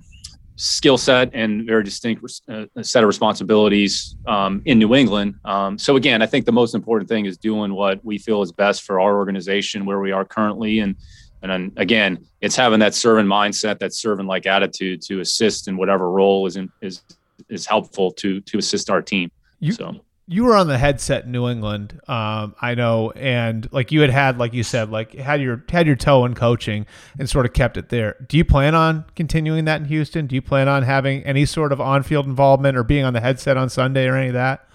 skill 0.55 0.96
set 0.96 1.31
and 1.35 1.66
very 1.66 1.83
distinct 1.83 2.25
uh, 2.48 2.66
set 2.83 3.03
of 3.03 3.09
responsibilities 3.09 4.14
um, 4.27 4.62
in 4.64 4.79
New 4.79 4.94
England. 4.94 5.35
Um, 5.44 5.77
so 5.79 5.96
again, 5.96 6.22
I 6.22 6.27
think 6.27 6.46
the 6.46 6.53
most 6.53 6.75
important 6.77 7.09
thing 7.09 7.27
is 7.27 7.37
doing 7.37 7.75
what 7.75 8.05
we 8.05 8.16
feel 8.18 8.40
is 8.42 8.53
best 8.53 8.83
for 8.83 9.01
our 9.01 9.16
organization 9.16 9.85
where 9.85 9.98
we 9.98 10.12
are 10.12 10.25
currently, 10.25 10.79
and 10.79 10.94
and 11.42 11.51
then 11.51 11.72
again, 11.77 12.25
it's 12.40 12.55
having 12.55 12.79
that 12.79 12.94
servant 12.94 13.29
mindset, 13.29 13.81
that 13.81 13.92
servant 13.92 14.29
like 14.29 14.46
attitude 14.46 15.03
to 15.03 15.18
assist 15.18 15.66
in 15.66 15.77
whatever 15.77 16.09
role 16.09 16.46
is 16.46 16.57
in, 16.57 16.70
is 16.81 17.03
is 17.48 17.66
helpful 17.66 18.12
to 18.12 18.40
to 18.42 18.59
assist 18.59 18.90
our 18.90 19.03
team. 19.03 19.33
You, 19.59 19.72
so 19.72 20.05
you 20.27 20.45
were 20.45 20.55
on 20.55 20.69
the 20.69 20.79
headset 20.79 21.25
in 21.25 21.33
New 21.33 21.49
England, 21.49 22.01
um, 22.07 22.55
I 22.61 22.75
know, 22.77 23.11
and 23.13 23.69
like 23.73 23.90
you 23.90 24.01
had 24.03 24.11
had, 24.11 24.38
like 24.38 24.55
you 24.55 24.63
said, 24.63 24.90
like 24.90 25.15
had 25.15 25.40
your 25.40 25.65
had 25.69 25.87
your 25.87 25.96
toe 25.96 26.25
in 26.25 26.35
coaching 26.35 26.87
and 27.19 27.29
sort 27.29 27.44
of 27.44 27.53
kept 27.53 27.77
it 27.77 27.88
there. 27.88 28.17
Do 28.29 28.37
you 28.37 28.44
plan 28.44 28.75
on 28.75 29.05
continuing 29.17 29.65
that 29.65 29.81
in 29.81 29.87
Houston? 29.88 30.27
Do 30.27 30.35
you 30.35 30.42
plan 30.42 30.69
on 30.69 30.85
having 30.85 31.25
any 31.25 31.44
sort 31.44 31.73
of 31.73 31.81
on 31.81 32.03
field 32.05 32.27
involvement 32.27 32.77
or 32.77 32.85
being 32.85 33.05
on 33.05 33.15
the 33.15 33.21
headset 33.21 33.57
on 33.57 33.69
Sunday 33.69 34.07
or 34.07 34.17
any 34.17 34.29
of 34.29 34.35
that? 34.35 34.69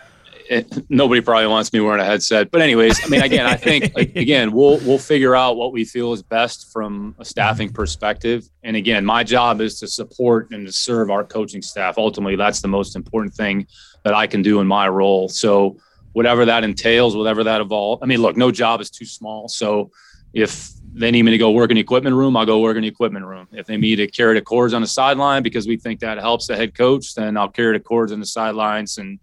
It, 0.50 0.90
nobody 0.90 1.20
probably 1.20 1.48
wants 1.48 1.74
me 1.74 1.82
wearing 1.82 2.00
a 2.00 2.06
headset, 2.06 2.52
but 2.52 2.62
anyways, 2.62 3.06
I 3.06 3.10
mean, 3.10 3.22
again, 3.22 3.46
I 3.46 3.56
think 3.56 3.96
again 3.98 4.52
we'll 4.52 4.80
we'll 4.80 5.00
figure 5.00 5.36
out 5.36 5.56
what 5.56 5.72
we 5.72 5.86
feel 5.86 6.12
is 6.12 6.24
best 6.24 6.72
from 6.74 7.16
a 7.20 7.26
staffing 7.26 7.72
perspective. 7.72 8.50
And 8.64 8.76
again, 8.76 9.06
my 9.06 9.24
job 9.24 9.62
is 9.62 9.80
to 9.80 9.88
support 9.88 10.52
and 10.52 10.66
to 10.68 10.74
serve 10.74 11.10
our 11.10 11.24
coaching 11.24 11.62
staff. 11.62 11.98
Ultimately, 11.98 12.36
that's 12.36 12.62
the 12.62 12.68
most 12.68 12.98
important 12.98 13.34
thing 13.34 13.66
that 14.08 14.14
I 14.14 14.26
can 14.26 14.42
do 14.42 14.62
in 14.62 14.68
my 14.68 14.88
role. 14.88 15.28
So 15.28 15.78
whatever 16.14 16.46
that 16.46 16.64
entails, 16.64 17.16
whatever 17.16 17.44
that 17.44 17.60
evolves. 17.60 18.02
I 18.02 18.06
mean, 18.06 18.22
look, 18.22 18.38
no 18.38 18.52
job 18.52 18.80
is 18.80 18.90
too 18.90 19.06
small. 19.06 19.50
So 19.50 19.92
if 20.34 20.72
they 20.94 21.12
need 21.12 21.24
me 21.24 21.32
to 21.32 21.38
go 21.38 21.52
work 21.52 21.72
in 21.72 21.76
the 21.76 21.82
equipment 21.82 22.16
room, 22.16 22.38
I'll 22.38 22.46
go 22.46 22.60
work 22.60 22.78
in 22.78 22.84
the 22.84 22.88
equipment 22.88 23.26
room. 23.26 23.50
If 23.52 23.68
they 23.68 23.76
need 23.76 23.98
to 23.98 24.08
carry 24.08 24.34
the 24.34 24.42
cords 24.42 24.74
on 24.74 24.82
the 24.82 24.88
sideline 24.88 25.44
because 25.44 25.68
we 25.68 25.76
think 25.76 26.00
that 26.00 26.18
helps 26.20 26.48
the 26.48 26.56
head 26.56 26.74
coach, 26.74 27.16
then 27.16 27.36
I'll 27.36 27.50
carry 27.50 27.78
the 27.78 27.84
cords 27.84 28.14
on 28.14 28.22
the 28.22 28.26
sidelines 28.26 28.98
and 28.98 29.20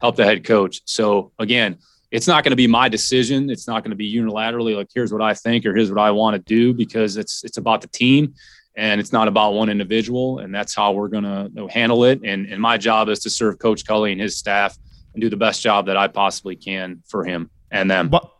help 0.00 0.14
the 0.14 0.24
head 0.24 0.44
coach. 0.44 0.82
So 0.84 1.32
again, 1.40 1.78
it's 2.12 2.28
not 2.28 2.44
going 2.44 2.52
to 2.52 2.56
be 2.56 2.68
my 2.68 2.88
decision. 2.88 3.50
It's 3.50 3.66
not 3.66 3.82
going 3.82 3.90
to 3.90 3.96
be 3.96 4.14
unilaterally 4.14 4.76
like 4.76 4.88
here's 4.94 5.12
what 5.12 5.20
I 5.20 5.34
think 5.34 5.66
or 5.66 5.74
here's 5.74 5.90
what 5.90 6.00
I 6.00 6.12
want 6.12 6.36
to 6.36 6.38
do 6.38 6.72
because 6.72 7.16
it's 7.16 7.42
it's 7.44 7.58
about 7.58 7.80
the 7.80 7.88
team 7.88 8.34
and 8.78 9.00
it's 9.00 9.12
not 9.12 9.28
about 9.28 9.54
one 9.54 9.68
individual. 9.68 10.38
And 10.38 10.54
that's 10.54 10.74
how 10.74 10.92
we're 10.92 11.08
going 11.08 11.24
to 11.24 11.66
handle 11.68 12.04
it. 12.04 12.20
And, 12.24 12.46
and 12.46 12.62
my 12.62 12.78
job 12.78 13.08
is 13.08 13.18
to 13.20 13.30
serve 13.30 13.58
Coach 13.58 13.84
Culley 13.84 14.12
and 14.12 14.20
his 14.20 14.36
staff 14.36 14.78
and 15.12 15.20
do 15.20 15.28
the 15.28 15.36
best 15.36 15.60
job 15.60 15.86
that 15.86 15.96
I 15.96 16.08
possibly 16.08 16.56
can 16.56 17.02
for 17.06 17.24
him 17.24 17.50
and 17.70 17.90
them. 17.90 18.10
What 18.10 18.32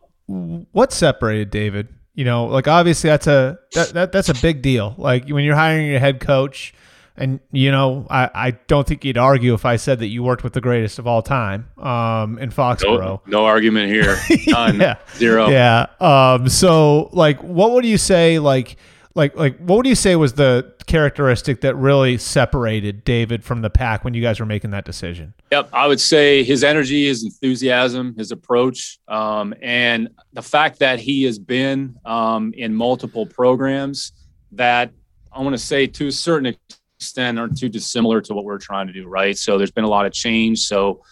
what 0.73 0.93
separated 0.93 1.51
David 1.51 1.89
you 2.19 2.25
know, 2.25 2.47
like 2.47 2.67
obviously 2.67 3.11
that's 3.11 3.29
a 3.29 3.61
that, 3.75 3.91
that 3.91 4.11
that's 4.11 4.29
a 4.29 4.35
big 4.35 4.61
deal. 4.61 4.93
Like 4.99 5.29
when 5.29 5.45
you're 5.45 5.55
hiring 5.55 5.87
your 5.87 6.01
head 6.01 6.19
coach, 6.19 6.75
and 7.17 7.39
you 7.53 7.71
know, 7.71 8.09
I, 8.11 8.29
I 8.35 8.51
don't 8.67 8.85
think 8.85 9.05
you'd 9.05 9.17
argue 9.17 9.55
if 9.55 9.65
I 9.65 9.77
said 9.77 10.01
that 10.01 10.09
you 10.09 10.25
worked 10.25 10.43
with 10.43 10.53
the 10.53 10.61
greatest 10.61 10.99
of 10.99 11.07
all 11.07 11.23
time 11.23 11.69
um, 11.79 12.37
in 12.41 12.51
Foxborough. 12.51 13.21
No, 13.25 13.39
no 13.39 13.45
argument 13.45 13.93
here. 13.93 14.19
None. 14.49 14.81
yeah. 14.81 14.97
Zero. 15.15 15.49
Yeah. 15.49 15.87
Um, 16.01 16.49
so 16.49 17.09
like, 17.13 17.41
what 17.41 17.71
would 17.71 17.85
you 17.85 17.99
say? 17.99 18.41
Like, 18.41 18.79
like 19.15 19.37
like 19.37 19.59
what 19.59 19.77
would 19.77 19.87
you 19.87 19.95
say 19.95 20.17
was 20.17 20.35
the 20.35 20.75
characteristic 20.87 21.61
that 21.63 21.75
really 21.77 22.19
separated 22.19 23.05
David 23.05 23.45
from 23.45 23.63
the 23.63 23.71
pack 23.71 24.05
when 24.05 24.15
you 24.15 24.23
guys 24.23 24.41
were 24.41 24.47
making 24.47 24.71
that 24.71 24.85
decision? 24.85 25.35
Yep, 25.51 25.71
I 25.73 25.87
would 25.87 26.01
say 26.01 26.43
his 26.43 26.65
energy, 26.65 27.07
his 27.07 27.25
enthusiasm, 27.25 28.15
his 28.17 28.31
approach, 28.31 28.99
um, 29.09 29.55
and 29.61 30.09
the 30.33 30.43
fact 30.43 30.79
that 30.81 30.99
he 30.99 31.25
has 31.25 31.39
been 31.39 31.97
um, 32.05 32.53
in 32.57 32.75
multiple 32.75 33.27
programs 33.27 34.13
that 34.53 34.93
I 35.33 35.41
want 35.43 35.55
to 35.55 35.59
say 35.59 35.87
to 35.87 36.07
a 36.07 36.13
certain 36.13 36.55
extent 36.99 37.39
aren't 37.39 37.59
too 37.59 37.69
dissimilar 37.69 38.21
to 38.23 38.35
what 38.35 38.45
we're 38.45 38.59
trying 38.59 38.87
to 38.87 38.93
do, 38.93 39.07
right? 39.07 39.37
So 39.37 39.59
there's 39.59 39.71
been 39.71 39.85
a 39.85 39.89
lot 39.89 40.07
of 40.07 40.13
change. 40.13 40.61
So 40.61 41.03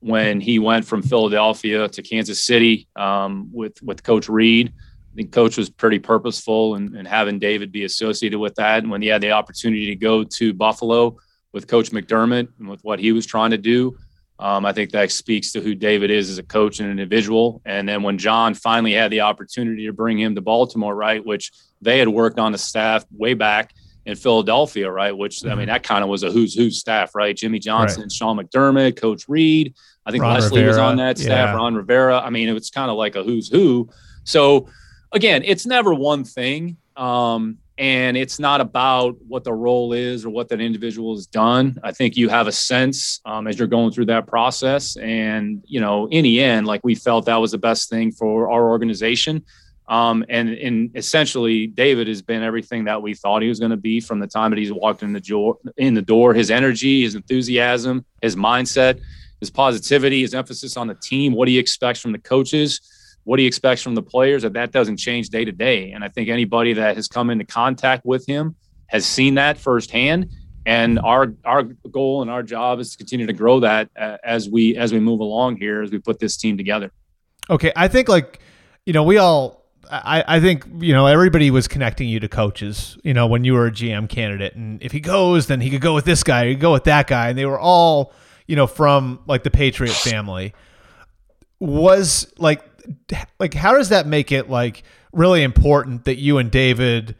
when 0.00 0.40
he 0.40 0.58
went 0.58 0.84
from 0.84 1.02
Philadelphia 1.02 1.88
to 1.88 2.02
Kansas 2.02 2.44
City 2.44 2.88
um, 2.96 3.48
with 3.52 3.82
with 3.82 4.02
Coach 4.02 4.28
Reid 4.28 4.72
I 5.14 5.16
think 5.16 5.32
coach 5.32 5.56
was 5.56 5.70
pretty 5.70 6.00
purposeful 6.00 6.74
and 6.74 6.90
in, 6.90 6.96
in, 7.00 7.06
having 7.06 7.38
David 7.38 7.70
be 7.70 7.84
associated 7.84 8.40
with 8.40 8.56
that. 8.56 8.82
And 8.82 8.90
when 8.90 9.00
he 9.00 9.06
had 9.06 9.20
the 9.20 9.30
opportunity 9.30 9.86
to 9.86 9.94
go 9.94 10.24
to 10.24 10.52
Buffalo 10.52 11.16
with 11.52 11.68
Coach 11.68 11.92
McDermott 11.92 12.48
and 12.58 12.68
with 12.68 12.82
what 12.82 12.98
he 12.98 13.12
was 13.12 13.24
trying 13.24 13.52
to 13.52 13.58
do, 13.58 13.96
um, 14.40 14.66
I 14.66 14.72
think 14.72 14.90
that 14.90 15.12
speaks 15.12 15.52
to 15.52 15.60
who 15.60 15.76
David 15.76 16.10
is 16.10 16.28
as 16.28 16.38
a 16.38 16.42
coach 16.42 16.80
and 16.80 16.86
an 16.86 16.98
individual. 16.98 17.62
And 17.64 17.88
then 17.88 18.02
when 18.02 18.18
John 18.18 18.54
finally 18.54 18.92
had 18.92 19.12
the 19.12 19.20
opportunity 19.20 19.86
to 19.86 19.92
bring 19.92 20.18
him 20.18 20.34
to 20.34 20.40
Baltimore, 20.40 20.96
right, 20.96 21.24
which 21.24 21.52
they 21.80 22.00
had 22.00 22.08
worked 22.08 22.40
on 22.40 22.50
the 22.50 22.58
staff 22.58 23.04
way 23.12 23.34
back 23.34 23.72
in 24.06 24.16
Philadelphia, 24.16 24.90
right, 24.90 25.16
which 25.16 25.38
mm-hmm. 25.38 25.46
I 25.46 25.54
mean 25.54 25.58
mm-hmm. 25.62 25.74
that 25.74 25.84
kind 25.84 26.02
of 26.02 26.10
was 26.10 26.24
a 26.24 26.32
who's 26.32 26.54
who 26.54 26.70
staff, 26.70 27.14
right? 27.14 27.36
Jimmy 27.36 27.60
Johnson, 27.60 28.02
right. 28.02 28.12
Sean 28.12 28.36
McDermott, 28.36 28.96
Coach 28.96 29.28
Reid. 29.28 29.74
I 30.04 30.10
think 30.10 30.22
Ron 30.22 30.34
Leslie 30.34 30.62
Rivera. 30.62 30.68
was 30.68 30.78
on 30.78 30.96
that 30.96 31.18
staff. 31.18 31.50
Yeah. 31.50 31.54
Ron 31.54 31.76
Rivera. 31.76 32.18
I 32.18 32.30
mean, 32.30 32.48
it 32.48 32.52
was 32.52 32.70
kind 32.70 32.90
of 32.90 32.96
like 32.96 33.14
a 33.14 33.22
who's 33.22 33.48
who. 33.48 33.88
So 34.24 34.68
again, 35.14 35.42
it's 35.44 35.64
never 35.64 35.94
one 35.94 36.24
thing. 36.24 36.76
Um, 36.96 37.58
and 37.76 38.16
it's 38.16 38.38
not 38.38 38.60
about 38.60 39.16
what 39.26 39.42
the 39.42 39.52
role 39.52 39.92
is 39.92 40.24
or 40.24 40.30
what 40.30 40.48
that 40.50 40.60
individual 40.60 41.16
has 41.16 41.26
done. 41.26 41.76
I 41.82 41.90
think 41.90 42.16
you 42.16 42.28
have 42.28 42.46
a 42.46 42.52
sense 42.52 43.20
um, 43.24 43.48
as 43.48 43.58
you're 43.58 43.66
going 43.66 43.90
through 43.90 44.06
that 44.06 44.28
process. 44.28 44.96
And, 44.96 45.64
you 45.66 45.80
know, 45.80 46.06
in 46.06 46.22
the 46.22 46.42
end, 46.42 46.66
like 46.68 46.82
we 46.84 46.94
felt 46.94 47.26
that 47.26 47.36
was 47.36 47.50
the 47.50 47.58
best 47.58 47.90
thing 47.90 48.12
for 48.12 48.48
our 48.50 48.68
organization. 48.68 49.44
Um, 49.88 50.24
and, 50.28 50.50
and 50.50 50.96
essentially, 50.96 51.66
David 51.66 52.06
has 52.06 52.22
been 52.22 52.44
everything 52.44 52.84
that 52.84 53.02
we 53.02 53.12
thought 53.14 53.42
he 53.42 53.48
was 53.48 53.58
going 53.58 53.72
to 53.72 53.76
be 53.76 54.00
from 54.00 54.20
the 54.20 54.28
time 54.28 54.50
that 54.50 54.58
he's 54.58 54.72
walked 54.72 55.02
in 55.02 55.12
the 55.12 55.20
door. 55.20 55.58
In 55.76 55.94
the 55.94 56.02
door, 56.02 56.32
his 56.32 56.52
energy, 56.52 57.02
his 57.02 57.16
enthusiasm, 57.16 58.04
his 58.22 58.36
mindset, 58.36 59.00
his 59.40 59.50
positivity, 59.50 60.22
his 60.22 60.32
emphasis 60.32 60.76
on 60.76 60.86
the 60.86 60.94
team, 60.94 61.34
what 61.34 61.48
he 61.48 61.58
expects 61.58 62.00
from 62.00 62.12
the 62.12 62.18
coaches 62.18 62.80
what 63.24 63.38
he 63.38 63.46
expects 63.46 63.82
from 63.82 63.94
the 63.94 64.02
players, 64.02 64.42
that 64.42 64.52
that 64.52 64.70
doesn't 64.70 64.98
change 64.98 65.30
day 65.30 65.44
to 65.44 65.52
day. 65.52 65.92
And 65.92 66.04
I 66.04 66.08
think 66.08 66.28
anybody 66.28 66.74
that 66.74 66.96
has 66.96 67.08
come 67.08 67.30
into 67.30 67.44
contact 67.44 68.04
with 68.04 68.26
him 68.26 68.54
has 68.86 69.04
seen 69.04 69.34
that 69.34 69.58
firsthand. 69.58 70.30
And 70.66 70.98
our 71.00 71.34
our 71.44 71.62
goal 71.62 72.22
and 72.22 72.30
our 72.30 72.42
job 72.42 72.80
is 72.80 72.92
to 72.92 72.96
continue 72.96 73.26
to 73.26 73.32
grow 73.34 73.60
that 73.60 73.90
uh, 73.98 74.16
as 74.24 74.48
we 74.48 74.76
as 74.76 74.92
we 74.92 75.00
move 75.00 75.20
along 75.20 75.56
here 75.56 75.82
as 75.82 75.90
we 75.90 75.98
put 75.98 76.18
this 76.18 76.36
team 76.38 76.56
together. 76.56 76.90
Okay, 77.50 77.72
I 77.76 77.88
think 77.88 78.08
like 78.08 78.40
you 78.86 78.94
know 78.94 79.02
we 79.02 79.18
all 79.18 79.64
I, 79.90 80.24
I 80.26 80.40
think 80.40 80.64
you 80.78 80.94
know 80.94 81.06
everybody 81.06 81.50
was 81.50 81.68
connecting 81.68 82.08
you 82.08 82.20
to 82.20 82.28
coaches. 82.28 82.96
You 83.04 83.12
know 83.12 83.26
when 83.26 83.44
you 83.44 83.52
were 83.52 83.66
a 83.66 83.70
GM 83.70 84.08
candidate, 84.08 84.54
and 84.54 84.82
if 84.82 84.92
he 84.92 85.00
goes, 85.00 85.48
then 85.48 85.60
he 85.60 85.68
could 85.68 85.82
go 85.82 85.94
with 85.94 86.06
this 86.06 86.22
guy, 86.22 86.46
he 86.46 86.54
could 86.54 86.62
go 86.62 86.72
with 86.72 86.84
that 86.84 87.06
guy, 87.06 87.28
and 87.28 87.38
they 87.38 87.46
were 87.46 87.60
all 87.60 88.12
you 88.46 88.56
know 88.56 88.66
from 88.66 89.20
like 89.26 89.42
the 89.42 89.50
Patriot 89.50 89.92
family. 89.92 90.54
Was 91.60 92.32
like 92.38 92.62
like 93.38 93.54
how 93.54 93.74
does 93.76 93.88
that 93.90 94.06
make 94.06 94.32
it 94.32 94.48
like 94.48 94.82
really 95.12 95.42
important 95.42 96.04
that 96.04 96.18
you 96.18 96.38
and 96.38 96.50
David 96.50 97.16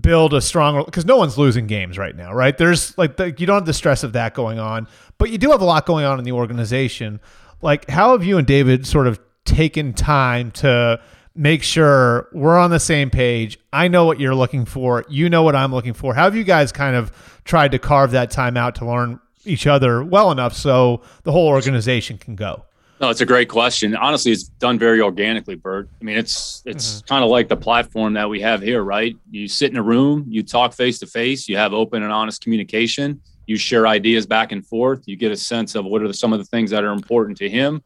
build 0.00 0.32
a 0.32 0.40
strong 0.40 0.84
because 0.84 1.04
no 1.04 1.16
one's 1.16 1.36
losing 1.36 1.66
games 1.66 1.98
right 1.98 2.16
now, 2.16 2.32
right? 2.32 2.56
There's 2.56 2.96
like 2.96 3.16
the, 3.16 3.34
you 3.36 3.46
don't 3.46 3.56
have 3.56 3.66
the 3.66 3.74
stress 3.74 4.02
of 4.02 4.14
that 4.14 4.34
going 4.34 4.58
on, 4.58 4.88
but 5.18 5.30
you 5.30 5.38
do 5.38 5.50
have 5.50 5.60
a 5.60 5.64
lot 5.64 5.86
going 5.86 6.04
on 6.04 6.18
in 6.18 6.24
the 6.24 6.32
organization. 6.32 7.20
Like 7.60 7.88
how 7.90 8.12
have 8.12 8.24
you 8.24 8.38
and 8.38 8.46
David 8.46 8.86
sort 8.86 9.06
of 9.06 9.20
taken 9.44 9.92
time 9.92 10.50
to 10.52 11.00
make 11.34 11.62
sure 11.62 12.28
we're 12.32 12.58
on 12.58 12.70
the 12.70 12.80
same 12.80 13.10
page? 13.10 13.58
I 13.72 13.88
know 13.88 14.06
what 14.06 14.20
you're 14.20 14.34
looking 14.34 14.64
for, 14.64 15.04
you 15.08 15.28
know 15.28 15.42
what 15.42 15.54
I'm 15.54 15.72
looking 15.72 15.94
for. 15.94 16.14
How 16.14 16.24
have 16.24 16.36
you 16.36 16.44
guys 16.44 16.72
kind 16.72 16.96
of 16.96 17.12
tried 17.44 17.72
to 17.72 17.78
carve 17.78 18.12
that 18.12 18.30
time 18.30 18.56
out 18.56 18.76
to 18.76 18.86
learn 18.86 19.20
each 19.44 19.66
other 19.66 20.02
well 20.02 20.32
enough 20.32 20.54
so 20.54 21.02
the 21.24 21.32
whole 21.32 21.48
organization 21.48 22.16
can 22.16 22.36
go? 22.36 22.64
No, 23.00 23.10
it's 23.10 23.20
a 23.20 23.26
great 23.26 23.48
question. 23.48 23.96
Honestly, 23.96 24.30
it's 24.30 24.44
done 24.44 24.78
very 24.78 25.00
organically, 25.00 25.56
Bert. 25.56 25.88
I 26.00 26.04
mean, 26.04 26.16
it's 26.16 26.62
it's 26.64 26.96
mm-hmm. 26.96 27.06
kind 27.06 27.24
of 27.24 27.30
like 27.30 27.48
the 27.48 27.56
platform 27.56 28.14
that 28.14 28.28
we 28.28 28.40
have 28.40 28.62
here, 28.62 28.82
right? 28.82 29.16
You 29.30 29.48
sit 29.48 29.70
in 29.70 29.76
a 29.76 29.82
room, 29.82 30.26
you 30.28 30.42
talk 30.42 30.72
face 30.72 30.98
to 31.00 31.06
face, 31.06 31.48
you 31.48 31.56
have 31.56 31.72
open 31.72 32.02
and 32.02 32.12
honest 32.12 32.40
communication, 32.40 33.20
you 33.46 33.56
share 33.56 33.86
ideas 33.86 34.26
back 34.26 34.52
and 34.52 34.64
forth, 34.64 35.02
you 35.06 35.16
get 35.16 35.32
a 35.32 35.36
sense 35.36 35.74
of 35.74 35.84
what 35.84 36.02
are 36.02 36.12
some 36.12 36.32
of 36.32 36.38
the 36.38 36.44
things 36.44 36.70
that 36.70 36.84
are 36.84 36.92
important 36.92 37.36
to 37.38 37.48
him. 37.48 37.82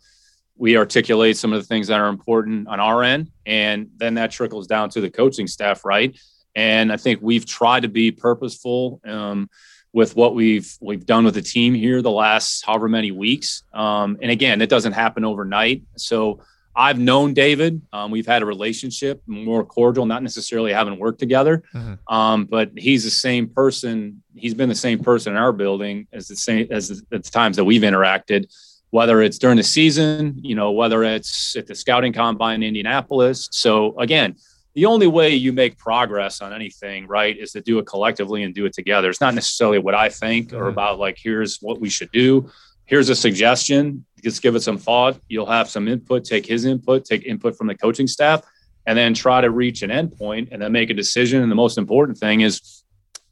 We 0.57 0.77
articulate 0.77 1.37
some 1.37 1.53
of 1.53 1.61
the 1.61 1.67
things 1.67 1.87
that 1.87 2.01
are 2.01 2.09
important 2.09 2.69
on 2.69 2.79
our 2.79 3.03
end, 3.03 3.31
and 3.47 3.91
then 3.97 4.15
that 4.15 4.31
trickles 4.31 4.67
down 4.67 4.91
to 4.91 5.01
the 5.01 5.11
coaching 5.11 5.47
staff, 5.47 5.85
right? 5.85 6.19
And 6.55 6.93
I 6.93 6.97
think 6.97 7.21
we've 7.23 7.47
tried 7.47 7.81
to 7.83 7.89
be 7.89 8.11
purposeful. 8.11 9.01
Um, 9.07 9.49
with 9.93 10.17
what 10.17 10.35
we've 10.35 10.77
we've 10.81 11.07
done 11.07 11.25
with 11.25 11.35
the 11.35 11.43
team 11.43 11.75
here 11.75 12.03
the 12.03 12.11
last 12.11 12.65
however 12.65 12.89
many 12.89 13.11
weeks. 13.11 13.63
Um, 13.73 14.19
and 14.21 14.31
again, 14.31 14.61
it 14.61 14.69
doesn't 14.69 14.93
happen 14.93 15.25
overnight. 15.25 15.83
So 15.97 16.41
I've 16.77 16.99
known 16.99 17.35
David. 17.35 17.83
Um, 17.93 18.13
we've 18.13 18.27
had 18.27 18.41
a 18.41 18.47
relationship, 18.47 19.21
more 19.27 19.65
cordial, 19.65 20.07
not 20.07 20.23
necessarily 20.23 20.73
having 20.73 20.97
worked 20.99 21.19
together. 21.19 21.65
Mm-hmm. 21.75 22.15
Um, 22.15 22.45
but 22.45 22.71
he's 22.77 23.03
the 23.03 23.11
same 23.11 23.49
person. 23.49 24.23
He's 24.37 24.55
been 24.55 24.69
the 24.69 24.77
same 24.77 25.01
person 25.01 25.33
in 25.33 25.39
our 25.39 25.53
building 25.53 26.07
as 26.13 26.29
the 26.29 26.37
same 26.37 26.69
as 26.71 26.89
the, 26.89 27.03
the 27.11 27.19
times 27.19 27.57
that 27.57 27.65
we've 27.65 27.83
interacted. 27.83 28.47
Whether 28.91 29.21
it's 29.23 29.39
during 29.39 29.57
the 29.57 29.65
season, 29.65 30.39
you 30.41 30.55
know, 30.55 30.71
whether 30.71 31.03
it's 31.03 31.57
at 31.57 31.67
the 31.67 31.75
scouting 31.75 32.13
combine 32.13 32.63
in 32.63 32.69
Indianapolis. 32.69 33.49
So 33.51 33.99
again, 33.99 34.37
the 34.75 34.87
only 34.87 35.07
way 35.07 35.35
you 35.35 35.53
make 35.53 35.79
progress 35.79 36.41
on 36.41 36.53
anything, 36.53 37.07
right, 37.07 37.37
is 37.37 37.53
to 37.53 37.61
do 37.61 37.79
it 37.79 37.87
collectively 37.87 38.43
and 38.43 38.55
do 38.55 38.65
it 38.67 38.73
together. 38.73 39.11
It's 39.11 39.21
not 39.21 39.35
necessarily 39.35 39.79
what 39.79 39.95
I 39.95 40.09
think 40.09 40.53
or 40.53 40.57
mm-hmm. 40.57 40.69
about 40.69 40.99
like, 40.99 41.19
here's 41.21 41.59
what 41.59 41.81
we 41.81 41.89
should 41.89 42.13
do. 42.13 42.51
Here's 42.85 43.09
a 43.09 43.15
suggestion. 43.15 44.05
Just 44.23 44.41
give 44.41 44.57
it 44.57 44.61
some 44.61 44.79
thought. 44.79 45.21
You'll 45.29 45.47
have 45.47 45.69
some 45.69 45.89
input, 45.89 46.25
take 46.25 46.47
his 46.47 46.65
input, 46.65 47.05
take 47.05 47.25
input 47.25 47.57
from 47.57 47.67
the 47.67 47.75
coaching 47.75 48.07
staff, 48.07 48.43
and 48.87 48.97
then 48.97 49.13
try 49.15 49.41
to 49.41 49.51
reach 49.51 49.83
an 49.83 49.91
endpoint 49.91 50.49
and 50.53 50.63
then 50.63 50.73
make 50.73 50.91
a 50.91 50.95
decision. 50.95 51.43
And 51.43 51.51
the 51.51 51.57
most 51.57 51.77
important 51.77 52.17
thing 52.17 52.41
is 52.41 52.85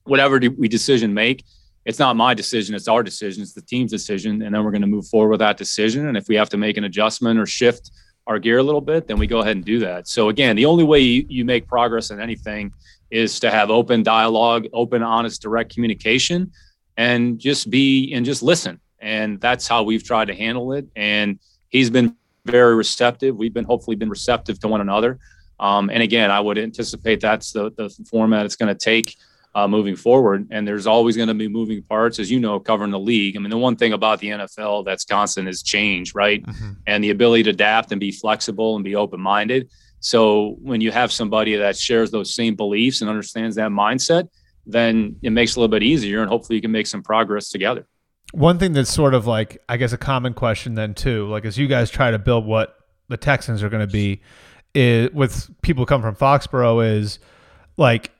whatever 0.04 0.38
we 0.58 0.68
decision 0.68 1.14
make, 1.14 1.44
it's 1.86 1.98
not 1.98 2.16
my 2.16 2.34
decision, 2.34 2.74
it's 2.74 2.88
our 2.88 3.02
decision, 3.02 3.42
it's 3.42 3.54
the 3.54 3.62
team's 3.62 3.92
decision. 3.92 4.42
And 4.42 4.54
then 4.54 4.64
we're 4.64 4.72
going 4.72 4.82
to 4.82 4.88
move 4.88 5.06
forward 5.06 5.30
with 5.30 5.40
that 5.40 5.56
decision. 5.56 6.08
And 6.08 6.16
if 6.16 6.28
we 6.28 6.34
have 6.34 6.50
to 6.50 6.56
make 6.56 6.76
an 6.76 6.84
adjustment 6.84 7.38
or 7.38 7.46
shift 7.46 7.90
our 8.26 8.38
gear 8.38 8.58
a 8.58 8.62
little 8.62 8.80
bit, 8.80 9.06
then 9.06 9.18
we 9.18 9.26
go 9.26 9.40
ahead 9.40 9.56
and 9.56 9.64
do 9.64 9.78
that. 9.80 10.08
So 10.08 10.28
again, 10.28 10.56
the 10.56 10.66
only 10.66 10.84
way 10.84 11.00
you, 11.00 11.26
you 11.28 11.44
make 11.44 11.66
progress 11.66 12.10
in 12.10 12.20
anything 12.20 12.72
is 13.10 13.38
to 13.40 13.50
have 13.50 13.70
open 13.70 14.02
dialogue, 14.02 14.66
open, 14.72 15.02
honest, 15.02 15.42
direct 15.42 15.72
communication, 15.72 16.50
and 16.96 17.38
just 17.38 17.70
be 17.70 18.12
and 18.12 18.26
just 18.26 18.42
listen. 18.42 18.80
And 18.98 19.40
that's 19.40 19.68
how 19.68 19.82
we've 19.82 20.02
tried 20.02 20.26
to 20.26 20.34
handle 20.34 20.72
it. 20.72 20.86
And 20.96 21.38
he's 21.68 21.90
been 21.90 22.16
very 22.44 22.74
receptive. 22.74 23.36
We've 23.36 23.54
been 23.54 23.64
hopefully 23.64 23.96
been 23.96 24.10
receptive 24.10 24.58
to 24.60 24.68
one 24.68 24.80
another. 24.80 25.18
Um, 25.60 25.90
and 25.90 26.02
again, 26.02 26.30
I 26.30 26.40
would 26.40 26.58
anticipate 26.58 27.20
that's 27.20 27.52
the, 27.52 27.70
the 27.70 27.88
format 28.10 28.44
it's 28.44 28.56
going 28.56 28.74
to 28.74 28.78
take 28.78 29.16
uh, 29.56 29.66
moving 29.66 29.96
forward. 29.96 30.46
And 30.50 30.68
there's 30.68 30.86
always 30.86 31.16
going 31.16 31.28
to 31.28 31.34
be 31.34 31.48
moving 31.48 31.82
parts, 31.82 32.18
as 32.18 32.30
you 32.30 32.38
know, 32.38 32.60
covering 32.60 32.90
the 32.90 33.00
league. 33.00 33.36
I 33.36 33.40
mean, 33.40 33.48
the 33.48 33.56
one 33.56 33.74
thing 33.74 33.94
about 33.94 34.20
the 34.20 34.28
NFL 34.28 34.84
that's 34.84 35.06
constant 35.06 35.48
is 35.48 35.62
change, 35.62 36.14
right? 36.14 36.44
Mm-hmm. 36.44 36.72
And 36.86 37.02
the 37.02 37.08
ability 37.08 37.44
to 37.44 37.50
adapt 37.50 37.90
and 37.90 37.98
be 37.98 38.12
flexible 38.12 38.76
and 38.76 38.84
be 38.84 38.94
open 38.94 39.18
minded. 39.18 39.70
So 40.00 40.56
when 40.60 40.82
you 40.82 40.92
have 40.92 41.10
somebody 41.10 41.56
that 41.56 41.74
shares 41.74 42.10
those 42.10 42.34
same 42.34 42.54
beliefs 42.54 43.00
and 43.00 43.08
understands 43.08 43.56
that 43.56 43.70
mindset, 43.70 44.28
then 44.66 45.16
it 45.22 45.30
makes 45.30 45.52
it 45.52 45.56
a 45.56 45.60
little 45.60 45.70
bit 45.70 45.82
easier 45.82 46.20
and 46.20 46.28
hopefully 46.28 46.56
you 46.56 46.62
can 46.62 46.72
make 46.72 46.86
some 46.86 47.02
progress 47.02 47.48
together. 47.48 47.86
One 48.32 48.58
thing 48.58 48.74
that's 48.74 48.92
sort 48.92 49.14
of 49.14 49.26
like, 49.26 49.56
I 49.70 49.78
guess, 49.78 49.94
a 49.94 49.98
common 49.98 50.34
question 50.34 50.74
then 50.74 50.92
too, 50.92 51.28
like 51.28 51.46
as 51.46 51.56
you 51.56 51.66
guys 51.66 51.88
try 51.88 52.10
to 52.10 52.18
build 52.18 52.44
what 52.44 52.76
the 53.08 53.16
Texans 53.16 53.62
are 53.62 53.70
going 53.70 53.86
to 53.86 53.90
be, 53.90 54.20
is 54.74 55.10
with 55.14 55.48
people 55.62 55.80
who 55.82 55.86
come 55.86 56.02
from 56.02 56.14
Foxborough 56.14 56.98
is 56.98 57.20
like, 57.78 58.10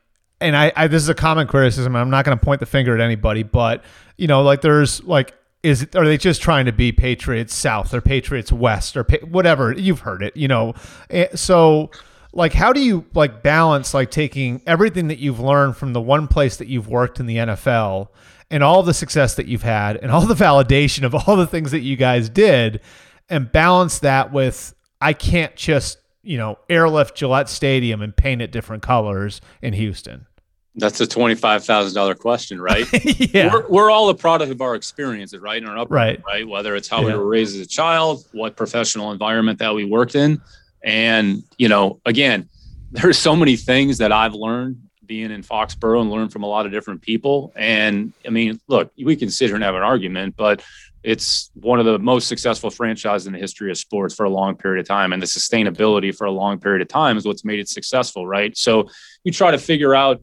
and 0.40 0.56
I, 0.56 0.72
I 0.76 0.86
this 0.86 1.02
is 1.02 1.08
a 1.08 1.14
common 1.14 1.46
criticism. 1.46 1.96
I'm 1.96 2.10
not 2.10 2.24
going 2.24 2.38
to 2.38 2.44
point 2.44 2.60
the 2.60 2.66
finger 2.66 2.94
at 2.94 3.00
anybody, 3.00 3.42
but 3.42 3.84
you 4.16 4.26
know, 4.26 4.42
like 4.42 4.60
there's 4.60 5.02
like 5.04 5.34
is 5.62 5.86
are 5.94 6.04
they 6.04 6.16
just 6.16 6.42
trying 6.42 6.66
to 6.66 6.72
be 6.72 6.92
Patriots 6.92 7.54
South 7.54 7.92
or 7.92 8.00
Patriots 8.00 8.52
West 8.52 8.96
or 8.96 9.04
whatever? 9.28 9.72
You've 9.72 10.00
heard 10.00 10.22
it, 10.22 10.36
you 10.36 10.48
know. 10.48 10.74
Eh, 11.10 11.28
so 11.34 11.90
like 12.32 12.52
how 12.52 12.72
do 12.72 12.80
you 12.80 13.04
like 13.14 13.42
balance 13.42 13.94
like 13.94 14.10
taking 14.10 14.60
everything 14.66 15.08
that 15.08 15.18
you've 15.18 15.40
learned 15.40 15.76
from 15.76 15.92
the 15.92 16.00
one 16.00 16.28
place 16.28 16.58
that 16.58 16.68
you've 16.68 16.88
worked 16.88 17.18
in 17.18 17.26
the 17.26 17.36
NFL 17.36 18.08
and 18.50 18.62
all 18.62 18.82
the 18.82 18.94
success 18.94 19.34
that 19.34 19.46
you've 19.46 19.62
had 19.62 19.96
and 19.96 20.10
all 20.10 20.20
the 20.20 20.34
validation 20.34 21.02
of 21.02 21.14
all 21.14 21.36
the 21.36 21.46
things 21.46 21.70
that 21.70 21.80
you 21.80 21.96
guys 21.96 22.28
did 22.28 22.80
and 23.28 23.50
balance 23.50 23.98
that 24.00 24.32
with 24.32 24.74
I 25.00 25.12
can't 25.12 25.54
just, 25.56 25.98
you 26.26 26.36
know, 26.36 26.58
airlift 26.68 27.16
Gillette 27.16 27.48
Stadium 27.48 28.02
and 28.02 28.14
paint 28.14 28.42
it 28.42 28.50
different 28.50 28.82
colors 28.82 29.40
in 29.62 29.72
Houston. 29.72 30.26
That's 30.74 31.00
a 31.00 31.06
twenty-five 31.06 31.64
thousand 31.64 31.94
dollar 31.94 32.14
question, 32.14 32.60
right? 32.60 32.86
yeah, 33.34 33.50
we're, 33.52 33.66
we're, 33.68 33.90
all 33.90 34.10
a 34.10 34.14
product 34.14 34.52
of 34.52 34.60
our 34.60 34.74
experiences, 34.74 35.40
right? 35.40 35.62
In 35.62 35.66
our 35.66 35.78
upbringing, 35.78 36.16
right? 36.16 36.24
Right. 36.26 36.48
Whether 36.48 36.76
it's 36.76 36.88
how 36.88 37.00
yeah. 37.00 37.06
we 37.06 37.14
were 37.14 37.26
raised 37.26 37.54
as 37.56 37.62
a 37.62 37.68
child, 37.68 38.26
what 38.32 38.56
professional 38.56 39.10
environment 39.10 39.58
that 39.60 39.74
we 39.74 39.84
worked 39.86 40.14
in, 40.14 40.42
and 40.82 41.42
you 41.56 41.68
know, 41.68 42.00
again, 42.04 42.48
there's 42.90 43.18
so 43.18 43.34
many 43.34 43.56
things 43.56 43.98
that 43.98 44.12
I've 44.12 44.34
learned 44.34 44.82
being 45.06 45.30
in 45.30 45.42
Foxborough 45.42 46.00
and 46.00 46.10
learned 46.10 46.32
from 46.32 46.42
a 46.42 46.46
lot 46.46 46.66
of 46.66 46.72
different 46.72 47.00
people. 47.00 47.52
And 47.54 48.12
I 48.26 48.30
mean, 48.30 48.60
look, 48.66 48.90
we 49.02 49.16
can 49.16 49.30
sit 49.30 49.46
here 49.46 49.54
and 49.54 49.64
have 49.64 49.76
an 49.76 49.82
argument, 49.82 50.36
but 50.36 50.62
it's 51.06 51.52
one 51.54 51.78
of 51.78 51.86
the 51.86 52.00
most 52.00 52.26
successful 52.26 52.68
franchises 52.68 53.28
in 53.28 53.32
the 53.32 53.38
history 53.38 53.70
of 53.70 53.78
sports 53.78 54.12
for 54.12 54.24
a 54.24 54.28
long 54.28 54.56
period 54.56 54.80
of 54.80 54.88
time. 54.88 55.12
And 55.12 55.22
the 55.22 55.26
sustainability 55.26 56.12
for 56.12 56.24
a 56.24 56.32
long 56.32 56.58
period 56.58 56.82
of 56.82 56.88
time 56.88 57.16
is 57.16 57.24
what's 57.24 57.44
made 57.44 57.60
it 57.60 57.68
successful, 57.68 58.26
right? 58.26 58.56
So 58.56 58.88
you 59.22 59.30
try 59.30 59.52
to 59.52 59.58
figure 59.58 59.94
out 59.94 60.20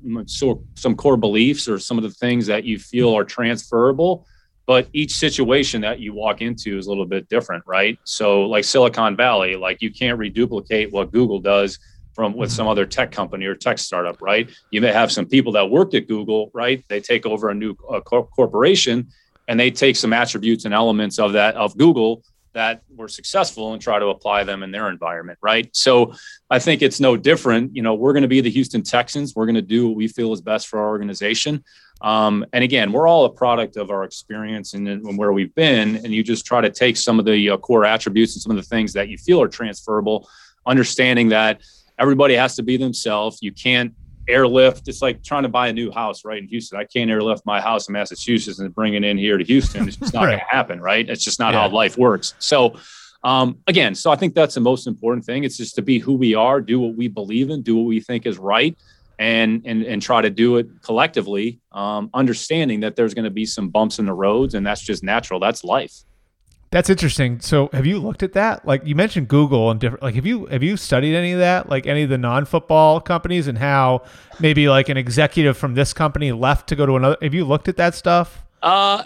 some 0.76 0.96
core 0.98 1.16
beliefs 1.16 1.70
or 1.70 1.80
some 1.80 1.98
of 1.98 2.04
the 2.04 2.10
things 2.10 2.48
that 2.48 2.66
you 2.66 2.78
feel 2.80 3.18
are 3.18 3.24
transferable. 3.24 4.28
But 4.66 4.90
each 4.92 5.14
situation 5.14 5.80
that 5.82 6.02
you 6.02 6.14
walk 6.14 6.42
into 6.42 6.78
is 6.78 6.88
a 6.88 6.90
little 6.90 7.06
bit 7.06 7.30
different, 7.30 7.64
right? 7.66 7.98
So, 8.04 8.44
like 8.44 8.66
Silicon 8.66 9.16
Valley, 9.16 9.56
like 9.56 9.82
you 9.82 9.92
can't 9.92 10.18
reduplicate 10.20 10.92
what 10.92 11.12
Google 11.12 11.40
does 11.40 11.80
from 12.14 12.34
with 12.34 12.52
some 12.52 12.68
other 12.68 12.86
tech 12.86 13.12
company 13.12 13.46
or 13.46 13.56
tech 13.56 13.78
startup, 13.78 14.22
right? 14.22 14.50
You 14.72 14.80
may 14.80 14.92
have 14.92 15.12
some 15.12 15.26
people 15.26 15.54
that 15.54 15.70
worked 15.70 15.96
at 15.96 16.08
Google, 16.08 16.50
right? 16.54 16.84
They 16.88 17.02
take 17.02 17.26
over 17.26 17.50
a 17.50 17.54
new 17.54 17.76
uh, 17.90 18.00
corporation 18.02 19.10
and 19.48 19.60
they 19.60 19.72
take 19.72 19.96
some 19.96 20.14
attributes 20.14 20.66
and 20.66 20.74
elements 20.74 21.20
of 21.20 21.34
that 21.34 21.56
of 21.56 21.78
Google 21.78 22.24
that 22.54 22.84
were 22.96 23.08
successful 23.08 23.74
and 23.74 23.82
try 23.82 24.00
to 24.00 24.08
apply 24.08 24.44
them 24.44 24.64
in 24.64 24.72
their 24.72 24.90
environment, 24.90 25.40
right? 25.42 25.70
So 25.76 26.14
I 26.50 26.60
think 26.60 26.82
it's 26.82 27.00
no 27.00 27.18
different. 27.18 27.76
You 27.76 27.82
know, 27.82 27.96
we're 27.96 28.14
going 28.14 28.24
to 28.24 28.28
be 28.28 28.42
the 28.42 28.50
Houston 28.52 28.84
Texans. 28.84 29.36
We're 29.36 29.48
going 29.48 29.56
to 29.56 29.62
do 29.62 29.88
what 29.88 29.98
we 29.98 30.08
feel 30.08 30.32
is 30.34 30.42
best 30.42 30.68
for 30.68 30.80
our 30.80 30.90
organization. 30.90 31.64
Um, 32.02 32.46
and 32.54 32.64
again, 32.64 32.92
we're 32.92 33.08
all 33.08 33.26
a 33.26 33.30
product 33.30 33.78
of 33.78 33.90
our 33.90 34.04
experience 34.04 34.74
and, 34.74 34.88
and, 34.88 35.18
where 35.18 35.34
we've 35.34 35.54
been. 35.56 35.96
And 35.98 36.14
you 36.14 36.22
just 36.24 36.46
try 36.46 36.62
to 36.62 36.70
take 36.70 36.98
some 36.98 37.18
of 37.18 37.26
the 37.26 37.52
uh, 37.52 37.58
core 37.58 37.86
attributes 37.86 38.36
and 38.36 38.42
some 38.42 38.52
of 38.52 38.58
the 38.58 38.64
things 38.64 38.94
that 38.94 39.10
you 39.10 39.18
feel 39.18 39.42
are 39.42 39.48
transferable, 39.48 40.28
understanding 40.66 41.30
that 41.30 41.62
everybody 41.98 42.36
has 42.36 42.56
to 42.58 42.64
be 42.64 42.78
themselves. 42.78 43.40
You 43.42 43.52
can't 43.52 43.94
airlift. 44.28 44.88
It's 44.88 45.02
like 45.02 45.24
trying 45.24 45.44
to 45.44 45.50
buy 45.50 45.68
a 45.68 45.74
new 45.74 45.92
house, 45.92 46.26
right? 46.26 46.38
In 46.38 46.48
Houston, 46.48 46.80
I 46.80 46.86
can't 46.86 47.10
airlift 47.10 47.46
my 47.46 47.60
house 47.62 47.88
in 47.88 47.94
Massachusetts 47.94 48.60
and 48.60 48.74
bring 48.74 48.94
it 48.94 49.04
in 49.04 49.18
here 49.18 49.38
to 49.38 49.44
Houston. 49.44 49.88
It's 49.88 49.98
just 49.98 50.14
not 50.14 50.24
right. 50.24 50.32
going 50.32 50.40
to 50.40 50.46
happen, 50.46 50.82
right? 50.82 51.10
It's 51.10 51.24
just 51.24 51.40
not 51.40 51.54
yeah. 51.54 51.62
how 51.62 51.70
life 51.70 51.98
works. 51.98 52.34
So, 52.40 52.76
um, 53.24 53.60
again, 53.68 53.96
so 53.96 54.12
I 54.12 54.16
think 54.16 54.34
that's 54.34 54.56
the 54.56 54.62
most 54.62 54.88
important 54.88 55.26
thing. 55.26 55.44
It's 55.44 55.58
just 55.58 55.76
to 55.76 55.82
be 55.82 56.00
who 56.00 56.14
we 56.14 56.36
are, 56.36 56.60
do 56.62 56.80
what 56.80 56.96
we 56.96 57.08
believe 57.08 57.50
in, 57.50 57.62
do 57.62 57.76
what 57.76 57.86
we 57.86 58.00
think 58.00 58.26
is 58.26 58.38
right, 58.38 58.78
and 59.20 59.62
and 59.66 59.84
and 59.84 60.02
try 60.02 60.22
to 60.22 60.30
do 60.30 60.58
it 60.58 60.68
collectively, 60.82 61.60
um, 61.72 62.10
understanding 62.14 62.82
that 62.82 62.96
there's 62.96 63.14
going 63.14 63.26
to 63.26 63.32
be 63.32 63.46
some 63.46 63.70
bumps 63.70 64.00
in 64.00 64.06
the 64.06 64.14
roads, 64.14 64.56
and 64.56 64.66
that's 64.66 64.82
just 64.82 65.04
natural. 65.04 65.40
That's 65.40 65.64
life. 65.64 65.94
That's 66.74 66.90
interesting. 66.90 67.40
So, 67.40 67.70
have 67.72 67.86
you 67.86 68.00
looked 68.00 68.24
at 68.24 68.34
that? 68.34 68.66
Like 68.66 68.84
you 68.84 68.96
mentioned 68.96 69.28
Google 69.28 69.70
and 69.70 69.80
different. 69.80 70.02
Like, 70.02 70.16
have 70.16 70.26
you 70.26 70.48
have 70.48 70.64
you 70.64 70.76
studied 70.76 71.16
any 71.16 71.32
of 71.32 71.38
that? 71.38 71.70
Like 71.70 71.86
any 71.86 72.02
of 72.02 72.10
the 72.10 72.18
non-football 72.18 73.00
companies 73.00 73.48
and 73.48 73.60
how 73.60 74.02
maybe 74.40 74.68
like 74.68 74.90
an 74.90 74.98
executive 74.98 75.56
from 75.56 75.76
this 75.76 75.94
company 75.94 76.32
left 76.32 76.68
to 76.70 76.76
go 76.76 76.88
to 76.88 76.96
another. 76.96 77.18
Have 77.22 77.36
you 77.36 77.46
looked 77.46 77.68
at 77.68 77.78
that 77.78 77.94
stuff? 77.94 78.44
Uh, 78.64 79.04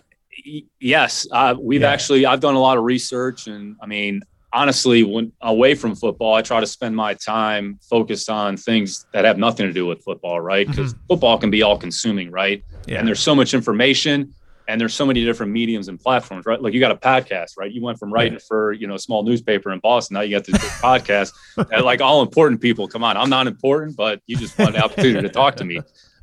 yes. 0.79 1.27
Uh, 1.29 1.55
we've 1.59 1.81
yeah. 1.81 1.91
actually. 1.91 2.25
I've 2.25 2.39
done 2.39 2.55
a 2.55 2.59
lot 2.59 2.77
of 2.77 2.85
research, 2.85 3.47
and 3.47 3.75
I 3.81 3.85
mean, 3.85 4.21
honestly, 4.53 5.03
when 5.03 5.33
away 5.41 5.75
from 5.75 5.93
football, 5.93 6.35
I 6.35 6.43
try 6.43 6.61
to 6.61 6.67
spend 6.67 6.95
my 6.95 7.15
time 7.15 7.79
focused 7.81 8.29
on 8.29 8.55
things 8.55 9.07
that 9.11 9.25
have 9.25 9.37
nothing 9.37 9.67
to 9.67 9.73
do 9.73 9.85
with 9.85 10.01
football, 10.05 10.39
right? 10.39 10.65
Because 10.65 10.93
mm-hmm. 10.93 11.07
football 11.09 11.37
can 11.37 11.51
be 11.51 11.63
all 11.63 11.77
consuming, 11.77 12.31
right? 12.31 12.63
Yeah. 12.85 12.99
And 12.99 13.07
there's 13.09 13.19
so 13.19 13.35
much 13.35 13.53
information 13.53 14.33
and 14.67 14.79
there's 14.79 14.93
so 14.93 15.05
many 15.05 15.23
different 15.23 15.51
mediums 15.51 15.87
and 15.87 15.99
platforms, 15.99 16.45
right? 16.45 16.61
Like 16.61 16.73
you 16.73 16.79
got 16.79 16.91
a 16.91 16.95
podcast, 16.95 17.57
right? 17.57 17.71
You 17.71 17.81
went 17.81 17.99
from 17.99 18.11
writing 18.11 18.39
for 18.39 18.73
you 18.73 18.87
know 18.87 18.95
a 18.95 18.99
small 18.99 19.23
newspaper 19.23 19.71
in 19.71 19.79
Boston, 19.79 20.15
now 20.15 20.21
you 20.21 20.35
got 20.35 20.45
this 20.45 20.57
podcast. 20.81 21.33
And 21.71 21.83
like 21.83 22.01
all 22.01 22.21
important 22.21 22.61
people, 22.61 22.87
come 22.87 23.03
on, 23.03 23.17
I'm 23.17 23.29
not 23.29 23.47
important, 23.47 23.95
but 23.95 24.21
you 24.27 24.35
just 24.35 24.57
want 24.57 24.73
the 24.73 24.83
opportunity 24.83 25.21
to 25.21 25.29
talk 25.29 25.55
to 25.57 25.65
me. 25.65 25.79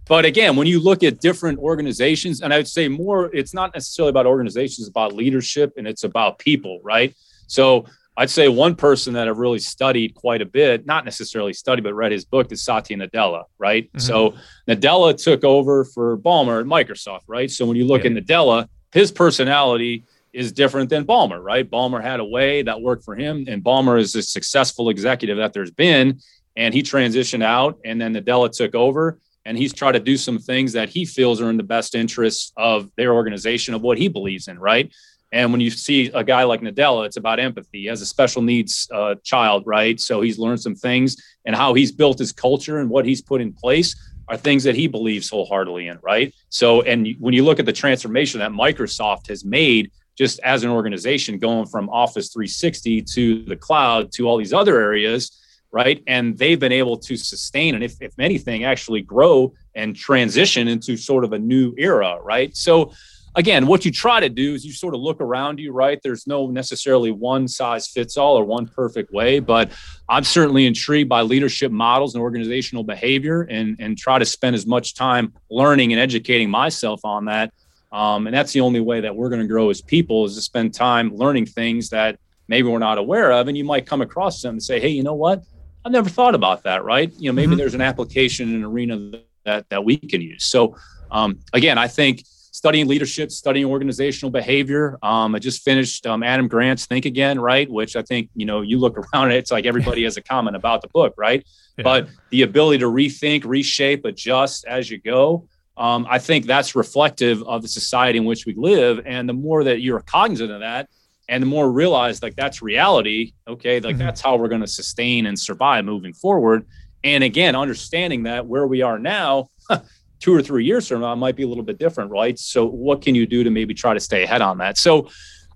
But 0.06 0.26
again, 0.26 0.54
when 0.56 0.66
you 0.66 0.80
look 0.80 1.02
at 1.02 1.20
different 1.20 1.58
organizations, 1.58 2.42
and 2.42 2.52
I 2.52 2.58
would 2.58 2.68
say 2.68 2.88
more, 2.88 3.34
it's 3.34 3.54
not 3.54 3.72
necessarily 3.72 4.10
about 4.10 4.26
organizations, 4.26 4.80
it's 4.80 4.88
about 4.88 5.14
leadership 5.14 5.72
and 5.78 5.88
it's 5.88 6.04
about 6.04 6.38
people, 6.38 6.80
right? 6.82 7.14
So 7.46 7.86
I'd 8.16 8.30
say 8.30 8.48
one 8.48 8.76
person 8.76 9.14
that 9.14 9.28
I've 9.28 9.38
really 9.38 9.58
studied 9.58 10.14
quite 10.14 10.40
a 10.40 10.46
bit, 10.46 10.86
not 10.86 11.04
necessarily 11.04 11.52
studied, 11.52 11.82
but 11.82 11.94
read 11.94 12.12
his 12.12 12.24
book 12.24 12.52
is 12.52 12.62
Satya 12.62 12.96
Nadella, 12.96 13.44
right? 13.58 13.88
Mm-hmm. 13.88 13.98
So 13.98 14.34
Nadella 14.68 15.20
took 15.20 15.42
over 15.42 15.84
for 15.84 16.16
Ballmer 16.16 16.60
at 16.60 16.66
Microsoft, 16.66 17.22
right? 17.26 17.50
So 17.50 17.66
when 17.66 17.76
you 17.76 17.86
look 17.86 18.04
yeah. 18.04 18.10
at 18.10 18.16
Nadella, 18.16 18.68
his 18.92 19.10
personality 19.10 20.04
is 20.32 20.52
different 20.52 20.90
than 20.90 21.04
Ballmer, 21.04 21.42
right? 21.42 21.68
Ballmer 21.68 22.02
had 22.02 22.20
a 22.20 22.24
way 22.24 22.62
that 22.62 22.80
worked 22.80 23.04
for 23.04 23.16
him, 23.16 23.44
and 23.48 23.62
Ballmer 23.62 23.98
is 23.98 24.14
a 24.14 24.22
successful 24.22 24.90
executive 24.90 25.36
that 25.38 25.52
there's 25.52 25.70
been, 25.72 26.20
and 26.56 26.72
he 26.72 26.82
transitioned 26.82 27.42
out, 27.42 27.78
and 27.84 28.00
then 28.00 28.14
Nadella 28.14 28.50
took 28.50 28.74
over, 28.76 29.18
and 29.44 29.58
he's 29.58 29.72
tried 29.72 29.92
to 29.92 30.00
do 30.00 30.16
some 30.16 30.38
things 30.38 30.72
that 30.72 30.88
he 30.88 31.04
feels 31.04 31.40
are 31.40 31.50
in 31.50 31.56
the 31.56 31.62
best 31.62 31.94
interests 31.94 32.52
of 32.56 32.90
their 32.96 33.12
organization 33.12 33.74
of 33.74 33.82
what 33.82 33.98
he 33.98 34.08
believes 34.08 34.48
in, 34.48 34.58
right? 34.58 34.92
And 35.34 35.50
when 35.50 35.60
you 35.60 35.68
see 35.68 36.12
a 36.14 36.22
guy 36.22 36.44
like 36.44 36.60
Nadella, 36.60 37.06
it's 37.06 37.16
about 37.16 37.40
empathy. 37.40 37.80
He 37.80 37.86
has 37.86 38.00
a 38.00 38.06
special 38.06 38.40
needs 38.40 38.88
uh, 38.94 39.16
child, 39.24 39.64
right? 39.66 40.00
So 40.00 40.20
he's 40.20 40.38
learned 40.38 40.60
some 40.60 40.76
things, 40.76 41.16
and 41.44 41.56
how 41.56 41.74
he's 41.74 41.90
built 41.90 42.20
his 42.20 42.30
culture 42.30 42.78
and 42.78 42.88
what 42.88 43.04
he's 43.04 43.20
put 43.20 43.40
in 43.40 43.52
place 43.52 43.96
are 44.28 44.36
things 44.36 44.62
that 44.62 44.76
he 44.76 44.86
believes 44.86 45.28
wholeheartedly 45.28 45.88
in, 45.88 45.98
right? 46.02 46.32
So, 46.50 46.82
and 46.82 47.08
when 47.18 47.34
you 47.34 47.44
look 47.44 47.58
at 47.58 47.66
the 47.66 47.72
transformation 47.72 48.38
that 48.38 48.52
Microsoft 48.52 49.26
has 49.26 49.44
made 49.44 49.90
just 50.16 50.38
as 50.44 50.62
an 50.62 50.70
organization, 50.70 51.40
going 51.40 51.66
from 51.66 51.90
Office 51.90 52.32
360 52.32 53.02
to 53.02 53.44
the 53.46 53.56
cloud 53.56 54.12
to 54.12 54.28
all 54.28 54.36
these 54.36 54.52
other 54.52 54.80
areas, 54.80 55.40
right? 55.72 56.00
And 56.06 56.38
they've 56.38 56.60
been 56.60 56.70
able 56.70 56.96
to 56.98 57.16
sustain 57.16 57.74
and, 57.74 57.82
if, 57.82 58.00
if 58.00 58.16
anything, 58.20 58.62
actually 58.62 59.02
grow 59.02 59.52
and 59.74 59.96
transition 59.96 60.68
into 60.68 60.96
sort 60.96 61.24
of 61.24 61.32
a 61.32 61.38
new 61.40 61.74
era, 61.76 62.20
right? 62.22 62.56
So, 62.56 62.92
again, 63.36 63.66
what 63.66 63.84
you 63.84 63.90
try 63.90 64.20
to 64.20 64.28
do 64.28 64.54
is 64.54 64.64
you 64.64 64.72
sort 64.72 64.94
of 64.94 65.00
look 65.00 65.20
around 65.20 65.58
you, 65.58 65.72
right? 65.72 65.98
There's 66.02 66.26
no 66.26 66.46
necessarily 66.46 67.10
one 67.10 67.48
size 67.48 67.88
fits 67.88 68.16
all 68.16 68.38
or 68.38 68.44
one 68.44 68.66
perfect 68.66 69.12
way, 69.12 69.40
but 69.40 69.72
I'm 70.08 70.24
certainly 70.24 70.66
intrigued 70.66 71.08
by 71.08 71.22
leadership 71.22 71.72
models 71.72 72.14
and 72.14 72.22
organizational 72.22 72.84
behavior 72.84 73.42
and, 73.42 73.76
and 73.80 73.98
try 73.98 74.18
to 74.18 74.24
spend 74.24 74.54
as 74.54 74.66
much 74.66 74.94
time 74.94 75.32
learning 75.50 75.92
and 75.92 76.00
educating 76.00 76.50
myself 76.50 77.04
on 77.04 77.24
that. 77.26 77.52
Um, 77.92 78.26
and 78.26 78.34
that's 78.34 78.52
the 78.52 78.60
only 78.60 78.80
way 78.80 79.00
that 79.00 79.14
we're 79.14 79.28
going 79.28 79.40
to 79.40 79.46
grow 79.46 79.70
as 79.70 79.80
people 79.80 80.24
is 80.24 80.34
to 80.34 80.42
spend 80.42 80.74
time 80.74 81.14
learning 81.14 81.46
things 81.46 81.90
that 81.90 82.18
maybe 82.48 82.68
we're 82.68 82.78
not 82.78 82.98
aware 82.98 83.32
of. 83.32 83.48
And 83.48 83.56
you 83.56 83.64
might 83.64 83.86
come 83.86 84.00
across 84.00 84.42
them 84.42 84.54
and 84.54 84.62
say, 84.62 84.80
hey, 84.80 84.88
you 84.88 85.02
know 85.02 85.14
what? 85.14 85.44
I've 85.84 85.92
never 85.92 86.08
thought 86.08 86.34
about 86.34 86.64
that, 86.64 86.82
right? 86.84 87.12
You 87.18 87.30
know, 87.30 87.34
maybe 87.34 87.50
mm-hmm. 87.50 87.58
there's 87.58 87.74
an 87.74 87.80
application 87.80 88.48
in 88.48 88.56
an 88.56 88.64
arena 88.64 89.12
that, 89.44 89.68
that 89.68 89.84
we 89.84 89.96
can 89.96 90.20
use. 90.22 90.44
So, 90.44 90.76
um, 91.10 91.38
again, 91.52 91.78
I 91.78 91.86
think 91.86 92.24
studying 92.54 92.86
leadership, 92.86 93.32
studying 93.32 93.66
organizational 93.66 94.30
behavior. 94.30 94.96
Um, 95.02 95.34
I 95.34 95.40
just 95.40 95.64
finished 95.64 96.06
um, 96.06 96.22
Adam 96.22 96.46
Grant's 96.46 96.86
Think 96.86 97.04
Again, 97.04 97.40
right? 97.40 97.68
Which 97.68 97.96
I 97.96 98.02
think, 98.02 98.30
you 98.36 98.46
know, 98.46 98.60
you 98.60 98.78
look 98.78 98.96
around 99.14 99.32
it's 99.32 99.50
like 99.50 99.66
everybody 99.66 100.04
has 100.04 100.16
a 100.16 100.22
comment 100.22 100.54
about 100.54 100.80
the 100.80 100.86
book, 100.86 101.14
right? 101.16 101.44
Yeah. 101.76 101.82
But 101.82 102.08
the 102.30 102.42
ability 102.42 102.78
to 102.78 102.86
rethink, 102.86 103.44
reshape, 103.44 104.04
adjust 104.04 104.66
as 104.66 104.88
you 104.88 104.98
go. 104.98 105.48
Um, 105.76 106.06
I 106.08 106.20
think 106.20 106.46
that's 106.46 106.76
reflective 106.76 107.42
of 107.42 107.62
the 107.62 107.68
society 107.68 108.18
in 108.18 108.24
which 108.24 108.46
we 108.46 108.54
live. 108.54 109.00
And 109.04 109.28
the 109.28 109.32
more 109.32 109.64
that 109.64 109.80
you're 109.80 109.98
cognizant 109.98 110.52
of 110.52 110.60
that, 110.60 110.88
and 111.28 111.42
the 111.42 111.46
more 111.46 111.72
realize 111.72 112.22
like 112.22 112.36
that's 112.36 112.60
reality 112.60 113.32
okay 113.48 113.80
like 113.80 113.96
mm-hmm. 113.96 114.04
that's 114.04 114.20
how 114.20 114.36
we're 114.36 114.46
going 114.46 114.60
to 114.60 114.66
sustain 114.66 115.24
and 115.24 115.38
survive 115.38 115.82
moving 115.82 116.12
forward 116.12 116.66
and 117.02 117.24
again 117.24 117.56
understanding 117.56 118.24
that 118.24 118.44
where 118.44 118.66
we 118.66 118.82
are 118.82 118.98
now 118.98 119.48
two 120.24 120.34
or 120.34 120.40
three 120.40 120.64
years 120.64 120.88
from 120.88 121.02
now 121.02 121.14
might 121.14 121.36
be 121.36 121.42
a 121.42 121.46
little 121.46 121.62
bit 121.62 121.78
different 121.78 122.10
right 122.10 122.38
so 122.38 122.64
what 122.64 123.02
can 123.02 123.14
you 123.14 123.26
do 123.26 123.44
to 123.44 123.50
maybe 123.50 123.74
try 123.74 123.92
to 123.92 124.00
stay 124.00 124.22
ahead 124.22 124.40
on 124.40 124.56
that 124.56 124.78
so 124.78 125.06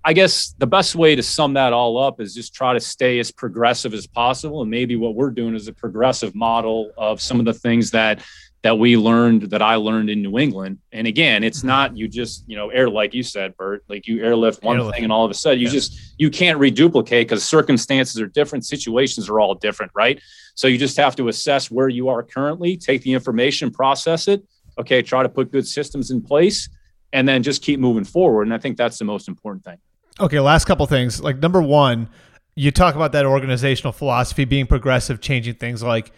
i 0.05 0.13
guess 0.13 0.53
the 0.59 0.67
best 0.67 0.93
way 0.93 1.15
to 1.15 1.23
sum 1.23 1.53
that 1.53 1.73
all 1.73 1.97
up 1.97 2.21
is 2.21 2.35
just 2.35 2.53
try 2.53 2.71
to 2.71 2.79
stay 2.79 3.17
as 3.17 3.31
progressive 3.31 3.95
as 3.95 4.05
possible 4.05 4.61
and 4.61 4.69
maybe 4.69 4.95
what 4.95 5.15
we're 5.15 5.31
doing 5.31 5.55
is 5.55 5.67
a 5.67 5.73
progressive 5.73 6.35
model 6.35 6.91
of 6.99 7.19
some 7.19 7.39
of 7.39 7.47
the 7.47 7.53
things 7.53 7.89
that 7.89 8.21
that 8.61 8.77
we 8.77 8.97
learned 8.97 9.43
that 9.43 9.61
I 9.61 9.75
learned 9.75 10.09
in 10.09 10.21
New 10.21 10.37
England. 10.37 10.79
And 10.91 11.07
again, 11.07 11.43
it's 11.43 11.59
mm-hmm. 11.59 11.67
not 11.67 11.97
you 11.97 12.07
just, 12.07 12.43
you 12.47 12.57
know, 12.57 12.69
air 12.69 12.89
like 12.89 13.13
you 13.13 13.23
said, 13.23 13.55
Bert, 13.55 13.83
like 13.87 14.05
you 14.05 14.21
airlift 14.21 14.63
one 14.63 14.77
airlift. 14.77 14.95
thing 14.95 15.03
and 15.05 15.13
all 15.13 15.23
of 15.23 15.31
a 15.31 15.33
sudden 15.33 15.59
you 15.59 15.67
yeah. 15.67 15.71
just 15.71 16.13
you 16.17 16.29
can't 16.29 16.59
reduplicate 16.59 17.27
because 17.27 17.43
circumstances 17.43 18.19
are 18.19 18.27
different, 18.27 18.65
situations 18.65 19.29
are 19.29 19.39
all 19.39 19.55
different, 19.55 19.91
right? 19.95 20.21
So 20.55 20.67
you 20.67 20.77
just 20.77 20.97
have 20.97 21.15
to 21.17 21.29
assess 21.29 21.71
where 21.71 21.87
you 21.87 22.09
are 22.09 22.21
currently, 22.21 22.75
take 22.75 23.01
the 23.03 23.13
information, 23.13 23.71
process 23.71 24.27
it, 24.27 24.43
okay, 24.77 25.01
try 25.01 25.23
to 25.23 25.29
put 25.29 25.51
good 25.51 25.67
systems 25.67 26.11
in 26.11 26.21
place, 26.21 26.69
and 27.13 27.27
then 27.27 27.43
just 27.43 27.61
keep 27.61 27.79
moving 27.79 28.03
forward. 28.03 28.43
And 28.43 28.53
I 28.53 28.57
think 28.57 28.77
that's 28.77 28.97
the 28.97 29.05
most 29.05 29.27
important 29.27 29.63
thing. 29.63 29.77
Okay, 30.19 30.39
last 30.39 30.65
couple 30.65 30.85
things. 30.85 31.21
Like 31.21 31.39
number 31.39 31.61
one, 31.61 32.09
you 32.55 32.71
talk 32.71 32.95
about 32.95 33.13
that 33.13 33.25
organizational 33.25 33.93
philosophy 33.93 34.45
being 34.45 34.67
progressive, 34.67 35.21
changing 35.21 35.55
things 35.55 35.81
like 35.81 36.11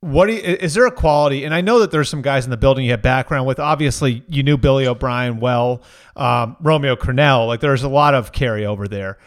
what 0.00 0.30
you, 0.30 0.36
is 0.36 0.74
there 0.74 0.86
a 0.86 0.90
quality? 0.90 1.44
And 1.44 1.54
I 1.54 1.60
know 1.60 1.80
that 1.80 1.90
there's 1.90 2.08
some 2.08 2.22
guys 2.22 2.44
in 2.44 2.50
the 2.50 2.56
building 2.56 2.86
you 2.86 2.92
have 2.92 3.02
background 3.02 3.46
with. 3.46 3.58
Obviously, 3.58 4.24
you 4.28 4.42
knew 4.42 4.56
Billy 4.56 4.86
O'Brien 4.86 5.40
well, 5.40 5.82
um, 6.16 6.56
Romeo 6.60 6.96
Crennel. 6.96 7.46
Like 7.46 7.60
there's 7.60 7.82
a 7.82 7.88
lot 7.88 8.14
of 8.14 8.32
carryover 8.32 8.88
there. 8.88 9.18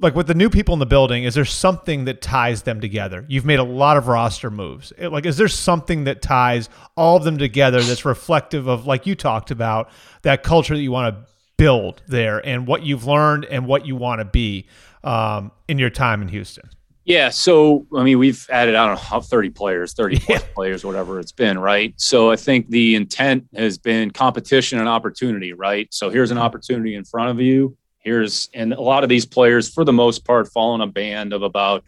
Like 0.00 0.14
with 0.14 0.26
the 0.26 0.34
new 0.34 0.48
people 0.48 0.72
in 0.72 0.78
the 0.78 0.86
building, 0.86 1.24
is 1.24 1.34
there 1.34 1.44
something 1.44 2.06
that 2.06 2.22
ties 2.22 2.62
them 2.62 2.80
together? 2.80 3.24
You've 3.28 3.44
made 3.44 3.58
a 3.58 3.64
lot 3.64 3.96
of 3.96 4.08
roster 4.08 4.50
moves. 4.50 4.92
It, 4.96 5.08
like, 5.08 5.26
is 5.26 5.36
there 5.36 5.48
something 5.48 6.04
that 6.04 6.22
ties 6.22 6.70
all 6.96 7.18
of 7.18 7.24
them 7.24 7.36
together 7.36 7.82
that's 7.82 8.04
reflective 8.04 8.66
of, 8.66 8.86
like 8.86 9.06
you 9.06 9.14
talked 9.14 9.50
about, 9.50 9.90
that 10.22 10.42
culture 10.42 10.74
that 10.74 10.82
you 10.82 10.90
want 10.90 11.14
to 11.14 11.30
build 11.58 12.02
there 12.08 12.44
and 12.46 12.66
what 12.66 12.82
you've 12.82 13.04
learned 13.04 13.44
and 13.44 13.66
what 13.66 13.84
you 13.84 13.94
want 13.94 14.20
to 14.20 14.24
be 14.24 14.66
um, 15.04 15.52
in 15.68 15.78
your 15.78 15.90
time 15.90 16.22
in 16.22 16.28
Houston? 16.28 16.70
Yeah, 17.04 17.30
so 17.30 17.86
I 17.96 18.02
mean, 18.02 18.18
we've 18.18 18.46
added 18.50 18.74
I 18.74 18.86
don't 18.86 19.10
know 19.10 19.20
30 19.20 19.50
players, 19.50 19.94
30 19.94 20.20
yeah. 20.28 20.38
players, 20.54 20.84
whatever 20.84 21.18
it's 21.18 21.32
been, 21.32 21.58
right? 21.58 21.92
So 21.96 22.30
I 22.30 22.36
think 22.36 22.68
the 22.68 22.94
intent 22.94 23.46
has 23.54 23.78
been 23.78 24.10
competition 24.10 24.78
and 24.78 24.88
opportunity, 24.88 25.52
right? 25.52 25.88
So 25.90 26.10
here's 26.10 26.30
an 26.30 26.36
mm-hmm. 26.36 26.44
opportunity 26.44 26.94
in 26.94 27.04
front 27.04 27.30
of 27.30 27.40
you. 27.40 27.76
Here's 28.00 28.48
and 28.54 28.72
a 28.72 28.80
lot 28.80 29.02
of 29.02 29.08
these 29.08 29.26
players, 29.26 29.72
for 29.72 29.84
the 29.84 29.92
most 29.92 30.24
part, 30.24 30.50
fall 30.52 30.74
in 30.74 30.80
a 30.80 30.86
band 30.86 31.32
of 31.32 31.42
about 31.42 31.84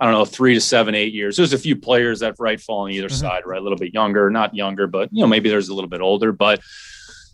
I 0.00 0.06
don't 0.06 0.14
know 0.14 0.24
three 0.24 0.54
to 0.54 0.60
seven, 0.60 0.94
eight 0.94 1.12
years. 1.12 1.36
There's 1.36 1.52
a 1.52 1.58
few 1.58 1.76
players 1.76 2.20
that 2.20 2.34
right 2.38 2.60
fall 2.60 2.80
on 2.80 2.90
either 2.90 3.08
mm-hmm. 3.08 3.16
side, 3.16 3.42
right? 3.46 3.60
A 3.60 3.62
little 3.62 3.78
bit 3.78 3.94
younger, 3.94 4.30
not 4.30 4.54
younger, 4.54 4.86
but 4.86 5.08
you 5.12 5.20
know 5.20 5.28
maybe 5.28 5.48
there's 5.48 5.68
a 5.68 5.74
little 5.74 5.90
bit 5.90 6.00
older. 6.00 6.32
But 6.32 6.60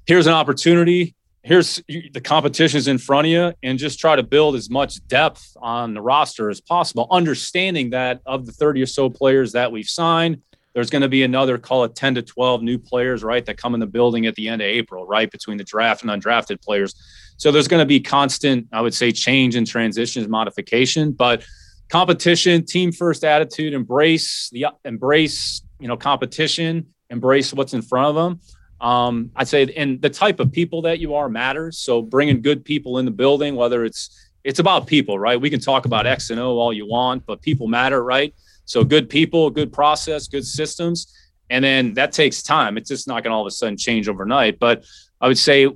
here's 0.06 0.26
an 0.26 0.34
opportunity 0.34 1.14
here's 1.42 1.82
the 1.86 2.20
competition's 2.20 2.88
in 2.88 2.98
front 2.98 3.26
of 3.26 3.30
you 3.30 3.52
and 3.62 3.78
just 3.78 3.98
try 3.98 4.14
to 4.14 4.22
build 4.22 4.54
as 4.54 4.68
much 4.68 5.06
depth 5.08 5.56
on 5.62 5.94
the 5.94 6.00
roster 6.00 6.50
as 6.50 6.60
possible 6.60 7.06
understanding 7.10 7.90
that 7.90 8.20
of 8.26 8.44
the 8.44 8.52
30 8.52 8.82
or 8.82 8.86
so 8.86 9.08
players 9.08 9.52
that 9.52 9.72
we've 9.72 9.88
signed 9.88 10.42
there's 10.74 10.90
going 10.90 11.02
to 11.02 11.08
be 11.08 11.22
another 11.22 11.56
call 11.56 11.84
it 11.84 11.94
10 11.94 12.16
to 12.16 12.22
12 12.22 12.62
new 12.62 12.78
players 12.78 13.24
right 13.24 13.46
that 13.46 13.56
come 13.56 13.74
in 13.74 13.80
the 13.80 13.86
building 13.86 14.26
at 14.26 14.34
the 14.34 14.48
end 14.48 14.60
of 14.60 14.66
april 14.66 15.06
right 15.06 15.30
between 15.30 15.56
the 15.56 15.64
draft 15.64 16.02
and 16.02 16.10
undrafted 16.10 16.60
players 16.60 16.94
so 17.38 17.50
there's 17.50 17.68
going 17.68 17.80
to 17.80 17.86
be 17.86 17.98
constant 17.98 18.66
i 18.72 18.80
would 18.80 18.94
say 18.94 19.10
change 19.10 19.56
and 19.56 19.66
transitions 19.66 20.28
modification 20.28 21.12
but 21.12 21.42
competition 21.88 22.64
team 22.64 22.92
first 22.92 23.24
attitude 23.24 23.72
embrace 23.72 24.50
the 24.52 24.66
embrace 24.84 25.62
you 25.80 25.88
know 25.88 25.96
competition 25.96 26.86
embrace 27.08 27.54
what's 27.54 27.72
in 27.72 27.80
front 27.80 28.06
of 28.06 28.14
them 28.14 28.38
um, 28.80 29.30
I'd 29.34 29.48
say, 29.48 29.72
and 29.76 30.00
the 30.00 30.10
type 30.10 30.38
of 30.40 30.52
people 30.52 30.82
that 30.82 31.00
you 31.00 31.14
are 31.14 31.28
matters. 31.28 31.78
So 31.78 32.00
bringing 32.00 32.42
good 32.42 32.64
people 32.64 32.98
in 32.98 33.04
the 33.04 33.10
building, 33.10 33.56
whether 33.56 33.84
it's 33.84 34.28
it's 34.44 34.60
about 34.60 34.86
people, 34.86 35.18
right? 35.18 35.40
We 35.40 35.50
can 35.50 35.60
talk 35.60 35.84
about 35.84 36.06
X 36.06 36.30
and 36.30 36.40
O 36.40 36.58
all 36.58 36.72
you 36.72 36.86
want, 36.86 37.26
but 37.26 37.42
people 37.42 37.66
matter, 37.66 38.02
right? 38.02 38.34
So 38.64 38.84
good 38.84 39.10
people, 39.10 39.50
good 39.50 39.72
process, 39.72 40.28
good 40.28 40.46
systems, 40.46 41.12
and 41.50 41.64
then 41.64 41.94
that 41.94 42.12
takes 42.12 42.42
time. 42.42 42.78
It's 42.78 42.88
just 42.88 43.08
not 43.08 43.24
going 43.24 43.32
to 43.32 43.34
all 43.34 43.42
of 43.42 43.46
a 43.46 43.50
sudden 43.50 43.76
change 43.76 44.08
overnight. 44.08 44.58
But 44.58 44.84
I 45.20 45.28
would 45.28 45.38
say 45.38 45.68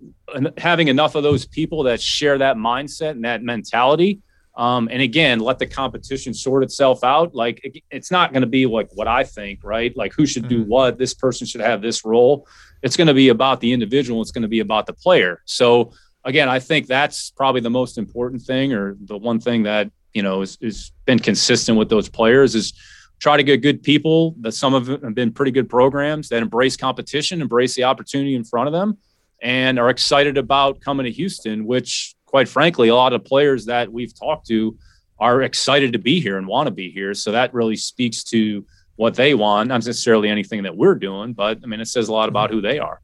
having 0.57 0.88
enough 0.88 1.14
of 1.14 1.22
those 1.22 1.47
people 1.47 1.82
that 1.84 2.01
share 2.01 2.38
that 2.38 2.57
mindset 2.57 3.11
and 3.11 3.24
that 3.24 3.43
mentality. 3.43 4.20
Um, 4.55 4.88
and 4.90 5.01
again, 5.01 5.40
let 5.40 5.59
the 5.59 5.66
competition 5.66 6.34
sort 6.34 6.62
itself 6.62 7.03
out. 7.03 7.34
Like 7.34 7.82
it's 7.90 8.11
not 8.11 8.32
going 8.32 8.43
to 8.43 8.47
be 8.47 8.66
like 8.66 8.88
what 8.93 9.09
I 9.09 9.24
think, 9.24 9.61
right? 9.64 9.97
Like 9.97 10.12
who 10.12 10.26
should 10.26 10.49
do 10.49 10.61
mm-hmm. 10.61 10.70
what. 10.70 10.99
This 10.99 11.14
person 11.14 11.47
should 11.47 11.62
have 11.62 11.80
this 11.80 12.05
role 12.05 12.47
it's 12.82 12.97
going 12.97 13.07
to 13.07 13.14
be 13.14 13.28
about 13.28 13.61
the 13.61 13.72
individual. 13.72 14.20
It's 14.20 14.32
going 14.32 14.43
to 14.43 14.49
be 14.49 14.61
about 14.61 14.86
the 14.86 14.93
player. 14.93 15.40
So 15.47 15.93
again, 16.24 16.49
I 16.49 16.59
think 16.59 16.86
that's 16.86 17.30
probably 17.30 17.61
the 17.61 17.70
most 17.70 17.97
important 17.97 18.43
thing, 18.43 18.72
or 18.72 18.97
the 19.05 19.16
one 19.16 19.40
thing 19.40 19.62
that 19.62 19.90
you 20.12 20.22
know 20.22 20.40
has, 20.40 20.59
has 20.62 20.93
been 21.07 21.18
consistent 21.18 21.78
with 21.78 21.88
those 21.88 22.09
players 22.09 22.55
is 22.55 22.72
try 23.20 23.36
to 23.36 23.43
get 23.43 23.62
good 23.62 23.82
people. 23.82 24.34
That 24.40 24.53
some 24.53 24.74
of 24.74 24.86
them 24.86 25.03
have 25.03 25.14
been 25.14 25.32
pretty 25.32 25.53
good 25.53 25.68
programs 25.68 26.28
that 26.28 26.43
embrace 26.43 26.76
competition, 26.76 27.40
embrace 27.40 27.74
the 27.74 27.84
opportunity 27.84 28.34
in 28.34 28.45
front 28.45 28.66
of 28.66 28.72
them, 28.72 28.99
and 29.43 29.78
are 29.78 29.90
excited 29.90 30.38
about 30.38 30.80
coming 30.80 31.05
to 31.05 31.12
Houston. 31.12 31.66
Which, 31.66 32.14
quite 32.24 32.49
frankly, 32.49 32.88
a 32.88 32.95
lot 32.95 33.12
of 33.12 33.24
players 33.24 33.66
that 33.66 33.93
we've 33.93 34.18
talked 34.18 34.47
to 34.49 34.76
are 35.18 35.43
excited 35.43 35.93
to 35.93 35.99
be 35.99 36.20
here 36.20 36.38
and 36.38 36.47
want 36.47 36.66
to 36.66 36.72
be 36.72 36.90
here. 36.90 37.14
So 37.14 37.32
that 37.32 37.55
really 37.55 37.76
speaks 37.76 38.24
to 38.24 38.64
what 38.97 39.14
they 39.14 39.34
want, 39.34 39.68
not 39.68 39.84
necessarily 39.84 40.28
anything 40.28 40.62
that 40.64 40.76
we're 40.76 40.95
doing, 40.95 41.32
but 41.32 41.59
I 41.62 41.66
mean, 41.66 41.80
it 41.80 41.86
says 41.86 42.09
a 42.09 42.12
lot 42.12 42.28
about 42.28 42.51
who 42.51 42.61
they 42.61 42.78
are. 42.78 43.01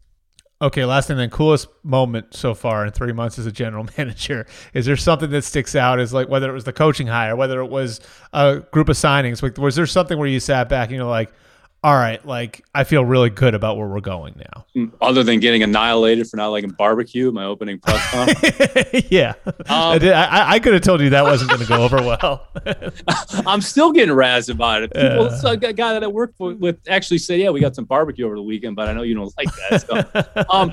Okay, 0.60 0.84
last 0.84 1.06
thing 1.06 1.16
then, 1.16 1.30
coolest 1.30 1.68
moment 1.84 2.34
so 2.34 2.52
far 2.52 2.84
in 2.84 2.90
three 2.90 3.12
months 3.12 3.38
as 3.38 3.46
a 3.46 3.52
general 3.52 3.86
manager. 3.98 4.46
Is 4.74 4.86
there 4.86 4.96
something 4.96 5.30
that 5.30 5.42
sticks 5.42 5.76
out 5.76 6.00
as 6.00 6.12
like 6.12 6.28
whether 6.28 6.50
it 6.50 6.52
was 6.52 6.64
the 6.64 6.72
coaching 6.72 7.06
hire, 7.06 7.36
whether 7.36 7.60
it 7.60 7.70
was 7.70 8.00
a 8.32 8.60
group 8.72 8.88
of 8.88 8.96
signings? 8.96 9.40
Like, 9.40 9.56
was 9.56 9.76
there 9.76 9.86
something 9.86 10.18
where 10.18 10.26
you 10.26 10.40
sat 10.40 10.68
back 10.68 10.88
and 10.88 10.96
you're 10.96 11.04
like, 11.04 11.32
all 11.84 11.94
right, 11.94 12.24
like 12.26 12.64
I 12.74 12.82
feel 12.82 13.04
really 13.04 13.30
good 13.30 13.54
about 13.54 13.76
where 13.76 13.86
we're 13.86 14.00
going 14.00 14.34
now. 14.36 14.66
Mm, 14.74 14.92
other 15.00 15.22
than 15.22 15.38
getting 15.38 15.62
annihilated 15.62 16.28
for 16.28 16.36
not 16.36 16.48
liking 16.48 16.70
barbecue, 16.70 17.30
my 17.30 17.44
opening 17.44 17.78
press 17.78 18.04
conference. 18.10 19.06
yeah, 19.10 19.34
um, 19.46 19.54
I, 19.68 19.98
did, 19.98 20.12
I, 20.12 20.50
I, 20.52 20.58
could 20.58 20.72
have 20.72 20.82
told 20.82 21.00
you 21.00 21.10
that 21.10 21.22
wasn't 21.22 21.50
going 21.50 21.62
to 21.62 21.68
go 21.68 21.84
over 21.84 21.96
well. 22.02 22.48
I'm 23.46 23.60
still 23.60 23.92
getting 23.92 24.14
razzed 24.14 24.50
about 24.50 24.82
it. 24.82 24.92
People, 24.92 25.28
uh, 25.28 25.52
a 25.52 25.56
guy 25.72 25.92
that 25.92 26.02
I 26.02 26.08
work 26.08 26.34
with 26.38 26.80
actually 26.88 27.18
said, 27.18 27.38
"Yeah, 27.38 27.50
we 27.50 27.60
got 27.60 27.76
some 27.76 27.84
barbecue 27.84 28.26
over 28.26 28.34
the 28.34 28.42
weekend," 28.42 28.74
but 28.74 28.88
I 28.88 28.92
know 28.92 29.02
you 29.02 29.14
don't 29.14 29.32
like 29.38 29.48
that. 29.70 29.86
So, 29.86 30.44
um, 30.50 30.72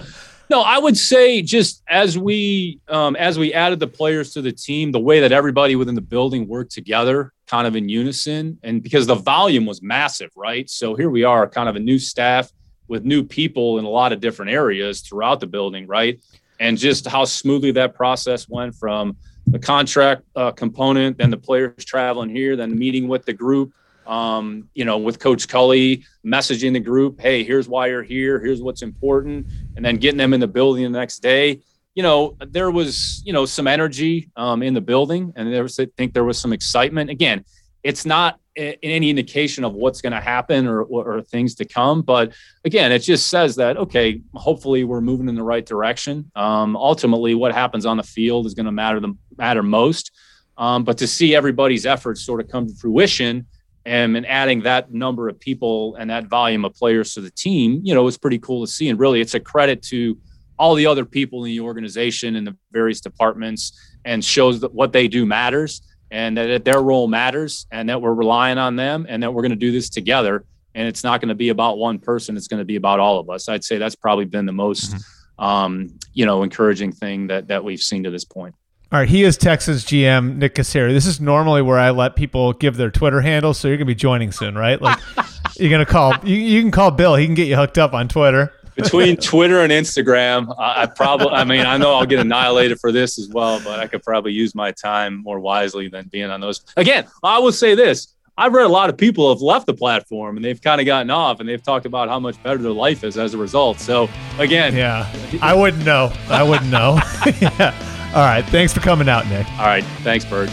no, 0.49 0.61
I 0.61 0.79
would 0.79 0.97
say 0.97 1.43
just 1.43 1.83
as 1.87 2.17
we 2.17 2.79
um, 2.87 3.15
as 3.15 3.37
we 3.37 3.53
added 3.53 3.79
the 3.79 3.87
players 3.87 4.33
to 4.33 4.41
the 4.41 4.51
team, 4.51 4.91
the 4.91 4.99
way 4.99 5.19
that 5.19 5.31
everybody 5.31 5.75
within 5.75 5.93
the 5.93 6.01
building 6.01 6.47
worked 6.47 6.71
together, 6.71 7.31
kind 7.47 7.67
of 7.67 7.75
in 7.75 7.89
unison, 7.89 8.57
and 8.63 8.81
because 8.81 9.05
the 9.07 9.15
volume 9.15 9.65
was 9.65 9.81
massive, 9.81 10.31
right? 10.35 10.69
So 10.69 10.95
here 10.95 11.09
we 11.09 11.23
are, 11.23 11.47
kind 11.47 11.69
of 11.69 11.75
a 11.75 11.79
new 11.79 11.99
staff 11.99 12.51
with 12.87 13.03
new 13.03 13.23
people 13.23 13.79
in 13.79 13.85
a 13.85 13.89
lot 13.89 14.11
of 14.13 14.19
different 14.19 14.51
areas 14.51 15.01
throughout 15.01 15.39
the 15.39 15.47
building, 15.47 15.87
right? 15.87 16.19
And 16.59 16.77
just 16.77 17.07
how 17.07 17.25
smoothly 17.25 17.71
that 17.71 17.95
process 17.95 18.47
went 18.47 18.75
from 18.75 19.17
the 19.47 19.59
contract 19.59 20.23
uh, 20.35 20.51
component, 20.51 21.17
then 21.17 21.29
the 21.29 21.37
players 21.37 21.85
traveling 21.85 22.29
here, 22.29 22.55
then 22.55 22.77
meeting 22.77 23.07
with 23.07 23.25
the 23.25 23.33
group, 23.33 23.73
um, 24.07 24.69
you 24.73 24.85
know, 24.85 24.97
with 24.97 25.19
Coach 25.19 25.47
Culley, 25.47 26.03
messaging 26.25 26.73
the 26.73 26.79
group, 26.79 27.19
hey, 27.19 27.43
here's 27.43 27.67
why 27.67 27.87
you're 27.87 28.03
here, 28.03 28.39
here's 28.39 28.61
what's 28.61 28.81
important, 28.81 29.47
and 29.75 29.83
then 29.83 29.97
getting 29.97 30.17
them 30.17 30.33
in 30.33 30.39
the 30.39 30.47
building 30.47 30.83
the 30.83 30.97
next 30.97 31.19
day. 31.19 31.59
You 31.95 32.03
know, 32.03 32.37
there 32.39 32.69
was, 32.69 33.21
you 33.25 33.33
know, 33.33 33.45
some 33.45 33.67
energy 33.67 34.29
um, 34.35 34.61
in 34.61 34.73
the 34.73 34.81
building, 34.81 35.33
and 35.35 35.51
there 35.51 35.63
was, 35.63 35.79
I 35.79 35.87
think 35.97 36.13
there 36.13 36.25
was 36.25 36.37
some 36.37 36.53
excitement. 36.53 37.09
Again, 37.09 37.45
it's 37.83 38.05
not 38.05 38.39
in 38.55 38.75
any 38.81 39.09
indication 39.09 39.63
of 39.63 39.73
what's 39.73 40.01
going 40.01 40.13
to 40.13 40.21
happen 40.21 40.65
or, 40.65 40.83
or, 40.83 41.21
things 41.21 41.55
to 41.55 41.65
come. 41.65 42.01
But 42.01 42.33
again, 42.63 42.91
it 42.91 42.99
just 42.99 43.27
says 43.27 43.57
that, 43.57 43.75
okay, 43.75 44.21
hopefully 44.33 44.85
we're 44.85 45.01
moving 45.01 45.27
in 45.27 45.35
the 45.35 45.43
right 45.43 45.65
direction. 45.65 46.31
Um, 46.35 46.77
ultimately, 46.77 47.35
what 47.35 47.53
happens 47.53 47.85
on 47.85 47.97
the 47.97 48.03
field 48.03 48.45
is 48.45 48.53
going 48.53 48.65
to 48.65 48.71
matter 48.71 48.99
the 48.99 49.13
matter 49.37 49.61
most. 49.61 50.11
Um, 50.57 50.85
but 50.85 50.97
to 50.99 51.07
see 51.07 51.35
everybody's 51.35 51.85
efforts 51.85 52.25
sort 52.25 52.39
of 52.39 52.47
come 52.47 52.67
to 52.67 52.73
fruition 52.75 53.45
and, 53.85 54.15
and 54.15 54.25
adding 54.25 54.61
that 54.61 54.93
number 54.93 55.27
of 55.27 55.37
people 55.37 55.95
and 55.95 56.09
that 56.09 56.27
volume 56.27 56.63
of 56.63 56.73
players 56.73 57.13
to 57.15 57.21
the 57.21 57.31
team, 57.31 57.81
you 57.83 57.93
know, 57.93 58.03
was 58.03 58.17
pretty 58.17 58.39
cool 58.39 58.65
to 58.65 58.71
see. 58.71 58.87
And 58.87 58.97
really, 58.97 59.19
it's 59.19 59.33
a 59.33 59.39
credit 59.39 59.81
to 59.83 60.17
all 60.57 60.75
the 60.75 60.85
other 60.85 61.05
people 61.05 61.43
in 61.43 61.51
the 61.51 61.59
organization 61.59 62.35
and 62.35 62.47
the 62.47 62.55
various 62.71 63.01
departments 63.01 63.79
and 64.05 64.23
shows 64.23 64.61
that 64.61 64.73
what 64.73 64.93
they 64.93 65.07
do 65.07 65.25
matters 65.25 65.81
and 66.11 66.37
that 66.37 66.63
their 66.63 66.81
role 66.81 67.07
matters 67.07 67.65
and 67.71 67.89
that 67.89 68.01
we're 68.01 68.13
relying 68.13 68.57
on 68.57 68.75
them 68.75 69.05
and 69.09 69.21
that 69.23 69.33
we're 69.33 69.41
going 69.41 69.51
to 69.51 69.57
do 69.57 69.71
this 69.71 69.89
together. 69.89 70.45
And 70.73 70.87
it's 70.87 71.03
not 71.03 71.21
going 71.21 71.29
to 71.29 71.35
be 71.35 71.49
about 71.49 71.77
one 71.77 71.99
person. 71.99 72.37
It's 72.37 72.47
going 72.47 72.59
to 72.59 72.65
be 72.65 72.75
about 72.75 72.99
all 72.99 73.19
of 73.19 73.29
us. 73.29 73.49
I'd 73.49 73.63
say 73.63 73.77
that's 73.77 73.95
probably 73.95 74.25
been 74.25 74.45
the 74.45 74.51
most, 74.51 74.93
mm-hmm. 74.93 75.43
um, 75.43 75.99
you 76.13 76.25
know, 76.25 76.43
encouraging 76.43 76.91
thing 76.91 77.27
that, 77.27 77.47
that 77.47 77.63
we've 77.63 77.79
seen 77.79 78.03
to 78.03 78.11
this 78.11 78.25
point. 78.25 78.55
All 78.91 78.99
right, 78.99 79.09
he 79.09 79.23
is 79.23 79.35
Texas 79.35 79.83
GM 79.83 80.37
Nick 80.37 80.55
Caserio. 80.55 80.93
This 80.93 81.07
is 81.07 81.19
normally 81.19 81.61
where 81.61 81.79
I 81.79 81.89
let 81.89 82.15
people 82.15 82.53
give 82.53 82.77
their 82.77 82.91
Twitter 82.91 83.19
handles, 83.19 83.57
so 83.57 83.67
you're 83.67 83.77
gonna 83.77 83.87
be 83.87 83.95
joining 83.95 84.31
soon, 84.31 84.55
right? 84.55 84.79
Like 84.79 84.99
you're 85.57 85.71
gonna 85.71 85.87
call 85.87 86.13
you, 86.23 86.37
you 86.37 86.61
can 86.61 86.71
call 86.71 86.91
Bill. 86.91 87.15
He 87.15 87.25
can 87.25 87.33
get 87.33 87.47
you 87.47 87.55
hooked 87.55 87.79
up 87.79 87.93
on 87.93 88.07
Twitter. 88.07 88.53
Between 88.75 89.17
Twitter 89.17 89.61
and 89.61 89.71
Instagram, 89.71 90.53
I, 90.59 90.83
I 90.83 90.85
probably 90.85 91.29
I 91.29 91.43
mean 91.43 91.65
I 91.65 91.77
know 91.77 91.93
I'll 91.93 92.05
get 92.05 92.19
annihilated 92.19 92.79
for 92.79 92.91
this 92.91 93.17
as 93.17 93.29
well, 93.29 93.61
but 93.63 93.79
I 93.79 93.87
could 93.87 94.03
probably 94.03 94.33
use 94.33 94.53
my 94.53 94.71
time 94.71 95.23
more 95.23 95.39
wisely 95.39 95.87
than 95.87 96.07
being 96.07 96.29
on 96.29 96.41
those. 96.41 96.61
Again, 96.75 97.07
I 97.23 97.39
will 97.39 97.51
say 97.51 97.75
this. 97.75 98.13
I've 98.37 98.51
read 98.51 98.65
a 98.65 98.69
lot 98.69 98.89
of 98.89 98.97
people 98.97 99.33
have 99.33 99.41
left 99.41 99.65
the 99.65 99.73
platform 99.73 100.35
and 100.35 100.43
they've 100.43 100.61
kind 100.61 100.81
of 100.81 100.85
gotten 100.85 101.09
off 101.09 101.39
and 101.39 101.47
they've 101.47 101.63
talked 101.63 101.85
about 101.85 102.09
how 102.09 102.19
much 102.19 102.41
better 102.43 102.57
their 102.57 102.73
life 102.73 103.05
is 103.05 103.17
as 103.17 103.33
a 103.33 103.37
result. 103.37 103.79
So 103.79 104.09
again, 104.39 104.75
yeah, 104.75 105.09
I 105.41 105.53
wouldn't 105.53 105.85
know. 105.85 106.11
I 106.27 106.43
wouldn't 106.43 106.69
know. 106.69 106.99
yeah. 107.39 107.73
All 108.13 108.23
right. 108.25 108.43
Thanks 108.45 108.73
for 108.73 108.81
coming 108.81 109.07
out, 109.07 109.27
Nick. 109.27 109.47
All 109.51 109.67
right. 109.67 109.85
Thanks, 110.03 110.25
Bert. 110.25 110.49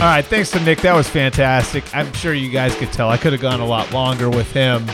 All 0.00 0.06
right, 0.06 0.24
thanks 0.24 0.50
to 0.52 0.60
Nick. 0.60 0.80
That 0.80 0.94
was 0.94 1.10
fantastic. 1.10 1.84
I'm 1.94 2.10
sure 2.14 2.32
you 2.32 2.50
guys 2.50 2.74
could 2.74 2.90
tell 2.90 3.10
I 3.10 3.18
could 3.18 3.32
have 3.32 3.42
gone 3.42 3.60
a 3.60 3.66
lot 3.66 3.92
longer 3.92 4.30
with 4.30 4.50
him, 4.50 4.86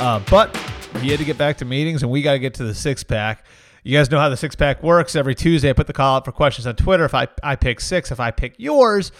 uh, 0.00 0.20
but 0.28 0.56
he 1.00 1.10
had 1.10 1.20
to 1.20 1.24
get 1.24 1.38
back 1.38 1.58
to 1.58 1.64
meetings, 1.64 2.02
and 2.02 2.10
we 2.10 2.22
got 2.22 2.32
to 2.32 2.40
get 2.40 2.54
to 2.54 2.64
the 2.64 2.74
six 2.74 3.04
pack. 3.04 3.46
You 3.84 3.96
guys 3.96 4.10
know 4.10 4.18
how 4.18 4.28
the 4.28 4.36
six 4.36 4.56
pack 4.56 4.82
works. 4.82 5.14
Every 5.14 5.36
Tuesday, 5.36 5.70
I 5.70 5.74
put 5.74 5.86
the 5.86 5.92
call 5.92 6.16
out 6.16 6.24
for 6.24 6.32
questions 6.32 6.66
on 6.66 6.74
Twitter. 6.74 7.04
If 7.04 7.14
I, 7.14 7.28
I 7.40 7.54
pick 7.54 7.78
six, 7.78 8.10
if 8.10 8.18
I 8.18 8.32
pick 8.32 8.54
yours, 8.58 9.12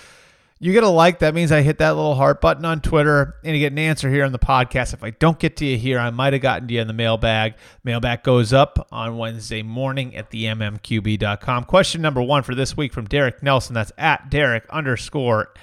you 0.61 0.72
get 0.72 0.82
a 0.82 0.88
like. 0.88 1.20
That 1.20 1.34
means 1.34 1.52
I 1.52 1.62
hit 1.62 1.78
that 1.78 1.94
little 1.94 2.14
heart 2.14 2.40
button 2.40 2.64
on 2.64 2.80
Twitter 2.80 3.36
and 3.44 3.54
you 3.54 3.61
get 3.61 3.72
an 3.72 3.78
answer 3.78 4.11
here 4.11 4.24
on 4.24 4.32
the 4.32 4.38
podcast. 4.38 4.92
If 4.92 5.04
I 5.04 5.11
don't 5.11 5.38
get 5.38 5.56
to 5.59 5.64
you 5.64 5.78
here, 5.78 5.98
I 5.98 6.11
might 6.11 6.32
have 6.32 6.42
gotten 6.42 6.66
to 6.68 6.74
you 6.74 6.80
in 6.80 6.88
the 6.88 6.92
mailbag. 6.92 7.54
Mailbag 7.84 8.24
goes 8.24 8.52
up 8.52 8.88
on 8.90 9.16
Wednesday 9.16 9.62
morning 9.62 10.16
at 10.16 10.30
the 10.30 10.44
mmqb.com. 10.44 11.64
Question 11.64 12.02
number 12.02 12.20
one 12.20 12.42
for 12.42 12.54
this 12.54 12.76
week 12.76 12.92
from 12.92 13.06
Derek 13.06 13.42
Nelson. 13.42 13.74
That's 13.74 13.92
at 13.96 14.30
Derek 14.30 14.68
underscore. 14.68 15.54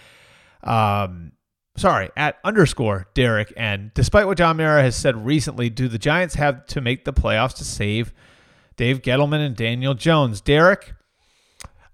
Um, 0.63 1.33
sorry, 1.75 2.09
at 2.15 2.37
underscore 2.45 3.07
Derek. 3.13 3.51
And 3.57 3.93
despite 3.93 4.27
what 4.27 4.37
John 4.37 4.57
Mara 4.57 4.81
has 4.81 4.95
said 4.95 5.25
recently, 5.25 5.69
do 5.69 5.89
the 5.89 5.99
Giants 5.99 6.35
have 6.35 6.65
to 6.67 6.79
make 6.79 7.03
the 7.03 7.13
playoffs 7.13 7.55
to 7.55 7.65
save 7.65 8.13
Dave 8.77 9.01
Gettleman 9.01 9.45
and 9.45 9.57
Daniel 9.57 9.93
Jones? 9.93 10.39
Derek, 10.39 10.93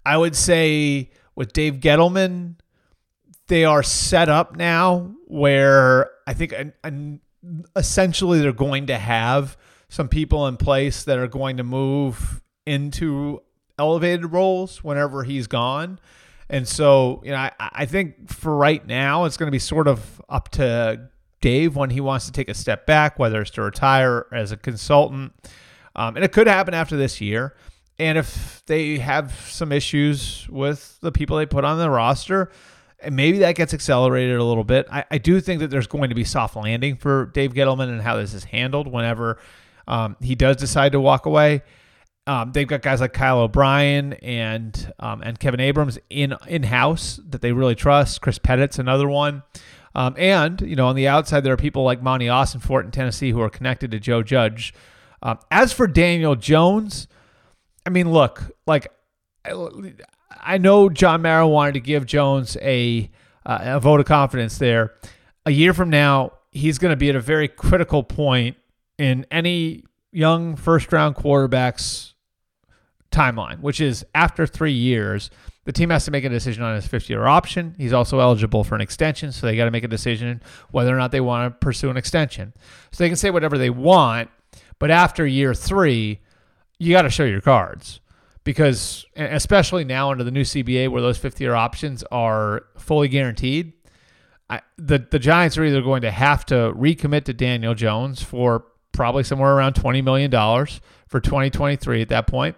I 0.05 0.17
would 0.17 0.35
say 0.35 1.09
with 1.35 1.51
Dave 1.51 1.75
Gettleman, 1.75 2.57
they 3.51 3.65
are 3.65 3.83
set 3.83 4.29
up 4.29 4.55
now 4.55 5.13
where 5.27 6.09
I 6.25 6.33
think 6.33 6.53
an, 6.53 6.71
an, 6.85 7.19
essentially 7.75 8.39
they're 8.39 8.53
going 8.53 8.85
to 8.85 8.97
have 8.97 9.57
some 9.89 10.07
people 10.07 10.47
in 10.47 10.55
place 10.55 11.03
that 11.03 11.17
are 11.17 11.27
going 11.27 11.57
to 11.57 11.63
move 11.63 12.41
into 12.65 13.41
elevated 13.77 14.31
roles 14.31 14.81
whenever 14.85 15.25
he's 15.25 15.47
gone. 15.47 15.99
And 16.49 16.65
so, 16.65 17.21
you 17.25 17.31
know, 17.31 17.39
I, 17.39 17.51
I 17.59 17.85
think 17.85 18.31
for 18.31 18.55
right 18.55 18.87
now, 18.87 19.25
it's 19.25 19.35
going 19.35 19.47
to 19.47 19.51
be 19.51 19.59
sort 19.59 19.89
of 19.89 20.21
up 20.29 20.47
to 20.51 21.09
Dave 21.41 21.75
when 21.75 21.89
he 21.89 21.99
wants 21.99 22.27
to 22.27 22.31
take 22.31 22.47
a 22.47 22.53
step 22.53 22.85
back, 22.85 23.19
whether 23.19 23.41
it's 23.41 23.51
to 23.51 23.63
retire 23.63 24.27
as 24.31 24.53
a 24.53 24.57
consultant. 24.57 25.33
Um, 25.93 26.15
and 26.15 26.23
it 26.23 26.31
could 26.31 26.47
happen 26.47 26.73
after 26.73 26.95
this 26.95 27.19
year. 27.19 27.53
And 27.99 28.17
if 28.17 28.63
they 28.65 28.97
have 28.99 29.33
some 29.49 29.73
issues 29.73 30.47
with 30.49 30.97
the 31.01 31.11
people 31.11 31.35
they 31.35 31.45
put 31.45 31.65
on 31.65 31.79
the 31.79 31.89
roster, 31.89 32.49
maybe 33.09 33.39
that 33.39 33.55
gets 33.55 33.73
accelerated 33.73 34.37
a 34.37 34.43
little 34.43 34.63
bit. 34.63 34.87
I, 34.91 35.05
I, 35.11 35.17
do 35.17 35.39
think 35.39 35.59
that 35.61 35.69
there's 35.69 35.87
going 35.87 36.09
to 36.09 36.15
be 36.15 36.23
soft 36.23 36.55
landing 36.55 36.97
for 36.97 37.27
Dave 37.27 37.53
Gettleman 37.53 37.89
and 37.89 38.01
how 38.01 38.17
this 38.17 38.33
is 38.33 38.43
handled 38.43 38.87
whenever 38.87 39.39
um, 39.87 40.15
he 40.21 40.35
does 40.35 40.57
decide 40.57 40.91
to 40.91 40.99
walk 40.99 41.25
away. 41.25 41.63
Um, 42.27 42.51
they've 42.51 42.67
got 42.67 42.81
guys 42.81 43.01
like 43.01 43.13
Kyle 43.13 43.39
O'Brien 43.39 44.13
and 44.13 44.93
um, 44.99 45.21
and 45.23 45.39
Kevin 45.39 45.59
Abrams 45.59 45.97
in 46.09 46.35
in 46.47 46.63
house 46.63 47.19
that 47.29 47.41
they 47.41 47.51
really 47.51 47.75
trust. 47.75 48.21
Chris 48.21 48.37
Pettit's 48.37 48.77
another 48.77 49.09
one. 49.09 49.43
Um, 49.95 50.15
and 50.17 50.61
you 50.61 50.75
know, 50.75 50.87
on 50.87 50.95
the 50.95 51.07
outside, 51.07 51.41
there 51.43 51.53
are 51.53 51.57
people 51.57 51.83
like 51.83 52.01
Monti 52.01 52.27
Ossenfort 52.27 52.85
in 52.85 52.91
Tennessee 52.91 53.31
who 53.31 53.41
are 53.41 53.49
connected 53.49 53.91
to 53.91 53.99
Joe 53.99 54.23
Judge. 54.23 54.73
Um, 55.23 55.39
as 55.49 55.73
for 55.73 55.87
Daniel 55.87 56.35
Jones, 56.35 57.07
I 57.85 57.89
mean, 57.89 58.11
look, 58.11 58.55
like 58.67 58.91
I 60.41 60.57
know 60.57 60.89
John 60.89 61.21
Mara 61.21 61.47
wanted 61.47 61.73
to 61.75 61.79
give 61.79 62.05
Jones 62.05 62.57
a 62.61 63.09
uh, 63.45 63.59
a 63.61 63.79
vote 63.79 63.99
of 63.99 64.05
confidence 64.05 64.57
there. 64.57 64.93
A 65.45 65.51
year 65.51 65.73
from 65.73 65.89
now, 65.89 66.33
he's 66.51 66.77
going 66.77 66.91
to 66.91 66.97
be 66.97 67.09
at 67.09 67.15
a 67.15 67.21
very 67.21 67.47
critical 67.47 68.03
point 68.03 68.57
in 68.97 69.25
any 69.31 69.83
young 70.11 70.55
first 70.55 70.91
round 70.91 71.15
quarterback's 71.15 72.13
timeline, 73.11 73.59
which 73.61 73.81
is 73.81 74.05
after 74.13 74.45
three 74.45 74.73
years, 74.73 75.29
the 75.65 75.71
team 75.71 75.89
has 75.89 76.05
to 76.05 76.11
make 76.11 76.23
a 76.23 76.29
decision 76.29 76.63
on 76.63 76.75
his 76.75 76.85
fifth 76.85 77.09
year 77.09 77.25
option. 77.25 77.75
He's 77.77 77.93
also 77.93 78.19
eligible 78.19 78.63
for 78.63 78.75
an 78.75 78.81
extension, 78.81 79.31
so 79.31 79.47
they 79.47 79.55
got 79.55 79.65
to 79.65 79.71
make 79.71 79.83
a 79.83 79.87
decision 79.87 80.41
whether 80.71 80.93
or 80.93 80.97
not 80.97 81.11
they 81.11 81.21
want 81.21 81.53
to 81.53 81.65
pursue 81.65 81.89
an 81.89 81.97
extension. 81.97 82.53
So 82.91 83.03
they 83.03 83.09
can 83.09 83.17
say 83.17 83.29
whatever 83.29 83.57
they 83.57 83.69
want, 83.69 84.29
but 84.79 84.91
after 84.91 85.25
year 85.25 85.53
three, 85.53 86.19
you 86.79 86.91
got 86.91 87.03
to 87.03 87.09
show 87.09 87.23
your 87.23 87.41
cards 87.41 88.00
because 88.43 89.05
especially 89.15 89.83
now 89.83 90.11
under 90.11 90.23
the 90.23 90.31
new 90.31 90.43
CBA 90.43 90.89
where 90.89 91.01
those 91.01 91.17
fifth 91.17 91.39
year 91.39 91.53
options 91.53 92.03
are 92.11 92.65
fully 92.77 93.07
guaranteed, 93.07 93.73
I, 94.49 94.61
the 94.77 95.05
the 95.09 95.19
Giants 95.19 95.57
are 95.57 95.63
either 95.63 95.81
going 95.81 96.01
to 96.01 96.11
have 96.11 96.45
to 96.47 96.73
recommit 96.75 97.25
to 97.25 97.33
Daniel 97.33 97.75
Jones 97.75 98.21
for 98.21 98.65
probably 98.91 99.23
somewhere 99.23 99.53
around 99.53 99.73
20 99.73 100.01
million 100.01 100.29
dollars 100.29 100.81
for 101.07 101.19
2023 101.19 102.01
at 102.01 102.09
that 102.09 102.27
point. 102.27 102.55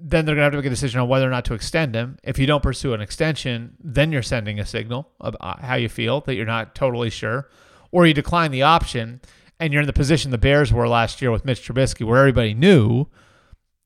Then 0.00 0.24
they're 0.24 0.34
going 0.34 0.40
to 0.40 0.44
have 0.44 0.52
to 0.52 0.58
make 0.58 0.66
a 0.66 0.70
decision 0.70 1.00
on 1.00 1.08
whether 1.08 1.26
or 1.26 1.30
not 1.30 1.44
to 1.46 1.54
extend 1.54 1.94
him. 1.94 2.18
If 2.24 2.38
you 2.38 2.46
don't 2.46 2.62
pursue 2.62 2.92
an 2.94 3.00
extension, 3.00 3.76
then 3.80 4.12
you're 4.12 4.22
sending 4.22 4.58
a 4.58 4.66
signal 4.66 5.08
of 5.20 5.36
uh, 5.40 5.56
how 5.60 5.76
you 5.76 5.88
feel 5.88 6.20
that 6.22 6.34
you're 6.34 6.44
not 6.44 6.74
totally 6.74 7.10
sure, 7.10 7.48
or 7.92 8.06
you 8.06 8.12
decline 8.12 8.50
the 8.50 8.62
option 8.62 9.20
and 9.60 9.72
you're 9.72 9.82
in 9.82 9.86
the 9.86 9.92
position 9.92 10.30
the 10.30 10.38
Bears 10.38 10.72
were 10.72 10.88
last 10.88 11.22
year 11.22 11.30
with 11.30 11.44
Mitch 11.44 11.66
Trubisky, 11.66 12.04
where 12.04 12.18
everybody 12.18 12.54
knew 12.54 13.06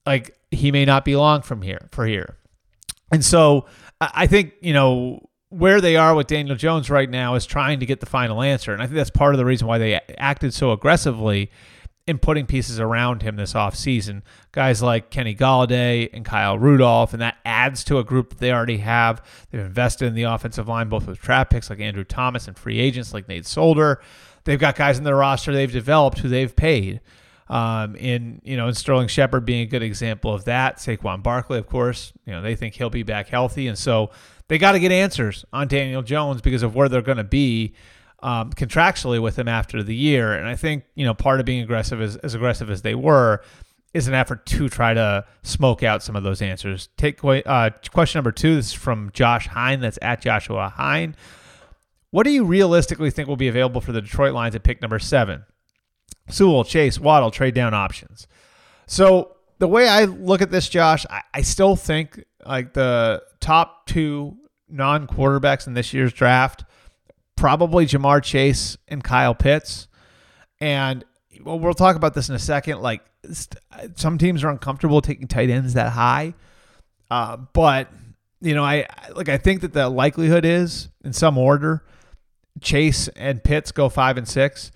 like 0.06 0.37
he 0.50 0.72
may 0.72 0.84
not 0.84 1.04
be 1.04 1.16
long 1.16 1.42
from 1.42 1.62
here 1.62 1.88
for 1.92 2.06
here. 2.06 2.36
And 3.12 3.24
so 3.24 3.66
I 4.00 4.26
think, 4.26 4.54
you 4.60 4.72
know, 4.72 5.28
where 5.50 5.80
they 5.80 5.96
are 5.96 6.14
with 6.14 6.26
Daniel 6.26 6.56
Jones 6.56 6.90
right 6.90 7.08
now 7.08 7.34
is 7.34 7.46
trying 7.46 7.80
to 7.80 7.86
get 7.86 8.00
the 8.00 8.06
final 8.06 8.42
answer. 8.42 8.72
And 8.72 8.82
I 8.82 8.86
think 8.86 8.96
that's 8.96 9.10
part 9.10 9.34
of 9.34 9.38
the 9.38 9.46
reason 9.46 9.66
why 9.66 9.78
they 9.78 10.00
acted 10.18 10.52
so 10.52 10.72
aggressively 10.72 11.50
in 12.06 12.18
putting 12.18 12.46
pieces 12.46 12.80
around 12.80 13.22
him 13.22 13.36
this 13.36 13.52
offseason. 13.52 14.22
Guys 14.52 14.82
like 14.82 15.10
Kenny 15.10 15.34
Golladay 15.34 16.08
and 16.12 16.24
Kyle 16.24 16.58
Rudolph, 16.58 17.12
and 17.12 17.20
that 17.22 17.36
adds 17.44 17.84
to 17.84 17.98
a 17.98 18.04
group 18.04 18.30
that 18.30 18.38
they 18.38 18.52
already 18.52 18.78
have. 18.78 19.22
They've 19.50 19.60
invested 19.60 20.06
in 20.06 20.14
the 20.14 20.22
offensive 20.24 20.68
line, 20.68 20.88
both 20.88 21.06
with 21.06 21.20
draft 21.20 21.50
picks 21.50 21.70
like 21.70 21.80
Andrew 21.80 22.04
Thomas 22.04 22.48
and 22.48 22.58
free 22.58 22.78
agents 22.78 23.12
like 23.12 23.28
Nate 23.28 23.46
Solder. 23.46 24.00
They've 24.44 24.58
got 24.58 24.76
guys 24.76 24.96
in 24.96 25.04
their 25.04 25.16
roster 25.16 25.52
they've 25.52 25.70
developed 25.70 26.20
who 26.20 26.28
they've 26.28 26.54
paid. 26.54 27.00
Um, 27.48 27.96
in 27.96 28.42
you 28.44 28.56
know, 28.56 28.66
and 28.66 28.76
Sterling 28.76 29.08
Shepard 29.08 29.46
being 29.46 29.62
a 29.62 29.66
good 29.66 29.82
example 29.82 30.34
of 30.34 30.44
that. 30.44 30.76
Saquon 30.76 31.22
Barkley, 31.22 31.58
of 31.58 31.66
course, 31.66 32.12
you 32.26 32.32
know 32.32 32.42
they 32.42 32.54
think 32.54 32.74
he'll 32.74 32.90
be 32.90 33.02
back 33.02 33.28
healthy, 33.28 33.68
and 33.68 33.78
so 33.78 34.10
they 34.48 34.58
got 34.58 34.72
to 34.72 34.80
get 34.80 34.92
answers 34.92 35.44
on 35.52 35.68
Daniel 35.68 36.02
Jones 36.02 36.42
because 36.42 36.62
of 36.62 36.74
where 36.74 36.88
they're 36.88 37.00
going 37.00 37.18
to 37.18 37.24
be 37.24 37.74
um, 38.20 38.52
contractually 38.52 39.20
with 39.20 39.38
him 39.38 39.48
after 39.48 39.82
the 39.82 39.94
year. 39.94 40.34
And 40.34 40.46
I 40.46 40.56
think 40.56 40.84
you 40.94 41.06
know 41.06 41.14
part 41.14 41.40
of 41.40 41.46
being 41.46 41.62
aggressive 41.62 42.02
as, 42.02 42.16
as 42.16 42.34
aggressive 42.34 42.70
as 42.70 42.82
they 42.82 42.94
were 42.94 43.42
is 43.94 44.08
an 44.08 44.14
effort 44.14 44.44
to 44.46 44.68
try 44.68 44.92
to 44.92 45.24
smoke 45.42 45.82
out 45.82 46.02
some 46.02 46.16
of 46.16 46.22
those 46.22 46.42
answers. 46.42 46.88
Take 46.96 47.24
uh, 47.24 47.70
question 47.90 48.18
number 48.18 48.32
two. 48.32 48.56
This 48.56 48.66
is 48.66 48.72
from 48.74 49.10
Josh 49.12 49.46
Hine. 49.46 49.80
That's 49.80 49.98
at 50.02 50.20
Joshua 50.20 50.68
Hine. 50.68 51.16
What 52.10 52.24
do 52.24 52.30
you 52.30 52.44
realistically 52.44 53.10
think 53.10 53.28
will 53.28 53.36
be 53.36 53.48
available 53.48 53.80
for 53.80 53.92
the 53.92 54.00
Detroit 54.00 54.32
Lions 54.32 54.54
at 54.54 54.62
pick 54.62 54.80
number 54.80 54.98
seven? 54.98 55.44
Sewell, 56.28 56.64
Chase, 56.64 56.98
Waddle, 56.98 57.30
trade 57.30 57.54
down 57.54 57.74
options. 57.74 58.26
So 58.86 59.36
the 59.58 59.68
way 59.68 59.88
I 59.88 60.04
look 60.04 60.42
at 60.42 60.50
this, 60.50 60.68
Josh, 60.68 61.04
I, 61.10 61.22
I 61.34 61.42
still 61.42 61.76
think 61.76 62.24
like 62.44 62.72
the 62.72 63.22
top 63.40 63.86
two 63.86 64.36
non 64.68 65.06
quarterbacks 65.06 65.66
in 65.66 65.74
this 65.74 65.92
year's 65.92 66.12
draft, 66.12 66.64
probably 67.36 67.86
Ja'Marr 67.86 68.22
Chase 68.22 68.76
and 68.88 69.02
Kyle 69.02 69.34
Pitts. 69.34 69.88
And 70.60 71.04
well, 71.42 71.58
we'll 71.58 71.74
talk 71.74 71.96
about 71.96 72.14
this 72.14 72.28
in 72.28 72.34
a 72.34 72.38
second. 72.38 72.80
Like 72.80 73.02
some 73.96 74.18
teams 74.18 74.44
are 74.44 74.50
uncomfortable 74.50 75.00
taking 75.00 75.26
tight 75.28 75.50
ends 75.50 75.74
that 75.74 75.92
high. 75.92 76.34
Uh, 77.10 77.36
but 77.36 77.88
you 78.40 78.54
know, 78.54 78.64
I 78.64 78.86
like 79.14 79.28
I 79.28 79.38
think 79.38 79.62
that 79.62 79.72
the 79.72 79.88
likelihood 79.88 80.44
is 80.44 80.88
in 81.04 81.12
some 81.12 81.38
order, 81.38 81.84
Chase 82.60 83.08
and 83.08 83.42
Pitts 83.42 83.72
go 83.72 83.88
five 83.88 84.16
and 84.16 84.28
six. 84.28 84.70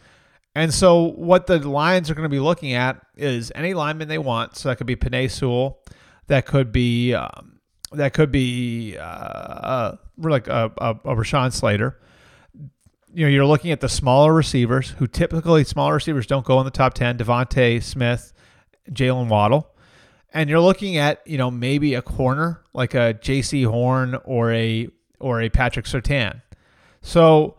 And 0.55 0.73
so 0.73 1.05
what 1.13 1.47
the 1.47 1.59
Lions 1.67 2.11
are 2.11 2.15
going 2.15 2.25
to 2.25 2.29
be 2.29 2.41
looking 2.41 2.75
at 2.75 3.01
is 3.17 3.51
any 3.55 3.73
lineman 3.75 4.09
they 4.09 4.19
want. 4.19 4.57
So 4.57 4.69
that 4.69 4.77
could 4.77 4.87
be 4.87 4.97
Penei 4.97 5.31
Sewell, 5.31 5.81
that 6.27 6.47
could 6.47 6.73
be 6.73 7.15
um, 7.15 7.61
that 7.93 8.15
could 8.15 8.31
be 8.31 8.97
uh, 8.97 9.03
uh, 9.03 9.97
like 10.19 10.49
a, 10.49 10.73
a, 10.79 10.91
a 10.91 11.17
Rashawn 11.17 11.53
Slater. 11.53 11.99
you 13.13 13.27
know, 13.27 13.31
you're 13.31 13.47
looking 13.47 13.71
at 13.71 13.81
the 13.81 13.89
smaller 13.89 14.33
receivers 14.33 14.91
who 14.91 15.07
typically 15.07 15.65
smaller 15.65 15.95
receivers 15.95 16.27
don't 16.27 16.45
go 16.45 16.59
in 16.59 16.65
the 16.65 16.71
top 16.71 16.95
10, 16.95 17.19
DeVonta 17.19 17.83
Smith, 17.83 18.33
Jaylen 18.91 19.29
Waddle. 19.29 19.69
And 20.35 20.49
you're 20.49 20.61
looking 20.61 20.97
at, 20.97 21.21
you 21.27 21.37
know, 21.37 21.51
maybe 21.51 21.95
a 21.95 22.03
corner 22.03 22.63
like 22.73 22.95
a 22.95 23.15
Jaycee 23.15 23.67
Horn 23.67 24.17
or 24.25 24.53
a 24.53 24.89
or 25.21 25.41
a 25.43 25.51
Patrick 25.51 25.85
Surtain. 25.85 26.41
So 27.03 27.57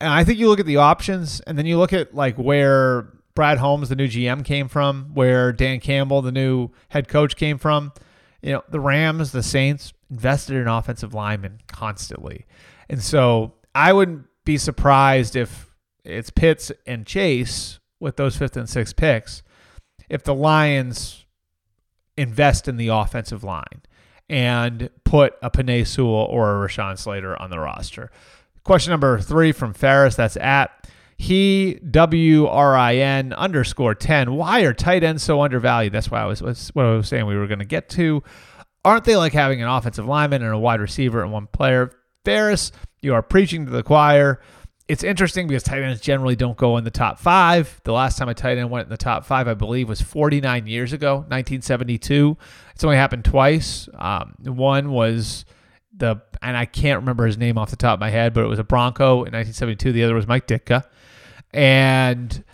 and 0.00 0.12
I 0.12 0.24
think 0.24 0.38
you 0.38 0.48
look 0.48 0.60
at 0.60 0.66
the 0.66 0.76
options 0.76 1.40
and 1.40 1.56
then 1.56 1.66
you 1.66 1.78
look 1.78 1.92
at 1.92 2.14
like 2.14 2.36
where 2.36 3.08
Brad 3.34 3.58
Holmes, 3.58 3.88
the 3.88 3.96
new 3.96 4.06
GM, 4.06 4.44
came 4.44 4.68
from, 4.68 5.10
where 5.14 5.52
Dan 5.52 5.80
Campbell, 5.80 6.22
the 6.22 6.32
new 6.32 6.70
head 6.88 7.08
coach, 7.08 7.36
came 7.36 7.58
from. 7.58 7.92
You 8.42 8.52
know, 8.52 8.64
the 8.68 8.80
Rams, 8.80 9.32
the 9.32 9.42
Saints 9.42 9.92
invested 10.10 10.56
in 10.56 10.68
offensive 10.68 11.14
linemen 11.14 11.60
constantly. 11.66 12.46
And 12.88 13.02
so 13.02 13.54
I 13.74 13.92
wouldn't 13.92 14.26
be 14.44 14.58
surprised 14.58 15.34
if 15.34 15.74
it's 16.04 16.30
Pitts 16.30 16.70
and 16.86 17.06
Chase 17.06 17.80
with 17.98 18.16
those 18.16 18.36
fifth 18.36 18.56
and 18.56 18.68
sixth 18.68 18.96
picks, 18.96 19.42
if 20.08 20.22
the 20.22 20.34
Lions 20.34 21.24
invest 22.16 22.68
in 22.68 22.76
the 22.76 22.88
offensive 22.88 23.42
line 23.42 23.82
and 24.28 24.90
put 25.04 25.34
a 25.42 25.50
Penei 25.50 25.86
Sewell 25.86 26.26
or 26.30 26.64
a 26.64 26.68
Rashawn 26.68 26.98
Slater 26.98 27.40
on 27.40 27.50
the 27.50 27.58
roster. 27.58 28.10
Question 28.64 28.92
number 28.92 29.20
three 29.20 29.52
from 29.52 29.74
Ferris. 29.74 30.16
That's 30.16 30.38
at 30.38 30.88
he 31.18 31.74
W 31.90 32.46
R 32.46 32.74
I 32.76 32.96
N 32.96 33.32
underscore 33.34 33.94
ten. 33.94 34.34
Why 34.34 34.62
are 34.62 34.72
tight 34.72 35.04
ends 35.04 35.22
so 35.22 35.42
undervalued? 35.42 35.92
That's 35.92 36.10
why 36.10 36.22
I 36.22 36.24
was, 36.24 36.42
was 36.42 36.70
what 36.70 36.86
I 36.86 36.96
was 36.96 37.08
saying 37.08 37.26
we 37.26 37.36
were 37.36 37.46
going 37.46 37.58
to 37.58 37.66
get 37.66 37.88
to. 37.90 38.22
Aren't 38.84 39.04
they 39.04 39.16
like 39.16 39.32
having 39.32 39.62
an 39.62 39.68
offensive 39.68 40.06
lineman 40.06 40.42
and 40.42 40.52
a 40.52 40.58
wide 40.58 40.80
receiver 40.80 41.22
and 41.22 41.30
one 41.30 41.46
player? 41.46 41.90
Ferris, 42.24 42.72
you 43.02 43.14
are 43.14 43.22
preaching 43.22 43.66
to 43.66 43.70
the 43.70 43.82
choir. 43.82 44.40
It's 44.88 45.02
interesting 45.02 45.46
because 45.46 45.62
tight 45.62 45.82
ends 45.82 46.00
generally 46.00 46.36
don't 46.36 46.56
go 46.58 46.76
in 46.76 46.84
the 46.84 46.90
top 46.90 47.18
five. 47.18 47.80
The 47.84 47.92
last 47.92 48.18
time 48.18 48.28
a 48.28 48.34
tight 48.34 48.58
end 48.58 48.70
went 48.70 48.84
in 48.84 48.90
the 48.90 48.98
top 48.98 49.24
five, 49.24 49.48
I 49.48 49.54
believe, 49.54 49.88
was 49.88 50.02
49 50.02 50.66
years 50.66 50.92
ago, 50.92 51.16
1972. 51.16 52.36
It's 52.74 52.84
only 52.84 52.96
happened 52.96 53.24
twice. 53.24 53.88
Um, 53.94 54.34
one 54.42 54.90
was 54.90 55.46
the, 55.96 56.20
and 56.42 56.56
I 56.56 56.64
can't 56.64 57.00
remember 57.00 57.26
his 57.26 57.38
name 57.38 57.58
off 57.58 57.70
the 57.70 57.76
top 57.76 57.94
of 57.94 58.00
my 58.00 58.10
head, 58.10 58.34
but 58.34 58.44
it 58.44 58.48
was 58.48 58.58
a 58.58 58.64
Bronco 58.64 59.24
in 59.24 59.32
1972. 59.32 59.92
The 59.92 60.04
other 60.04 60.14
was 60.14 60.26
Mike 60.26 60.46
Ditka. 60.46 60.84
And 61.52 62.44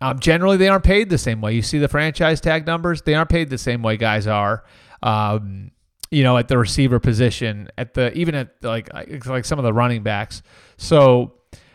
um, 0.00 0.18
generally, 0.18 0.56
they 0.56 0.68
aren't 0.68 0.84
paid 0.84 1.10
the 1.10 1.18
same 1.18 1.40
way. 1.40 1.54
You 1.54 1.62
see 1.62 1.78
the 1.78 1.88
franchise 1.88 2.40
tag 2.40 2.66
numbers; 2.66 3.02
they 3.02 3.14
aren't 3.14 3.30
paid 3.30 3.50
the 3.50 3.58
same 3.58 3.82
way 3.82 3.96
guys 3.96 4.26
are. 4.26 4.64
Um, 5.02 5.70
you 6.10 6.22
know, 6.22 6.36
at 6.36 6.48
the 6.48 6.56
receiver 6.56 6.98
position, 6.98 7.68
at 7.76 7.94
the 7.94 8.12
even 8.16 8.34
at 8.34 8.54
like 8.62 8.90
like 9.26 9.44
some 9.44 9.58
of 9.58 9.64
the 9.64 9.72
running 9.72 10.02
backs. 10.02 10.42
So 10.76 11.34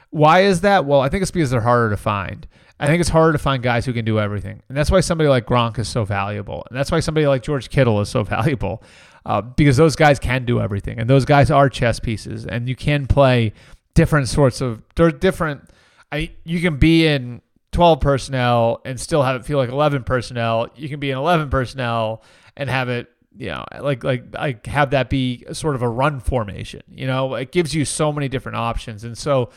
why 0.09 0.41
is 0.41 0.61
that? 0.61 0.85
Well, 0.85 1.01
I 1.01 1.09
think 1.09 1.21
it's 1.21 1.31
because 1.31 1.51
they're 1.51 1.61
harder 1.61 1.89
to 1.89 1.97
find. 1.97 2.47
I 2.79 2.87
think 2.87 2.99
it's 2.99 3.09
harder 3.09 3.33
to 3.33 3.37
find 3.39 3.61
guys 3.63 3.85
who 3.85 3.93
can 3.93 4.03
do 4.03 4.19
everything, 4.19 4.61
and 4.67 4.77
that's 4.77 4.91
why 4.91 4.99
somebody 5.01 5.29
like 5.29 5.45
Gronk 5.45 5.77
is 5.79 5.87
so 5.87 6.05
valuable, 6.05 6.65
and 6.69 6.77
that's 6.77 6.91
why 6.91 6.99
somebody 6.99 7.27
like 7.27 7.43
George 7.43 7.69
Kittle 7.69 8.01
is 8.01 8.09
so 8.09 8.23
valuable, 8.23 8.83
uh, 9.25 9.41
because 9.41 9.77
those 9.77 9.95
guys 9.95 10.19
can 10.19 10.45
do 10.45 10.59
everything, 10.59 10.99
and 10.99 11.09
those 11.09 11.25
guys 11.25 11.51
are 11.51 11.69
chess 11.69 11.99
pieces, 11.99 12.45
and 12.45 12.67
you 12.67 12.75
can 12.75 13.07
play 13.07 13.53
different 13.93 14.27
sorts 14.27 14.61
of. 14.61 14.81
They're 14.95 15.11
different. 15.11 15.69
I 16.11 16.31
you 16.43 16.61
can 16.61 16.77
be 16.77 17.07
in 17.07 17.41
12 17.71 17.99
personnel 17.99 18.81
and 18.85 18.99
still 18.99 19.23
have 19.23 19.35
it 19.35 19.45
feel 19.45 19.57
like 19.57 19.69
11 19.69 20.03
personnel. 20.03 20.69
You 20.75 20.89
can 20.89 20.99
be 20.99 21.11
in 21.11 21.17
11 21.17 21.49
personnel 21.49 22.23
and 22.55 22.69
have 22.69 22.89
it 22.89 23.09
you 23.35 23.47
know, 23.47 23.65
like 23.79 24.03
like 24.03 24.25
like 24.33 24.65
have 24.67 24.91
that 24.91 25.09
be 25.09 25.43
sort 25.53 25.75
of 25.75 25.81
a 25.81 25.89
run 25.89 26.19
formation. 26.19 26.83
You 26.89 27.07
know, 27.07 27.33
it 27.35 27.51
gives 27.51 27.73
you 27.73 27.85
so 27.85 28.11
many 28.11 28.27
different 28.27 28.57
options, 28.57 29.03
and 29.03 29.17
so 29.17 29.49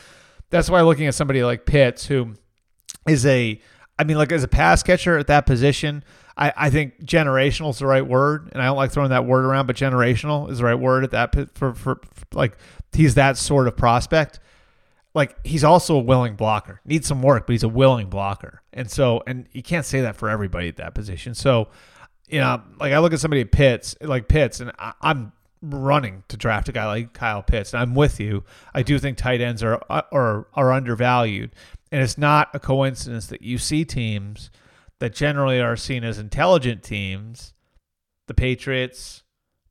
that's 0.49 0.69
why 0.69 0.81
looking 0.81 1.07
at 1.07 1.15
somebody 1.15 1.43
like 1.43 1.65
Pitts, 1.65 2.05
who 2.05 2.33
is 3.07 3.25
a, 3.25 3.59
I 3.99 4.03
mean, 4.03 4.17
like 4.17 4.31
as 4.31 4.43
a 4.43 4.47
pass 4.47 4.81
catcher 4.81 5.17
at 5.17 5.27
that 5.27 5.45
position, 5.45 6.03
I, 6.37 6.53
I 6.55 6.69
think 6.69 7.03
generational 7.03 7.71
is 7.71 7.79
the 7.79 7.87
right 7.87 8.05
word, 8.05 8.49
and 8.51 8.61
I 8.61 8.67
don't 8.67 8.77
like 8.77 8.91
throwing 8.91 9.09
that 9.09 9.25
word 9.25 9.43
around, 9.43 9.65
but 9.65 9.75
generational 9.75 10.49
is 10.51 10.59
the 10.59 10.65
right 10.65 10.75
word 10.75 11.03
at 11.03 11.11
that 11.11 11.33
for, 11.33 11.73
for, 11.73 11.73
for 11.73 11.99
like 12.33 12.57
he's 12.93 13.15
that 13.15 13.37
sort 13.37 13.67
of 13.67 13.75
prospect. 13.75 14.39
Like 15.15 15.35
he's 15.45 15.63
also 15.63 15.95
a 15.95 16.01
willing 16.01 16.35
blocker. 16.35 16.79
Needs 16.85 17.07
some 17.07 17.23
work, 17.23 17.47
but 17.47 17.53
he's 17.53 17.63
a 17.63 17.69
willing 17.69 18.07
blocker, 18.09 18.61
and 18.71 18.89
so 18.89 19.23
and 19.25 19.47
you 19.51 19.63
can't 19.63 19.85
say 19.85 20.01
that 20.01 20.15
for 20.15 20.29
everybody 20.29 20.67
at 20.67 20.77
that 20.77 20.93
position. 20.93 21.33
So 21.33 21.69
you 22.27 22.39
know, 22.39 22.61
like 22.79 22.93
I 22.93 22.99
look 22.99 23.13
at 23.13 23.19
somebody 23.19 23.41
at 23.41 23.51
Pitts, 23.51 23.95
like 24.01 24.27
Pitts, 24.27 24.59
and 24.59 24.71
I, 24.77 24.93
am 25.01 25.31
running 25.63 26.23
to 26.27 26.37
draft 26.37 26.69
a 26.69 26.71
guy 26.71 26.85
like 26.85 27.13
Kyle 27.13 27.41
Pitts. 27.41 27.73
And 27.73 27.81
I'm 27.81 27.95
with 27.95 28.19
you. 28.19 28.43
I 28.75 28.83
do 28.83 28.99
think 28.99 29.17
tight 29.17 29.41
ends 29.41 29.63
are 29.63 29.81
are 29.89 30.47
are 30.53 30.71
undervalued, 30.71 31.51
and 31.91 32.03
it's 32.03 32.17
not 32.17 32.49
a 32.53 32.59
coincidence 32.59 33.25
that 33.27 33.41
you 33.41 33.57
see 33.57 33.85
teams 33.85 34.51
that 34.99 35.13
generally 35.13 35.61
are 35.61 35.75
seen 35.75 36.03
as 36.03 36.17
intelligent 36.17 36.83
teams, 36.83 37.53
the 38.27 38.33
Patriots, 38.33 39.23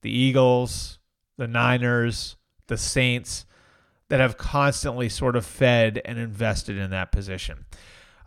the 0.03 0.11
Eagles, 0.11 0.99
the 1.37 1.49
Niners, 1.49 2.37
the 2.69 2.77
Saints, 2.77 3.45
that 4.09 4.21
have 4.21 4.37
constantly 4.37 5.09
sort 5.09 5.37
of 5.37 5.45
fed 5.45 6.01
and 6.05 6.19
invested 6.19 6.79
in 6.79 6.91
that 6.91 7.11
position. 7.11 7.65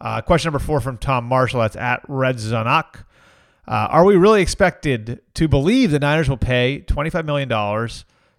Uh, 0.02 0.22
question 0.22 0.50
number 0.50 0.64
four 0.64 0.80
from 0.80 0.97
Tom 0.97 1.26
Marshall. 1.26 1.62
That's 1.62 1.76
at 1.76 2.02
Red 2.08 2.38
Zanak. 2.38 3.04
Uh, 3.68 3.88
are 3.89 4.04
we 4.04 4.16
really 4.16 4.41
expected 4.41 5.22
to 5.36 5.47
believe 5.47 5.91
the 5.91 6.00
Niners 6.00 6.28
will 6.30 6.38
pay 6.38 6.84
$25 6.88 7.26
million 7.26 7.89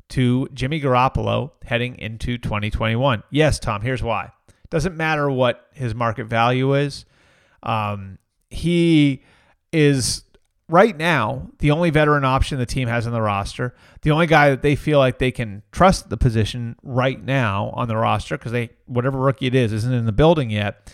to 0.09 0.49
Jimmy 0.53 0.81
Garoppolo 0.81 1.53
heading 1.63 1.97
into 1.99 2.37
2021? 2.37 3.23
Yes, 3.31 3.59
Tom, 3.59 3.83
here's 3.83 4.03
why. 4.03 4.33
Doesn't 4.71 4.97
matter 4.97 5.31
what 5.31 5.67
his 5.73 5.95
market 5.95 6.25
value 6.25 6.75
is. 6.75 7.05
Um, 7.63 8.19
he 8.51 9.23
is 9.73 10.25
right 10.69 10.97
now 10.97 11.51
the 11.59 11.71
only 11.71 11.91
veteran 11.91 12.25
option 12.25 12.59
the 12.59 12.67
team 12.67 12.89
has 12.89 13.07
on 13.07 13.13
the 13.13 13.23
roster. 13.23 13.75
The 14.03 14.11
only 14.11 14.27
guy 14.27 14.51
that 14.51 14.63
they 14.63 14.77
feel 14.77 14.99
like 14.99 15.19
they 15.19 15.33
can 15.33 15.63
trust 15.73 16.09
the 16.09 16.17
position 16.17 16.77
right 16.83 17.23
now 17.23 17.71
on 17.75 17.89
the 17.89 17.97
roster 17.97 18.39
because 18.39 18.53
they 18.53 18.71
whatever 18.87 19.19
rookie 19.19 19.47
it 19.47 19.55
is 19.55 19.73
isn't 19.73 19.93
in 19.93 20.07
the 20.07 20.13
building 20.13 20.51
yet. 20.51 20.93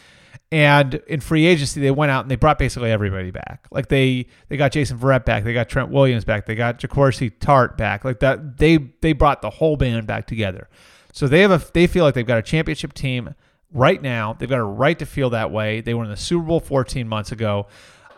And 0.53 0.95
in 1.09 1.21
free 1.21 1.45
agency, 1.45 1.81
they 1.81 1.91
went 1.91 2.13
out 2.13 2.25
and 2.25 2.31
they 2.31 2.37
brought 2.37 2.59
basically 2.59 2.93
everybody 2.93 3.31
back. 3.31 3.67
Like 3.71 3.89
they 3.89 4.27
they 4.49 4.57
got 4.57 4.73
Jason 4.73 4.99
Verrett 4.99 5.25
back, 5.25 5.45
they 5.45 5.53
got 5.53 5.69
Trent 5.69 5.91
Williams 5.91 6.25
back, 6.25 6.47
they 6.47 6.55
got 6.55 6.79
Jaquiski 6.79 7.33
Tartt 7.39 7.77
back. 7.77 8.05
Like 8.05 8.21
that, 8.21 8.59
they 8.59 8.79
they 9.01 9.13
brought 9.13 9.43
the 9.43 9.51
whole 9.51 9.77
band 9.77 10.07
back 10.07 10.27
together. 10.27 10.69
So 11.13 11.27
they 11.27 11.41
have 11.41 11.51
a 11.51 11.63
they 11.73 11.87
feel 11.87 12.05
like 12.05 12.15
they've 12.15 12.27
got 12.27 12.39
a 12.39 12.43
championship 12.43 12.93
team 12.93 13.35
right 13.73 14.01
now. 14.01 14.33
They've 14.33 14.49
got 14.49 14.59
a 14.59 14.65
right 14.65 14.99
to 14.99 15.07
feel 15.07 15.31
that 15.31 15.51
way. 15.51 15.81
They 15.81 15.95
were 15.95 16.05
in 16.05 16.11
the 16.11 16.17
Super 16.17 16.45
Bowl 16.45 16.61
14 16.61 17.09
months 17.09 17.33
ago. 17.33 17.67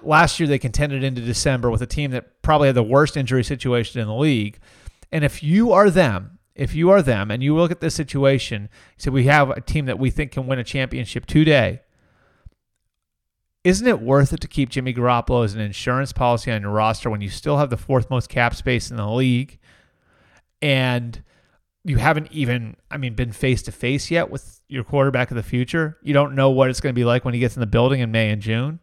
Last 0.03 0.39
year 0.39 0.49
they 0.49 0.59
contended 0.59 1.03
into 1.03 1.21
December 1.21 1.71
with 1.71 1.83
a 1.83 1.87
team 1.87 2.11
that 2.13 2.43
probably 2.43 2.69
had 2.69 2.77
the 2.77 2.83
worst 2.83 3.17
injury 3.17 3.43
situation 3.43 4.01
in 4.01 4.07
the 4.07 4.15
league. 4.15 4.59
And 5.11 5.25
if 5.25 5.43
you 5.43 5.73
are 5.73 5.91
them, 5.91 6.39
if 6.55 6.75
you 6.75 6.91
are 6.91 7.03
them, 7.03 7.31
and 7.31 7.43
you 7.43 7.57
look 7.57 7.71
at 7.71 7.81
this 7.81 7.95
situation, 7.95 8.63
you 8.63 9.03
say 9.03 9.11
we 9.11 9.25
have 9.25 9.51
a 9.51 9.61
team 9.61 9.87
that 9.87 9.99
we 9.99 10.11
think 10.11 10.33
can 10.33 10.47
win 10.47 10.59
a 10.59 10.65
championship 10.65 11.27
today 11.27 11.81
isn't 13.65 13.87
it 13.87 14.01
worth 14.01 14.33
it 14.33 14.41
to 14.41 14.49
keep 14.49 14.71
Jimmy 14.71 14.95
Garoppolo 14.95 15.45
as 15.45 15.55
an 15.55 15.61
insurance 15.61 16.13
policy 16.13 16.51
on 16.51 16.63
your 16.63 16.71
roster 16.71 17.11
when 17.11 17.21
you 17.21 17.29
still 17.29 17.59
have 17.59 17.71
the 17.71 17.77
fourth 17.77 18.09
most 18.09 18.29
cap 18.29 18.55
space 18.55 18.91
in 18.91 18.97
the 18.97 19.07
league 19.07 19.59
and 20.63 21.23
you 21.85 21.97
haven't 21.97 22.31
even, 22.33 22.77
I 22.91 22.97
mean, 22.97 23.15
been 23.15 23.33
face 23.33 23.63
to 23.63 23.73
face 23.73 24.11
yet 24.11 24.31
with 24.31 24.61
your 24.69 24.85
quarterback 24.85 25.31
of 25.31 25.37
the 25.37 25.43
future? 25.43 25.99
You 26.03 26.13
don't 26.13 26.35
know 26.35 26.51
what 26.51 26.71
it's 26.71 26.81
going 26.81 26.95
to 26.95 26.99
be 26.99 27.05
like 27.05 27.25
when 27.25 27.35
he 27.35 27.41
gets 27.41 27.57
in 27.57 27.61
the 27.61 27.67
building 27.67 28.01
in 28.01 28.11
May 28.11 28.31
and 28.31 28.43
June. 28.43 28.81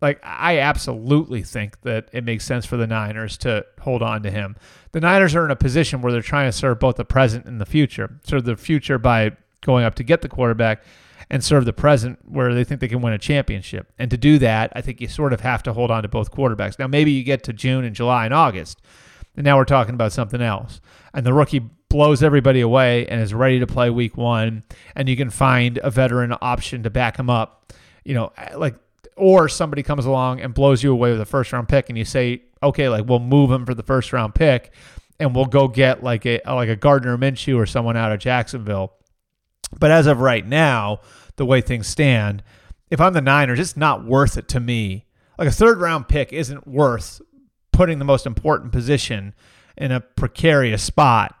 Like, 0.00 0.20
I 0.22 0.58
absolutely 0.58 1.42
think 1.42 1.80
that 1.82 2.08
it 2.12 2.22
makes 2.22 2.44
sense 2.44 2.64
for 2.64 2.76
the 2.76 2.86
Niners 2.86 3.36
to 3.38 3.66
hold 3.80 4.02
on 4.02 4.22
to 4.22 4.30
him. 4.30 4.54
The 4.92 5.00
Niners 5.00 5.34
are 5.34 5.44
in 5.44 5.50
a 5.50 5.56
position 5.56 6.00
where 6.00 6.12
they're 6.12 6.22
trying 6.22 6.48
to 6.48 6.56
serve 6.56 6.78
both 6.78 6.96
the 6.96 7.04
present 7.04 7.46
and 7.46 7.60
the 7.60 7.66
future. 7.66 8.20
Serve 8.22 8.44
the 8.44 8.56
future 8.56 8.98
by 8.98 9.32
going 9.62 9.84
up 9.84 9.96
to 9.96 10.04
get 10.04 10.22
the 10.22 10.28
quarterback 10.28 10.84
and 11.30 11.42
serve 11.42 11.64
the 11.64 11.72
present 11.72 12.18
where 12.24 12.54
they 12.54 12.62
think 12.62 12.80
they 12.80 12.88
can 12.88 13.02
win 13.02 13.12
a 13.12 13.18
championship. 13.18 13.92
And 13.98 14.10
to 14.12 14.16
do 14.16 14.38
that, 14.38 14.72
I 14.76 14.80
think 14.80 15.00
you 15.00 15.08
sort 15.08 15.32
of 15.32 15.40
have 15.40 15.64
to 15.64 15.72
hold 15.72 15.90
on 15.90 16.02
to 16.04 16.08
both 16.08 16.30
quarterbacks. 16.30 16.78
Now, 16.78 16.86
maybe 16.86 17.10
you 17.10 17.24
get 17.24 17.42
to 17.44 17.52
June 17.52 17.84
and 17.84 17.96
July 17.96 18.24
and 18.24 18.32
August, 18.32 18.80
and 19.36 19.44
now 19.44 19.56
we're 19.56 19.64
talking 19.64 19.94
about 19.94 20.12
something 20.12 20.40
else. 20.40 20.80
And 21.12 21.26
the 21.26 21.34
rookie 21.34 21.68
blows 21.90 22.22
everybody 22.22 22.60
away 22.60 23.06
and 23.06 23.20
is 23.20 23.32
ready 23.32 23.58
to 23.60 23.66
play 23.66 23.90
week 23.90 24.16
one, 24.16 24.64
and 24.94 25.08
you 25.08 25.16
can 25.16 25.30
find 25.30 25.78
a 25.82 25.90
veteran 25.90 26.34
option 26.40 26.82
to 26.82 26.90
back 26.90 27.18
him 27.18 27.30
up. 27.30 27.72
You 28.04 28.14
know, 28.14 28.32
like, 28.56 28.76
or 29.16 29.48
somebody 29.48 29.82
comes 29.82 30.06
along 30.06 30.40
and 30.40 30.54
blows 30.54 30.82
you 30.82 30.92
away 30.92 31.10
with 31.10 31.20
a 31.20 31.26
first 31.26 31.52
round 31.52 31.68
pick, 31.68 31.88
and 31.88 31.98
you 31.98 32.04
say, 32.04 32.42
okay, 32.62 32.88
like 32.88 33.06
we'll 33.06 33.18
move 33.18 33.50
him 33.50 33.66
for 33.66 33.74
the 33.74 33.82
first 33.82 34.12
round 34.12 34.34
pick, 34.34 34.72
and 35.18 35.34
we'll 35.34 35.46
go 35.46 35.68
get 35.68 36.02
like 36.02 36.26
a 36.26 36.40
like 36.46 36.68
a 36.68 36.76
Gardner 36.76 37.16
Minshew 37.16 37.56
or 37.56 37.66
someone 37.66 37.96
out 37.96 38.12
of 38.12 38.20
Jacksonville 38.20 38.92
but 39.76 39.90
as 39.90 40.06
of 40.06 40.20
right 40.20 40.46
now, 40.46 41.00
the 41.36 41.44
way 41.44 41.60
things 41.60 41.86
stand, 41.86 42.42
if 42.90 43.00
I'm 43.00 43.12
the 43.12 43.20
Niners, 43.20 43.60
it's 43.60 43.76
not 43.76 44.04
worth 44.04 44.36
it 44.36 44.48
to 44.48 44.60
me. 44.60 45.06
Like 45.38 45.48
a 45.48 45.52
third 45.52 45.78
round 45.78 46.08
pick 46.08 46.32
isn't 46.32 46.66
worth 46.66 47.20
putting 47.72 47.98
the 47.98 48.04
most 48.04 48.26
important 48.26 48.72
position 48.72 49.34
in 49.76 49.92
a 49.92 50.00
precarious 50.00 50.82
spot 50.82 51.37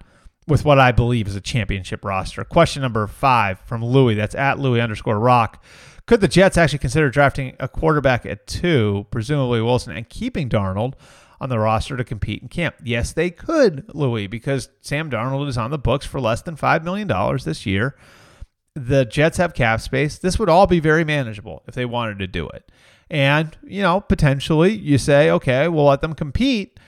with 0.48 0.64
what 0.64 0.78
I 0.78 0.92
believe 0.92 1.28
is 1.28 1.36
a 1.36 1.40
championship 1.40 2.04
roster. 2.04 2.42
Question 2.44 2.82
number 2.82 3.06
five 3.06 3.60
from 3.60 3.84
Louis. 3.84 4.14
That's 4.14 4.34
at 4.34 4.58
Louis 4.58 4.80
underscore 4.80 5.18
Rock. 5.18 5.62
Could 6.06 6.22
the 6.22 6.28
Jets 6.28 6.56
actually 6.56 6.78
consider 6.78 7.10
drafting 7.10 7.54
a 7.60 7.68
quarterback 7.68 8.24
at 8.24 8.46
two, 8.46 9.06
presumably 9.10 9.60
Wilson, 9.60 9.94
and 9.94 10.08
keeping 10.08 10.48
Darnold 10.48 10.94
on 11.38 11.50
the 11.50 11.58
roster 11.58 11.98
to 11.98 12.04
compete 12.04 12.40
in 12.40 12.48
camp? 12.48 12.76
Yes, 12.82 13.12
they 13.12 13.30
could, 13.30 13.84
Louis, 13.94 14.26
because 14.26 14.70
Sam 14.80 15.10
Darnold 15.10 15.48
is 15.48 15.58
on 15.58 15.70
the 15.70 15.78
books 15.78 16.06
for 16.06 16.18
less 16.18 16.40
than 16.40 16.56
$5 16.56 16.82
million 16.82 17.08
this 17.44 17.66
year. 17.66 17.94
The 18.74 19.04
Jets 19.04 19.36
have 19.36 19.52
cap 19.52 19.82
space. 19.82 20.18
This 20.18 20.38
would 20.38 20.48
all 20.48 20.66
be 20.66 20.80
very 20.80 21.04
manageable 21.04 21.62
if 21.68 21.74
they 21.74 21.84
wanted 21.84 22.20
to 22.20 22.26
do 22.26 22.48
it. 22.48 22.72
And, 23.10 23.56
you 23.62 23.82
know, 23.82 24.00
potentially 24.00 24.72
you 24.72 24.96
say, 24.96 25.30
okay, 25.30 25.68
we'll 25.68 25.84
let 25.84 26.00
them 26.00 26.14
compete. 26.14 26.80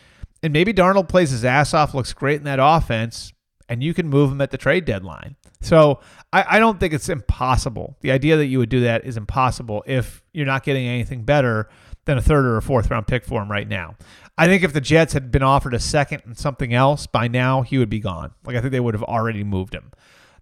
And 0.43 0.53
maybe 0.53 0.73
Darnold 0.73 1.09
plays 1.09 1.31
his 1.31 1.45
ass 1.45 1.75
off, 1.75 1.93
looks 1.93 2.15
great 2.15 2.39
in 2.39 2.45
that 2.45 2.59
offense, 2.61 3.35
and 3.71 3.85
you 3.85 3.95
can 3.95 4.09
move 4.09 4.33
him 4.33 4.41
at 4.41 4.51
the 4.51 4.59
trade 4.59 4.85
deadline. 4.85 5.37
So 5.61 6.01
I, 6.33 6.57
I, 6.57 6.59
don't 6.59 6.81
think 6.81 6.93
it's 6.93 7.09
impossible. 7.09 7.97
The 8.01 8.11
idea 8.11 8.37
that 8.37 8.47
you 8.47 8.59
would 8.59 8.69
do 8.69 8.81
that 8.81 9.05
is 9.05 9.17
impossible 9.17 9.85
if 9.87 10.25
you're 10.33 10.45
not 10.45 10.65
getting 10.65 10.89
anything 10.89 11.23
better 11.23 11.69
than 12.05 12.19
a 12.19 12.23
third 12.23 12.45
or 12.45 12.57
a 12.57 12.63
fourth 12.63 12.91
round 12.91 13.07
pick 13.07 13.25
for 13.25 13.41
him 13.41 13.51
right 13.51 13.69
now. 13.69 13.95
I 14.37 14.47
think 14.47 14.65
if 14.65 14.73
the 14.73 14.81
Jets 14.81 15.13
had 15.13 15.31
been 15.31 15.45
offered 15.45 15.73
a 15.73 15.79
second 15.79 16.23
and 16.25 16.37
something 16.37 16.75
else, 16.75 17.07
by 17.07 17.29
now 17.29 17.63
he 17.63 17.79
would 17.79 17.89
be 17.89 18.01
gone. 18.01 18.33
Like 18.45 18.57
I 18.57 18.61
think 18.61 18.73
they 18.73 18.81
would 18.81 18.95
have 18.95 19.05
already 19.05 19.45
moved 19.45 19.73
him. 19.73 19.93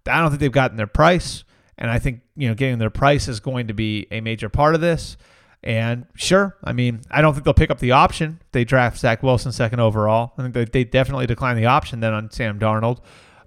I 0.07 0.21
don't 0.21 0.31
think 0.31 0.39
they've 0.39 0.51
gotten 0.51 0.77
their 0.77 0.87
price, 0.87 1.43
and 1.77 1.91
I 1.91 1.99
think 1.99 2.21
you 2.35 2.47
know 2.47 2.55
getting 2.55 2.79
their 2.79 2.89
price 2.89 3.27
is 3.27 3.39
going 3.39 3.67
to 3.67 3.75
be 3.75 4.07
a 4.09 4.21
major 4.21 4.49
part 4.49 4.73
of 4.73 4.81
this. 4.81 5.17
And 5.61 6.05
sure, 6.15 6.55
I 6.63 6.71
mean, 6.71 7.01
I 7.11 7.21
don't 7.21 7.33
think 7.33 7.43
they'll 7.43 7.53
pick 7.53 7.69
up 7.69 7.79
the 7.79 7.91
option. 7.91 8.39
They 8.53 8.63
draft 8.63 8.97
Zach 8.97 9.21
Wilson 9.21 9.51
second 9.51 9.81
overall. 9.81 10.33
I 10.37 10.43
think 10.43 10.53
they, 10.53 10.65
they 10.65 10.83
definitely 10.85 11.27
decline 11.27 11.57
the 11.57 11.65
option 11.65 11.99
then 11.99 12.13
on 12.13 12.31
Sam 12.31 12.59
Darnold. 12.59 12.99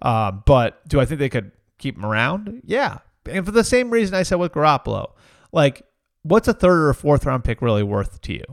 Uh, 0.03 0.33
but 0.33 0.87
do 0.87 1.01
I 1.01 1.07
think 1.07 1.21
they 1.21 1.31
could 1.31 1.53
keep 1.79 1.97
him 1.97 2.05
around? 2.05 2.63
Yeah. 2.65 2.99
And 3.25 3.47
for 3.47 3.53
the 3.53 3.65
same 3.65 3.91
reason 3.91 4.15
I 4.15 4.25
said 4.25 4.37
with 4.37 4.53
Garoppolo, 4.53 5.13
like, 5.53 5.83
what's 6.23 6.49
a 6.49 6.53
third 6.53 6.89
or 6.89 6.95
fourth 6.95 7.25
round 7.25 7.45
pick 7.45 7.63
really 7.63 7.83
worth 7.83 8.21
to 8.23 8.33
you? 8.33 8.45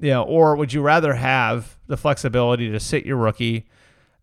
You 0.00 0.10
know, 0.10 0.22
or 0.22 0.56
would 0.56 0.72
you 0.72 0.80
rather 0.80 1.14
have 1.14 1.76
the 1.88 1.96
flexibility 1.96 2.70
to 2.70 2.80
sit 2.80 3.04
your 3.04 3.16
rookie, 3.16 3.68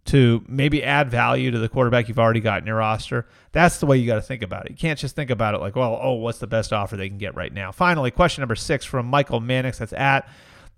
to 0.06 0.43
maybe 0.47 0.84
add 0.84 1.10
value 1.10 1.49
to 1.49 1.58
the 1.58 1.68
quarterback 1.68 2.08
you've 2.08 2.20
already 2.20 2.39
got 2.39 2.62
in 2.62 2.68
your 2.68 2.78
roster. 2.78 3.28
That's 3.51 3.80
the 3.80 3.88
way 3.88 3.97
you 3.97 4.06
got 4.06 4.16
to 4.16 4.22
think 4.22 4.43
about 4.43 4.66
it. 4.66 4.72
You 4.72 4.78
can't 4.78 4.99
just 4.99 5.16
think 5.16 5.32
about 5.32 5.56
it 5.56 5.62
like, 5.62 5.76
well, 5.76 5.99
oh, 6.01 6.14
what's 6.14 6.38
the 6.38 6.47
best 6.47 6.72
offer 6.72 6.95
they 6.95 7.10
can 7.10 7.18
get 7.18 7.36
right 7.36 7.51
now? 7.51 7.72
Finally, 7.72 8.12
question 8.12 8.41
number 8.43 8.56
six 8.56 8.86
from 8.86 9.08
Michael 9.08 9.39
Mannix. 9.39 9.80
That's 9.80 9.93
at 9.93 10.30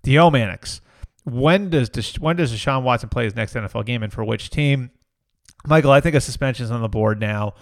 Dio 0.02 0.30
Mannix. 0.30 0.80
When 1.24 1.68
does 1.68 1.90
when 2.18 2.36
does 2.36 2.54
Deshaun 2.54 2.84
Watson 2.84 3.10
play 3.10 3.24
his 3.24 3.36
next 3.36 3.54
NFL 3.54 3.84
game 3.84 4.02
and 4.02 4.12
for 4.12 4.24
which 4.24 4.48
team? 4.48 4.90
Michael, 5.66 5.90
I 5.90 6.00
think 6.00 6.14
a 6.14 6.20
suspension 6.20 6.64
is 6.64 6.70
on 6.70 6.80
the 6.80 6.88
board 6.88 7.20
now. 7.20 7.54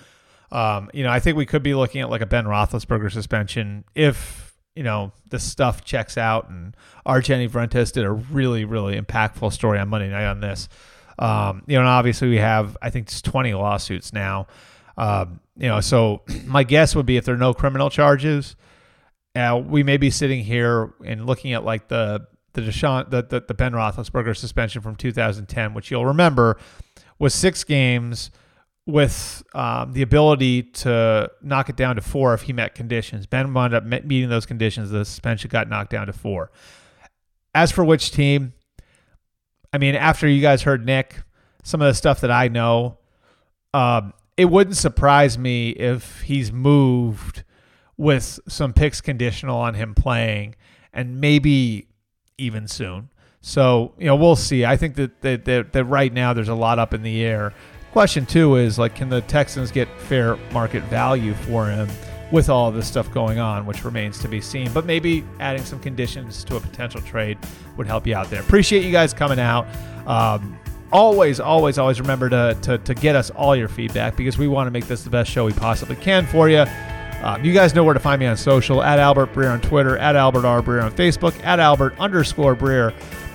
Um, 0.53 0.91
you 0.95 1.03
know, 1.03 1.11
I 1.11 1.19
think 1.19 1.37
we 1.37 1.47
could 1.47 1.65
be 1.65 1.75
looking 1.75 2.01
at 2.01 2.11
like 2.11 2.21
a 2.21 2.27
Ben 2.27 2.45
Roethlisberger 2.45 3.11
suspension 3.11 3.85
if 3.97 4.55
you 4.77 4.85
know 4.85 5.11
the 5.29 5.41
stuff 5.41 5.85
checks 5.85 6.17
out. 6.17 6.49
And 6.49 6.77
our 7.05 7.21
Jenny 7.21 7.49
Vrentas 7.49 7.93
did 7.93 8.05
a 8.05 8.13
really, 8.13 8.65
really 8.65 9.01
impactful 9.01 9.53
story 9.53 9.81
on 9.81 9.89
Monday 9.89 10.11
night 10.11 10.27
on 10.27 10.41
this. 10.41 10.69
Um, 11.19 11.63
you 11.67 11.75
know, 11.75 11.81
and 11.81 11.89
obviously 11.89 12.29
we 12.29 12.39
have, 12.39 12.77
I 12.83 12.91
think, 12.91 13.09
it's 13.09 13.23
20 13.23 13.55
lawsuits 13.55 14.13
now. 14.13 14.47
Um, 14.99 15.41
you 15.57 15.69
know, 15.69 15.81
so 15.81 16.23
my 16.45 16.65
guess 16.65 16.95
would 16.95 17.07
be 17.07 17.17
if 17.17 17.25
there 17.25 17.35
are 17.35 17.39
no 17.39 17.55
criminal 17.55 17.91
charges, 17.91 18.57
uh, 19.35 19.61
we 19.65 19.83
may 19.83 19.97
be 19.97 20.11
sitting 20.11 20.43
here 20.45 20.95
and 21.05 21.27
looking 21.27 21.53
at 21.53 21.65
like 21.65 21.89
the 21.89 22.27
the 22.55 22.63
Deshaun, 22.63 23.11
the, 23.11 23.23
the, 23.23 23.45
the 23.47 23.53
Ben 23.53 23.73
Roethlisberger 23.73 24.35
suspension 24.35 24.81
from 24.81 24.97
2010, 24.97 25.75
which 25.75 25.91
you'll 25.91 26.07
remember 26.07 26.59
was 27.19 27.35
six 27.35 27.65
games 27.65 28.31
with 28.87 29.43
um, 29.55 29.93
the 29.93 30.03
ability 30.03 30.63
to 30.63 31.31
knock 31.43 31.69
it 31.69 31.77
down 31.77 31.97
to 31.97 32.03
four 32.03 32.35
if 32.35 32.43
he 32.43 32.53
met 32.53 32.75
conditions. 32.75 33.27
Ben 33.27 33.53
wound 33.53 33.75
up 33.75 33.85
meeting 33.85 34.29
those 34.29 34.47
conditions. 34.47 34.91
The 34.91 35.05
suspension 35.05 35.51
got 35.51 35.69
knocked 35.69 35.91
down 35.91 36.07
to 36.07 36.13
four. 36.13 36.51
As 37.55 37.73
for 37.73 37.85
which 37.85 38.11
team, 38.11 38.53
I 39.77 39.79
mean, 39.79 39.95
after 39.95 40.27
you 40.27 40.41
guys 40.41 40.63
heard 40.63 40.87
Nick, 40.87 41.23
some 41.63 41.83
of 41.83 41.87
the 41.87 41.93
stuff 41.93 42.23
that 42.23 42.31
I 42.31 42.49
know, 42.49 42.97
um, 43.75 44.15
it 44.39 44.47
wouldn't 44.47 44.79
surprise 44.79 45.37
me 45.37 45.69
if 45.69 46.23
he's 46.23 46.51
moved 46.51 47.45
with 47.99 48.41
some 48.49 48.73
picks 48.73 49.03
conditional 49.03 49.59
on 49.59 49.75
him 49.75 49.95
playing 49.95 50.55
and 50.95 51.21
maybe 51.21 51.89
even 52.39 52.67
soon. 52.67 53.11
So, 53.43 53.93
you 53.99 54.07
know, 54.07 54.17
we'll 54.17 54.35
see. 54.35 54.65
I 54.65 54.79
think 54.79 54.95
that, 54.95 55.21
that, 55.21 55.45
that, 55.45 55.75
that 55.75 55.85
right 55.85 56.11
now 56.11 56.33
there's 56.33 56.49
a 56.49 56.55
lot 56.55 56.79
up 56.79 56.95
in 56.95 57.03
the 57.03 57.23
air. 57.23 57.53
Question 57.93 58.25
two 58.25 58.57
is 58.57 58.79
like, 58.79 58.95
can 58.95 59.11
the 59.11 59.21
Texans 59.21 59.71
get 59.71 59.89
fair 60.01 60.37
market 60.53 60.85
value 60.85 61.35
for 61.35 61.67
him? 61.67 61.87
With 62.33 62.49
all 62.49 62.71
this 62.73 62.87
stuff 62.89 63.13
going 63.13 63.39
on, 63.39 63.67
which 63.67 63.85
remains 63.85 64.19
to 64.21 64.29
be 64.29 64.41
seen. 64.41 64.73
But 64.73 64.85
maybe 64.85 65.25
adding 65.41 65.65
some 65.65 65.79
conditions 65.79 66.45
to 66.45 66.57
a 66.57 66.61
potential 66.61 67.01
trade 67.03 67.39
would 67.77 67.87
help 67.87 68.07
you 68.07 68.15
out 68.15 68.31
there. 68.31 68.41
Appreciate 68.41 68.85
you 68.85 68.93
guys 68.93 69.15
coming 69.15 69.39
out. 69.39 69.67
Um, 70.07 70.59
always, 70.93 71.41
always, 71.41 71.79
always 71.79 72.01
remember 72.01 72.29
to, 72.31 72.57
to, 72.63 72.79
to, 72.79 72.95
get 72.95 73.17
us 73.17 73.31
all 73.31 73.57
your 73.57 73.69
feedback 73.69 74.17
because 74.17 74.39
we 74.39 74.49
want 74.49 74.67
to 74.67 74.71
make 74.71 74.87
this 74.87 75.03
the 75.03 75.11
best 75.11 75.31
show 75.31 75.45
we 75.45 75.53
possibly 75.53 75.97
can 75.97 76.27
for 76.27 76.49
you. 76.49 76.65
Um, 77.23 77.45
you 77.45 77.53
guys 77.53 77.75
know 77.75 77.83
where 77.83 77.95
to 77.95 78.01
find 78.01 78.21
me 78.21 78.27
on 78.27 78.37
social 78.37 78.83
at 78.83 78.99
Albert 78.99 79.33
Breer 79.33 79.53
on 79.53 79.61
Twitter, 79.61 79.97
at 79.99 80.17
Albert 80.17 80.45
R. 80.45 80.63
Breer 80.63 80.85
on 80.85 80.93
Facebook, 80.93 81.35
at 81.45 81.59
Albert 81.59 81.95
underscore 81.99 82.55
Breer 82.55 82.93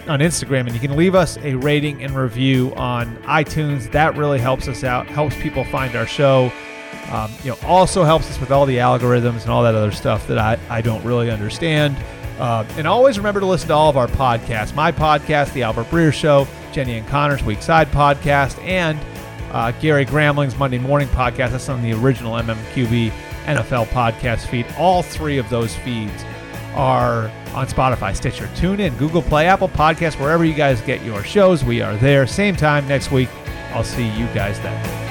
on 0.07 0.19
Instagram. 0.19 0.61
And 0.61 0.73
you 0.73 0.79
can 0.79 0.95
leave 0.95 1.15
us 1.15 1.37
a 1.37 1.55
rating 1.55 2.03
and 2.03 2.15
review 2.15 2.73
on 2.75 3.15
iTunes. 3.23 3.91
That 3.91 4.15
really 4.15 4.39
helps 4.39 4.67
us 4.67 4.83
out, 4.83 5.07
helps 5.07 5.35
people 5.41 5.63
find 5.65 5.95
our 5.95 6.05
show. 6.05 6.51
Um, 7.12 7.32
you 7.43 7.51
know, 7.51 7.57
also 7.64 8.03
helps 8.03 8.30
us 8.30 8.39
with 8.39 8.51
all 8.51 8.66
the 8.66 8.78
algorithms 8.78 9.41
and 9.41 9.49
all 9.49 9.64
that 9.64 9.76
other 9.76 9.91
stuff 9.91 10.28
that 10.28 10.38
I, 10.38 10.57
I 10.70 10.82
don't 10.82 11.03
really 11.03 11.30
understand. 11.30 11.97
Uh, 12.39 12.66
and 12.78 12.88
always 12.88 13.18
remember 13.18 13.39
to 13.41 13.45
listen 13.45 13.68
to 13.68 13.74
all 13.74 13.89
of 13.89 13.97
our 13.97 14.07
podcasts. 14.07 14.74
My 14.74 14.91
podcast, 14.91 15.53
The 15.53 15.64
Albert 15.64 15.88
Breer 15.91 16.14
Show, 16.14 16.47
Jenny 16.72 16.97
and 16.97 17.07
Conor's 17.07 17.43
Weak 17.43 17.62
Side 17.62 17.89
podcast, 17.89 18.57
and 18.64 18.97
uh, 19.51 19.72
Gary 19.74 20.05
Gramling's 20.05 20.57
Monday 20.57 20.80
Morning 20.80 21.09
podcast. 21.09 21.51
That's 21.51 21.68
on 21.70 21.84
the 21.84 21.93
original 21.93 22.34
MMQB 22.34 23.12
NFL 23.45 23.88
podcast 23.88 24.47
feed. 24.47 24.66
All 24.78 25.03
three 25.03 25.38
of 25.38 25.49
those 25.49 25.76
feeds 25.76 26.24
are 26.74 27.26
on 27.53 27.68
Spotify, 27.68 28.16
Stitcher, 28.16 28.47
TuneIn, 28.55 28.97
Google 28.97 29.22
Play, 29.22 29.47
Apple 29.47 29.68
Podcasts, 29.70 30.18
wherever 30.20 30.45
you 30.45 30.53
guys 30.53 30.80
get 30.82 31.03
your 31.03 31.24
shows. 31.24 31.64
We 31.64 31.82
are 31.82 31.97
there. 31.97 32.26
Same 32.26 32.55
time 32.55 32.88
next 32.88 33.12
week. 33.12 33.30
I'll 33.74 33.84
see 33.84 34.07
you 34.18 34.26
guys 34.28 34.59
then. 34.62 35.11